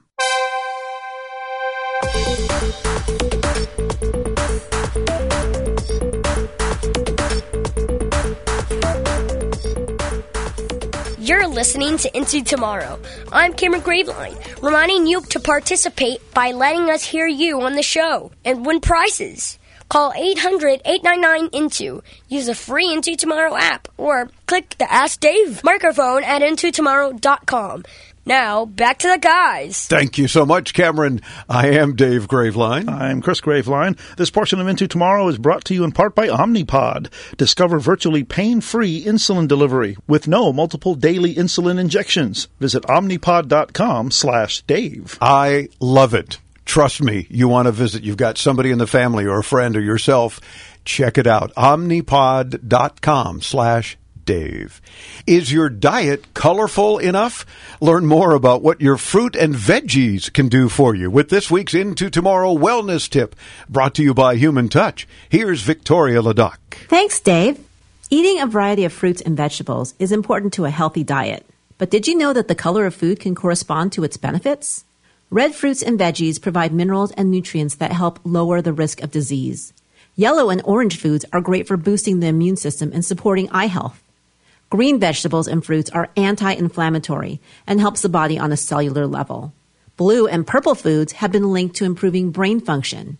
You're 11.32 11.48
listening 11.48 11.96
to 12.00 12.18
Into 12.18 12.44
Tomorrow. 12.44 13.00
I'm 13.32 13.54
Cameron 13.54 13.84
Graveline, 13.84 14.62
reminding 14.62 15.08
you 15.08 15.22
to 15.22 15.40
participate 15.40 16.20
by 16.34 16.52
letting 16.52 16.90
us 16.90 17.06
hear 17.06 17.26
you 17.26 17.62
on 17.62 17.76
the 17.76 17.84
show 17.84 18.34
and 18.44 18.66
win 18.66 18.82
prizes. 18.82 19.58
Call 19.88 20.12
800 20.14 20.82
899 20.84 21.50
INTO. 21.54 22.04
Use 22.28 22.48
the 22.48 22.54
free 22.54 22.92
Into 22.92 23.16
Tomorrow 23.16 23.56
app 23.56 23.88
or 23.96 24.30
click 24.46 24.76
the 24.78 24.92
Ask 24.92 25.22
Dave 25.22 25.64
microphone 25.64 26.26
at 26.26 26.42
IntoTomorrow.com. 26.42 27.86
Now, 28.32 28.64
back 28.64 29.00
to 29.00 29.10
the 29.10 29.18
guys. 29.18 29.88
Thank 29.88 30.18
you 30.18 30.30
so 30.30 30.46
much, 30.46 30.74
Cameron. 30.74 31.20
I 31.50 31.68
am 31.72 31.98
Dave 31.98 32.30
Graveline. 32.30 32.88
I'm 32.88 33.22
Chris 33.22 33.42
Graveline. 33.42 34.00
This 34.16 34.30
portion 34.30 34.62
of 34.62 34.70
Into 34.70 34.88
Tomorrow 34.88 35.28
is 35.28 35.38
brought 35.38 35.66
to 35.66 35.74
you 35.74 35.84
in 35.84 35.92
part 35.92 36.16
by 36.16 36.30
Omnipod. 36.30 37.10
Discover 37.36 37.80
virtually 37.80 38.24
pain-free 38.24 39.04
insulin 39.04 39.50
delivery 39.50 39.98
with 40.08 40.30
no 40.30 40.54
multiple 40.54 40.96
daily 40.96 41.36
insulin 41.36 41.78
injections. 41.78 42.48
Visit 42.62 42.84
omnipod.com 42.84 44.12
slash 44.12 44.62
Dave. 44.62 45.18
I 45.20 45.68
love 45.82 46.14
it. 46.14 46.38
Trust 46.64 47.04
me, 47.04 47.28
you 47.30 47.50
want 47.50 47.66
to 47.66 47.74
visit. 47.74 48.04
You've 48.04 48.16
got 48.16 48.38
somebody 48.38 48.72
in 48.72 48.78
the 48.78 48.88
family 48.88 49.26
or 49.26 49.40
a 49.40 49.44
friend 49.44 49.76
or 49.76 49.82
yourself. 49.82 50.40
Check 50.86 51.18
it 51.18 51.28
out. 51.28 51.54
Omnipod.com 51.56 53.42
slash 53.42 53.98
Dave. 54.32 54.82
Is 55.28 55.52
your 55.52 55.68
diet 55.68 56.34
colorful 56.34 57.00
enough? 57.00 57.46
Learn 57.82 58.06
more 58.06 58.32
about 58.34 58.62
what 58.62 58.80
your 58.80 58.96
fruit 58.96 59.36
and 59.36 59.54
veggies 59.54 60.32
can 60.32 60.48
do 60.48 60.70
for 60.70 60.96
you 60.96 61.12
with 61.12 61.28
this 61.28 61.52
week's 61.52 61.74
Into 61.74 62.10
Tomorrow 62.10 62.56
Wellness 62.56 63.10
Tip, 63.10 63.36
brought 63.68 63.94
to 63.96 64.04
you 64.04 64.14
by 64.14 64.38
Human 64.38 64.70
Touch. 64.70 65.06
Here's 65.28 65.64
Victoria 65.64 66.22
Ladoc. 66.22 66.60
Thanks, 66.88 67.20
Dave. 67.20 67.60
Eating 68.10 68.40
a 68.40 68.48
variety 68.48 68.86
of 68.86 68.94
fruits 68.94 69.22
and 69.22 69.36
vegetables 69.36 69.96
is 70.00 70.14
important 70.14 70.54
to 70.54 70.64
a 70.64 70.70
healthy 70.70 71.04
diet. 71.04 71.46
But 71.78 71.92
did 71.92 72.08
you 72.08 72.16
know 72.16 72.32
that 72.32 72.48
the 72.48 72.56
color 72.56 72.86
of 72.86 72.96
food 72.96 73.20
can 73.20 73.36
correspond 73.36 73.92
to 73.92 74.06
its 74.06 74.16
benefits? 74.16 74.86
Red 75.30 75.54
fruits 75.54 75.84
and 75.84 76.00
veggies 76.00 76.42
provide 76.42 76.72
minerals 76.72 77.12
and 77.12 77.30
nutrients 77.30 77.76
that 77.76 77.92
help 77.92 78.22
lower 78.24 78.62
the 78.62 78.72
risk 78.72 79.04
of 79.04 79.12
disease. 79.12 79.74
Yellow 80.16 80.50
and 80.50 80.62
orange 80.64 80.98
foods 80.98 81.26
are 81.34 81.42
great 81.42 81.68
for 81.68 81.76
boosting 81.76 82.22
the 82.22 82.28
immune 82.28 82.56
system 82.56 82.92
and 82.94 83.04
supporting 83.04 83.50
eye 83.50 83.68
health. 83.68 84.02
Green 84.72 85.02
vegetables 85.02 85.50
and 85.50 85.66
fruits 85.66 85.90
are 85.90 86.10
anti-inflammatory 86.16 87.42
and 87.68 87.78
helps 87.78 88.04
the 88.04 88.08
body 88.08 88.40
on 88.40 88.54
a 88.54 88.58
cellular 88.58 89.06
level. 89.06 89.52
Blue 89.98 90.28
and 90.28 90.48
purple 90.48 90.76
foods 90.76 91.12
have 91.12 91.30
been 91.30 91.52
linked 91.52 91.76
to 91.76 91.84
improving 91.84 92.32
brain 92.32 92.62
function. 92.62 93.18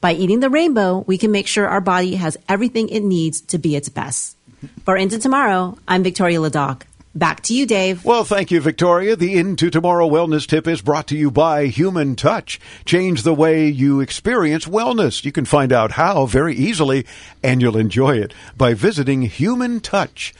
By 0.00 0.12
eating 0.12 0.38
the 0.38 0.48
rainbow, 0.48 1.02
we 1.04 1.18
can 1.18 1.32
make 1.32 1.48
sure 1.48 1.66
our 1.66 1.80
body 1.80 2.14
has 2.14 2.36
everything 2.48 2.88
it 2.88 3.02
needs 3.02 3.40
to 3.40 3.58
be 3.58 3.74
its 3.74 3.88
best. 3.88 4.36
For 4.84 4.96
Into 4.96 5.18
Tomorrow, 5.18 5.76
I'm 5.88 6.04
Victoria 6.04 6.38
Ladoc. 6.38 6.82
Back 7.16 7.42
to 7.42 7.54
you, 7.54 7.66
Dave. 7.66 8.04
Well, 8.04 8.22
thank 8.22 8.52
you, 8.52 8.60
Victoria. 8.60 9.16
The 9.16 9.36
Into 9.36 9.70
Tomorrow 9.70 10.08
Wellness 10.08 10.46
Tip 10.46 10.68
is 10.68 10.82
brought 10.82 11.08
to 11.08 11.16
you 11.16 11.32
by 11.32 11.66
Human 11.66 12.14
Touch. 12.14 12.60
Change 12.84 13.24
the 13.24 13.34
way 13.34 13.66
you 13.66 13.98
experience 13.98 14.66
wellness. 14.66 15.24
You 15.24 15.32
can 15.32 15.46
find 15.46 15.72
out 15.72 15.90
how 15.90 16.26
very 16.26 16.54
easily, 16.54 17.04
and 17.42 17.60
you'll 17.60 17.76
enjoy 17.76 18.18
it 18.18 18.32
by 18.56 18.74
visiting 18.74 19.22
Human 19.22 19.80
Touch 19.80 20.32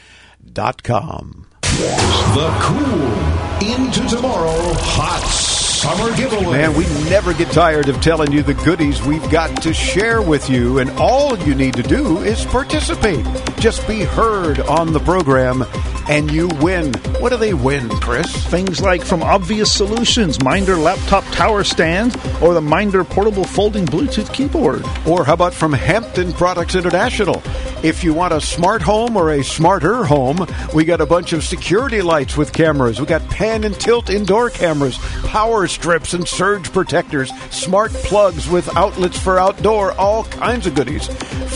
com. 0.83 1.47
The 1.61 2.51
cool 2.61 3.73
into 3.75 4.09
tomorrow 4.09 4.75
hot 4.75 5.62
summer 5.83 6.17
giveaway. 6.17 6.59
Man, 6.59 6.75
we 6.75 6.85
never 7.11 7.35
get 7.35 7.51
tired 7.51 7.89
of 7.89 8.01
telling 8.01 8.31
you 8.31 8.45
the 8.45 8.55
goodies 8.55 9.03
we've 9.03 9.29
got 9.31 9.61
to 9.63 9.75
share 9.75 10.23
with 10.23 10.49
you, 10.49 10.79
and 10.79 10.89
all 10.91 11.37
you 11.41 11.57
need 11.57 11.75
to 11.75 11.83
do 11.83 12.19
is 12.19 12.45
participate. 12.45 13.27
Just 13.57 13.85
be 13.89 14.03
heard 14.03 14.61
on 14.61 14.93
the 14.93 15.01
program, 15.01 15.65
and 16.09 16.31
you 16.31 16.47
win. 16.61 16.93
What 17.19 17.31
do 17.31 17.37
they 17.37 17.53
win, 17.53 17.89
Chris? 17.89 18.31
Things 18.47 18.81
like 18.81 19.03
from 19.03 19.25
Obvious 19.25 19.73
Solutions, 19.73 20.41
Minder 20.45 20.77
laptop 20.77 21.25
tower 21.33 21.65
stand, 21.65 22.17
or 22.41 22.55
the 22.55 22.61
Minder 22.61 23.03
portable 23.03 23.45
folding 23.45 23.85
Bluetooth 23.85 24.33
keyboard. 24.33 24.85
Or 25.05 25.25
how 25.25 25.35
about 25.35 25.53
from 25.53 25.73
Hampton 25.73 26.33
Products 26.33 26.77
International? 26.77 27.43
If 27.83 28.05
you 28.05 28.15
want 28.15 28.33
a 28.33 28.41
smart 28.41 28.81
home 28.81 29.17
or 29.17 29.33
a 29.33 29.43
smarter 29.43 30.05
home, 30.05 30.47
we 30.73 30.85
got 30.85 31.01
a 31.01 31.07
bunch 31.07 31.33
of 31.33 31.43
security 31.43 32.01
lights 32.01 32.37
with 32.37 32.53
cameras. 32.53 33.01
We 33.01 33.07
got 33.07 33.29
pan 33.29 33.65
and 33.65 33.75
tilt 33.75 34.09
indoor 34.09 34.51
cameras, 34.51 34.99
power 35.25 35.67
strips 35.73 36.15
and 36.15 36.27
surge 36.27 36.73
protectors, 36.73 37.33
smart 37.51 37.93
plugs 37.93 38.49
with 38.49 38.75
outlets 38.77 39.19
for 39.19 39.39
outdoor, 39.39 39.93
all 39.93 40.25
kinds 40.25 40.67
of 40.67 40.75
goodies 40.75 41.07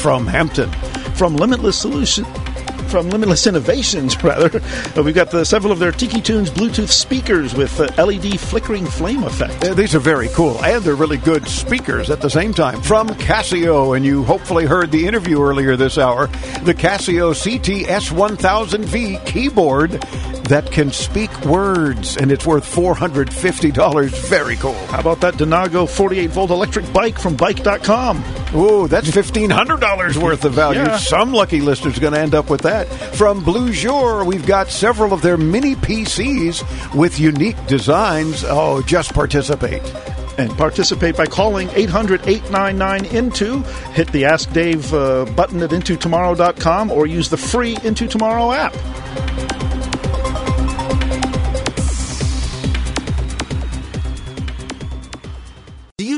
from 0.00 0.26
Hampton. 0.26 0.70
From 1.14 1.36
Limitless 1.36 1.78
Solution 1.78 2.24
from 2.86 3.10
Limitless 3.10 3.46
Innovations, 3.46 4.16
rather. 4.24 4.62
We've 5.02 5.14
got 5.14 5.30
the, 5.30 5.44
several 5.44 5.72
of 5.72 5.78
their 5.78 5.92
Tiki 5.92 6.20
Tunes 6.20 6.50
Bluetooth 6.50 6.88
speakers 6.88 7.54
with 7.54 7.78
uh, 7.80 7.88
LED 8.02 8.38
flickering 8.40 8.86
flame 8.86 9.22
effect. 9.24 9.64
Uh, 9.64 9.74
these 9.74 9.94
are 9.94 10.00
very 10.00 10.28
cool, 10.28 10.62
and 10.64 10.82
they're 10.82 10.94
really 10.94 11.18
good 11.18 11.46
speakers 11.46 12.10
at 12.10 12.20
the 12.20 12.30
same 12.30 12.54
time. 12.54 12.80
From 12.82 13.08
Casio, 13.08 13.96
and 13.96 14.04
you 14.04 14.24
hopefully 14.24 14.66
heard 14.66 14.90
the 14.90 15.06
interview 15.06 15.42
earlier 15.42 15.76
this 15.76 15.98
hour, 15.98 16.28
the 16.62 16.74
Casio 16.74 17.34
CTS 17.34 18.12
1000V 18.12 19.26
keyboard 19.26 20.02
that 20.48 20.70
can 20.70 20.90
speak 20.92 21.44
words, 21.44 22.16
and 22.16 22.30
it's 22.30 22.46
worth 22.46 22.64
$450. 22.64 24.28
Very 24.28 24.56
cool. 24.56 24.74
How 24.86 25.00
about 25.00 25.20
that 25.20 25.34
Denago 25.34 25.88
48 25.88 26.30
volt 26.30 26.50
electric 26.50 26.92
bike 26.92 27.18
from 27.18 27.36
Bike.com? 27.36 28.18
Ooh, 28.54 28.88
that's 28.88 29.10
$1,500 29.10 30.16
worth 30.16 30.44
of 30.44 30.52
value. 30.52 30.80
Yeah. 30.80 30.96
Some 30.98 31.32
lucky 31.32 31.60
listener's 31.60 31.98
are 31.98 32.00
going 32.00 32.12
to 32.12 32.20
end 32.20 32.34
up 32.34 32.48
with 32.48 32.62
that. 32.62 32.86
From 33.14 33.42
Bleu 33.42 33.72
Jour, 33.72 34.24
we've 34.24 34.46
got 34.46 34.68
several 34.68 35.12
of 35.12 35.22
their 35.22 35.36
mini 35.36 35.74
PCs 35.74 36.94
with 36.94 37.18
unique 37.18 37.56
designs. 37.66 38.44
Oh, 38.46 38.82
just 38.82 39.12
participate. 39.14 39.82
And 40.38 40.50
participate 40.58 41.16
by 41.16 41.26
calling 41.26 41.70
800 41.74 42.28
899 42.28 43.06
INTO. 43.06 43.62
Hit 43.92 44.08
the 44.12 44.26
Ask 44.26 44.52
Dave 44.52 44.92
uh, 44.92 45.24
button 45.24 45.62
at 45.62 45.70
intotomorrow.com 45.70 46.90
or 46.90 47.06
use 47.06 47.30
the 47.30 47.38
free 47.38 47.76
Into 47.82 48.06
Tomorrow 48.06 48.52
app. 48.52 48.74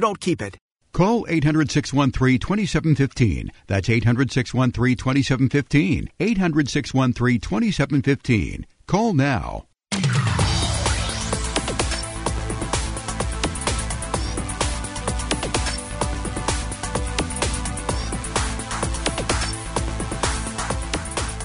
don't 0.00 0.20
keep 0.20 0.42
it. 0.42 0.56
Call 0.92 1.26
800 1.28 1.70
613 1.70 2.38
2715. 2.38 3.50
That's 3.66 3.88
800 3.88 4.32
613 4.32 4.96
2715. 4.96 6.08
800 6.18 6.68
613 6.68 7.40
2715. 7.40 8.66
Call 8.86 9.14
now. 9.14 9.66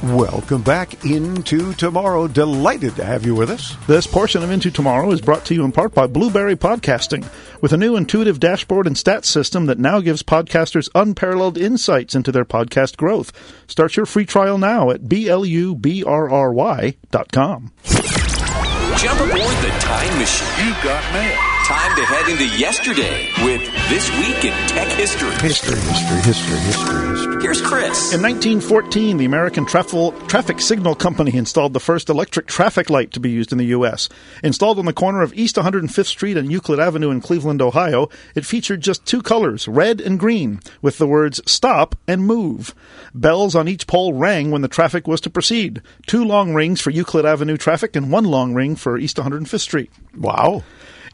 Welcome 0.06 0.62
back 0.62 1.04
into 1.04 1.74
tomorrow. 1.74 2.28
Delighted 2.28 2.96
to 2.98 3.04
have 3.04 3.26
you 3.26 3.34
with 3.34 3.50
us. 3.50 3.76
This 3.88 4.06
portion 4.06 4.44
of 4.44 4.52
Into 4.52 4.70
Tomorrow 4.70 5.10
is 5.12 5.20
brought 5.20 5.46
to 5.46 5.56
you 5.56 5.66
in 5.66 5.72
part 5.72 5.96
by 5.96 6.06
Blubrry 6.06 6.56
Podcasting, 6.56 7.28
with 7.60 7.74
a 7.74 7.78
new 7.78 7.96
intuitive 7.96 8.40
dashboard 8.40 8.86
and 8.86 8.96
stats 8.96 9.26
system 9.26 9.66
that 9.66 9.80
now 9.80 10.02
gives 10.02 10.22
podcasters 10.22 10.92
unparalleled 10.94 11.58
insights 11.58 12.14
into 12.14 12.32
their 12.32 12.46
podcast 12.46 12.98
growth. 12.98 13.32
Start 13.66 13.98
your 13.98 14.06
free 14.06 14.28
trial 14.28 14.60
now 14.60 14.92
at 14.92 15.10
B-L-U-B-R-R-Y 15.10 16.98
dot 17.10 17.32
com. 17.32 17.72
Jump 17.86 19.20
aboard 19.22 19.42
the 19.42 19.76
time 19.80 20.20
machine. 20.20 20.68
You 20.68 20.74
got 20.84 21.14
mail. 21.14 21.55
Time 21.66 21.96
to 21.96 22.06
head 22.06 22.30
into 22.30 22.46
yesterday 22.60 23.28
with 23.44 23.60
This 23.90 24.08
Week 24.20 24.46
in 24.46 24.68
Tech 24.68 24.88
History. 24.90 25.32
History, 25.42 25.80
history, 25.80 26.22
history, 26.22 26.58
history, 26.60 27.08
history. 27.08 27.42
Here's 27.42 27.60
Chris. 27.60 28.14
In 28.14 28.22
1914, 28.22 29.18
the 29.18 29.26
American 29.26 29.66
Traf- 29.66 30.28
Traffic 30.28 30.62
Signal 30.62 30.94
Company 30.94 31.36
installed 31.36 31.74
the 31.74 31.80
first 31.80 32.08
electric 32.08 32.46
traffic 32.46 32.92
light 32.92 33.14
to 33.14 33.20
be 33.20 33.32
used 33.32 33.52
in 33.52 33.58
the 33.58 33.66
U.S. 33.66 34.10
Installed 34.44 34.78
on 34.78 34.86
the 34.86 34.94
corner 34.94 35.24
of 35.24 35.34
East 35.34 35.56
105th 35.56 36.06
Street 36.06 36.38
and 36.38 36.52
Euclid 36.52 36.80
Avenue 36.80 37.10
in 37.10 37.20
Cleveland, 37.20 37.64
Ohio, 37.64 38.10
it 38.36 38.46
featured 38.46 38.82
just 38.82 39.04
two 39.08 39.24
colors, 39.24 39.68
red 39.68 40.00
and 40.00 40.20
green, 40.20 40.60
with 40.84 41.00
the 41.00 41.08
words 41.08 41.42
stop 41.48 41.96
and 42.08 42.28
move. 42.28 42.76
Bells 43.16 43.56
on 43.56 43.68
each 43.68 43.88
pole 43.88 44.14
rang 44.14 44.52
when 44.52 44.62
the 44.62 44.68
traffic 44.68 45.08
was 45.08 45.20
to 45.22 45.32
proceed. 45.32 45.82
Two 46.06 46.24
long 46.24 46.54
rings 46.54 46.80
for 46.80 46.92
Euclid 46.92 47.26
Avenue 47.26 47.58
traffic 47.58 47.96
and 47.96 48.12
one 48.12 48.26
long 48.26 48.54
ring 48.54 48.76
for 48.76 49.00
East 49.00 49.18
105th 49.18 49.62
Street. 49.62 49.92
Wow. 50.16 50.64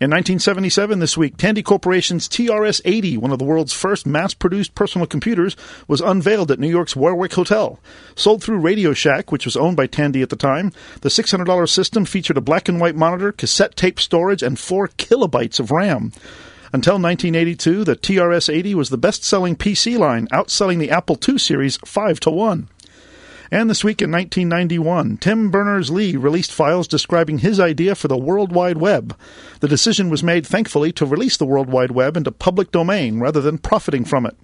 In 0.02 0.10
1977, 0.10 0.97
this 0.97 1.16
week, 1.16 1.38
Tandy 1.38 1.62
Corporation's 1.62 2.28
TRS 2.28 2.82
80, 2.86 3.18
one 3.18 3.32
of 3.32 3.38
the 3.38 3.45
world's 3.45 3.72
first 3.72 4.08
mass 4.08 4.34
produced 4.34 4.74
personal 4.74 5.06
computers, 5.06 5.56
was 5.88 6.02
unveiled 6.02 6.49
at 6.49 6.58
New 6.58 6.72
York's 6.72 6.95
Warwick 6.95 7.36
Hotel. 7.36 7.80
Sold 8.16 8.43
through 8.43 8.58
Radio 8.58 8.93
Shack, 8.93 9.32
which 9.32 9.45
was 9.45 9.56
owned 9.56 9.78
by 9.78 9.86
Tandy 9.86 10.24
at 10.24 10.30
the 10.30 10.36
time, 10.36 10.74
the 11.02 11.10
$600 11.10 11.70
system 11.70 12.06
featured 12.06 12.36
a 12.36 12.41
black 12.41 12.68
and 12.68 12.82
white 12.82 12.95
monitor, 12.95 13.32
cassette 13.32 13.76
tape 13.76 13.99
storage, 13.99 14.41
and 14.41 14.58
4 14.58 14.88
kilobytes 14.88 15.60
of 15.60 15.70
RAM. 15.70 16.12
Until 16.74 16.95
1982, 16.95 17.84
the 17.84 17.95
TRS 17.95 18.52
80 18.52 18.74
was 18.74 18.89
the 18.89 18.97
best 18.97 19.24
selling 19.24 19.56
PC 19.56 19.99
line, 19.99 20.28
outselling 20.30 20.80
the 20.80 20.89
Apple 20.89 21.20
II 21.30 21.38
series 21.38 21.78
5 21.86 22.20
to 22.22 22.32
1. 22.32 22.68
And 23.54 23.70
this 23.70 23.84
week 23.84 24.02
in 24.02 24.10
1991, 24.10 25.18
Tim 25.18 25.52
Berners-Lee 25.52 26.16
released 26.16 26.54
files 26.54 26.88
describing 26.88 27.39
his 27.39 27.60
idea 27.60 27.95
for 27.95 28.08
the 28.08 28.18
World 28.18 28.54
Wide 28.54 28.78
Web. 28.78 29.14
The 29.60 29.68
decision 29.68 30.10
was 30.10 30.24
made, 30.24 30.47
thankfully, 30.47 30.93
to 30.93 31.06
release 31.06 31.36
the 31.36 31.45
World 31.45 31.70
Wide 31.70 31.91
Web 31.91 32.16
into 32.16 32.32
public 32.32 32.72
domain 32.72 33.20
rather 33.20 33.41
than 33.41 33.58
profiting 33.58 34.06
from 34.06 34.26
it. 34.26 34.38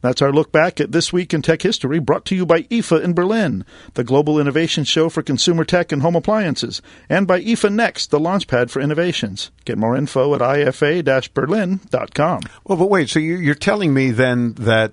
That's 0.00 0.22
our 0.22 0.30
look 0.30 0.52
back 0.52 0.80
at 0.80 0.92
This 0.92 1.12
Week 1.12 1.34
in 1.34 1.42
Tech 1.42 1.62
History, 1.62 1.98
brought 1.98 2.24
to 2.26 2.36
you 2.36 2.46
by 2.46 2.62
IFA 2.62 3.02
in 3.02 3.14
Berlin, 3.14 3.64
the 3.94 4.04
global 4.04 4.38
innovation 4.38 4.84
show 4.84 5.08
for 5.08 5.24
consumer 5.24 5.64
tech 5.64 5.90
and 5.90 6.02
home 6.02 6.14
appliances, 6.14 6.80
and 7.08 7.26
by 7.26 7.42
IFA 7.42 7.72
Next, 7.72 8.12
the 8.12 8.20
launchpad 8.20 8.70
for 8.70 8.80
innovations. 8.80 9.50
Get 9.64 9.76
more 9.76 9.96
info 9.96 10.36
at 10.36 10.40
ifa-berlin.com. 10.40 12.42
Well, 12.64 12.78
but 12.78 12.90
wait, 12.90 13.08
so 13.08 13.18
you- 13.18 13.38
you're 13.38 13.56
telling 13.56 13.92
me 13.92 14.12
then 14.12 14.52
that 14.60 14.92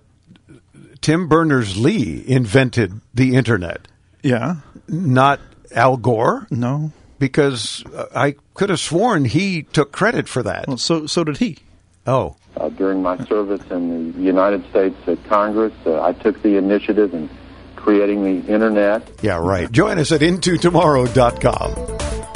Tim 1.06 1.28
Berners 1.28 1.78
Lee 1.78 2.24
invented 2.26 3.00
the 3.14 3.36
internet? 3.36 3.88
Yeah. 4.24 4.56
Not 4.88 5.40
Al 5.72 5.98
Gore? 5.98 6.48
No. 6.50 6.94
Because 7.20 7.84
uh, 7.94 8.08
I 8.16 8.34
could 8.56 8.72
have 8.72 8.80
sworn 8.80 9.26
he 9.26 9.62
took 9.62 9.92
credit 9.92 10.28
for 10.28 10.42
that. 10.42 10.68
Well, 10.68 10.78
so 10.78 11.06
so 11.06 11.24
did 11.24 11.38
he. 11.38 11.60
Oh. 12.08 12.38
Uh, 12.58 12.70
during 12.70 13.04
my 13.04 13.24
service 13.26 13.62
in 13.70 14.14
the 14.14 14.20
United 14.20 14.68
States 14.72 14.96
at 15.06 15.24
Congress, 15.26 15.74
uh, 15.86 16.02
I 16.02 16.14
took 16.14 16.42
the 16.42 16.58
initiative 16.58 17.14
in 17.14 17.30
creating 17.76 18.24
the 18.24 18.52
internet. 18.52 19.08
Yeah, 19.22 19.38
right. 19.38 19.72
Join 19.72 20.00
us 20.00 20.12
at 20.12 20.22
intotomorrow.com. 20.22 22.35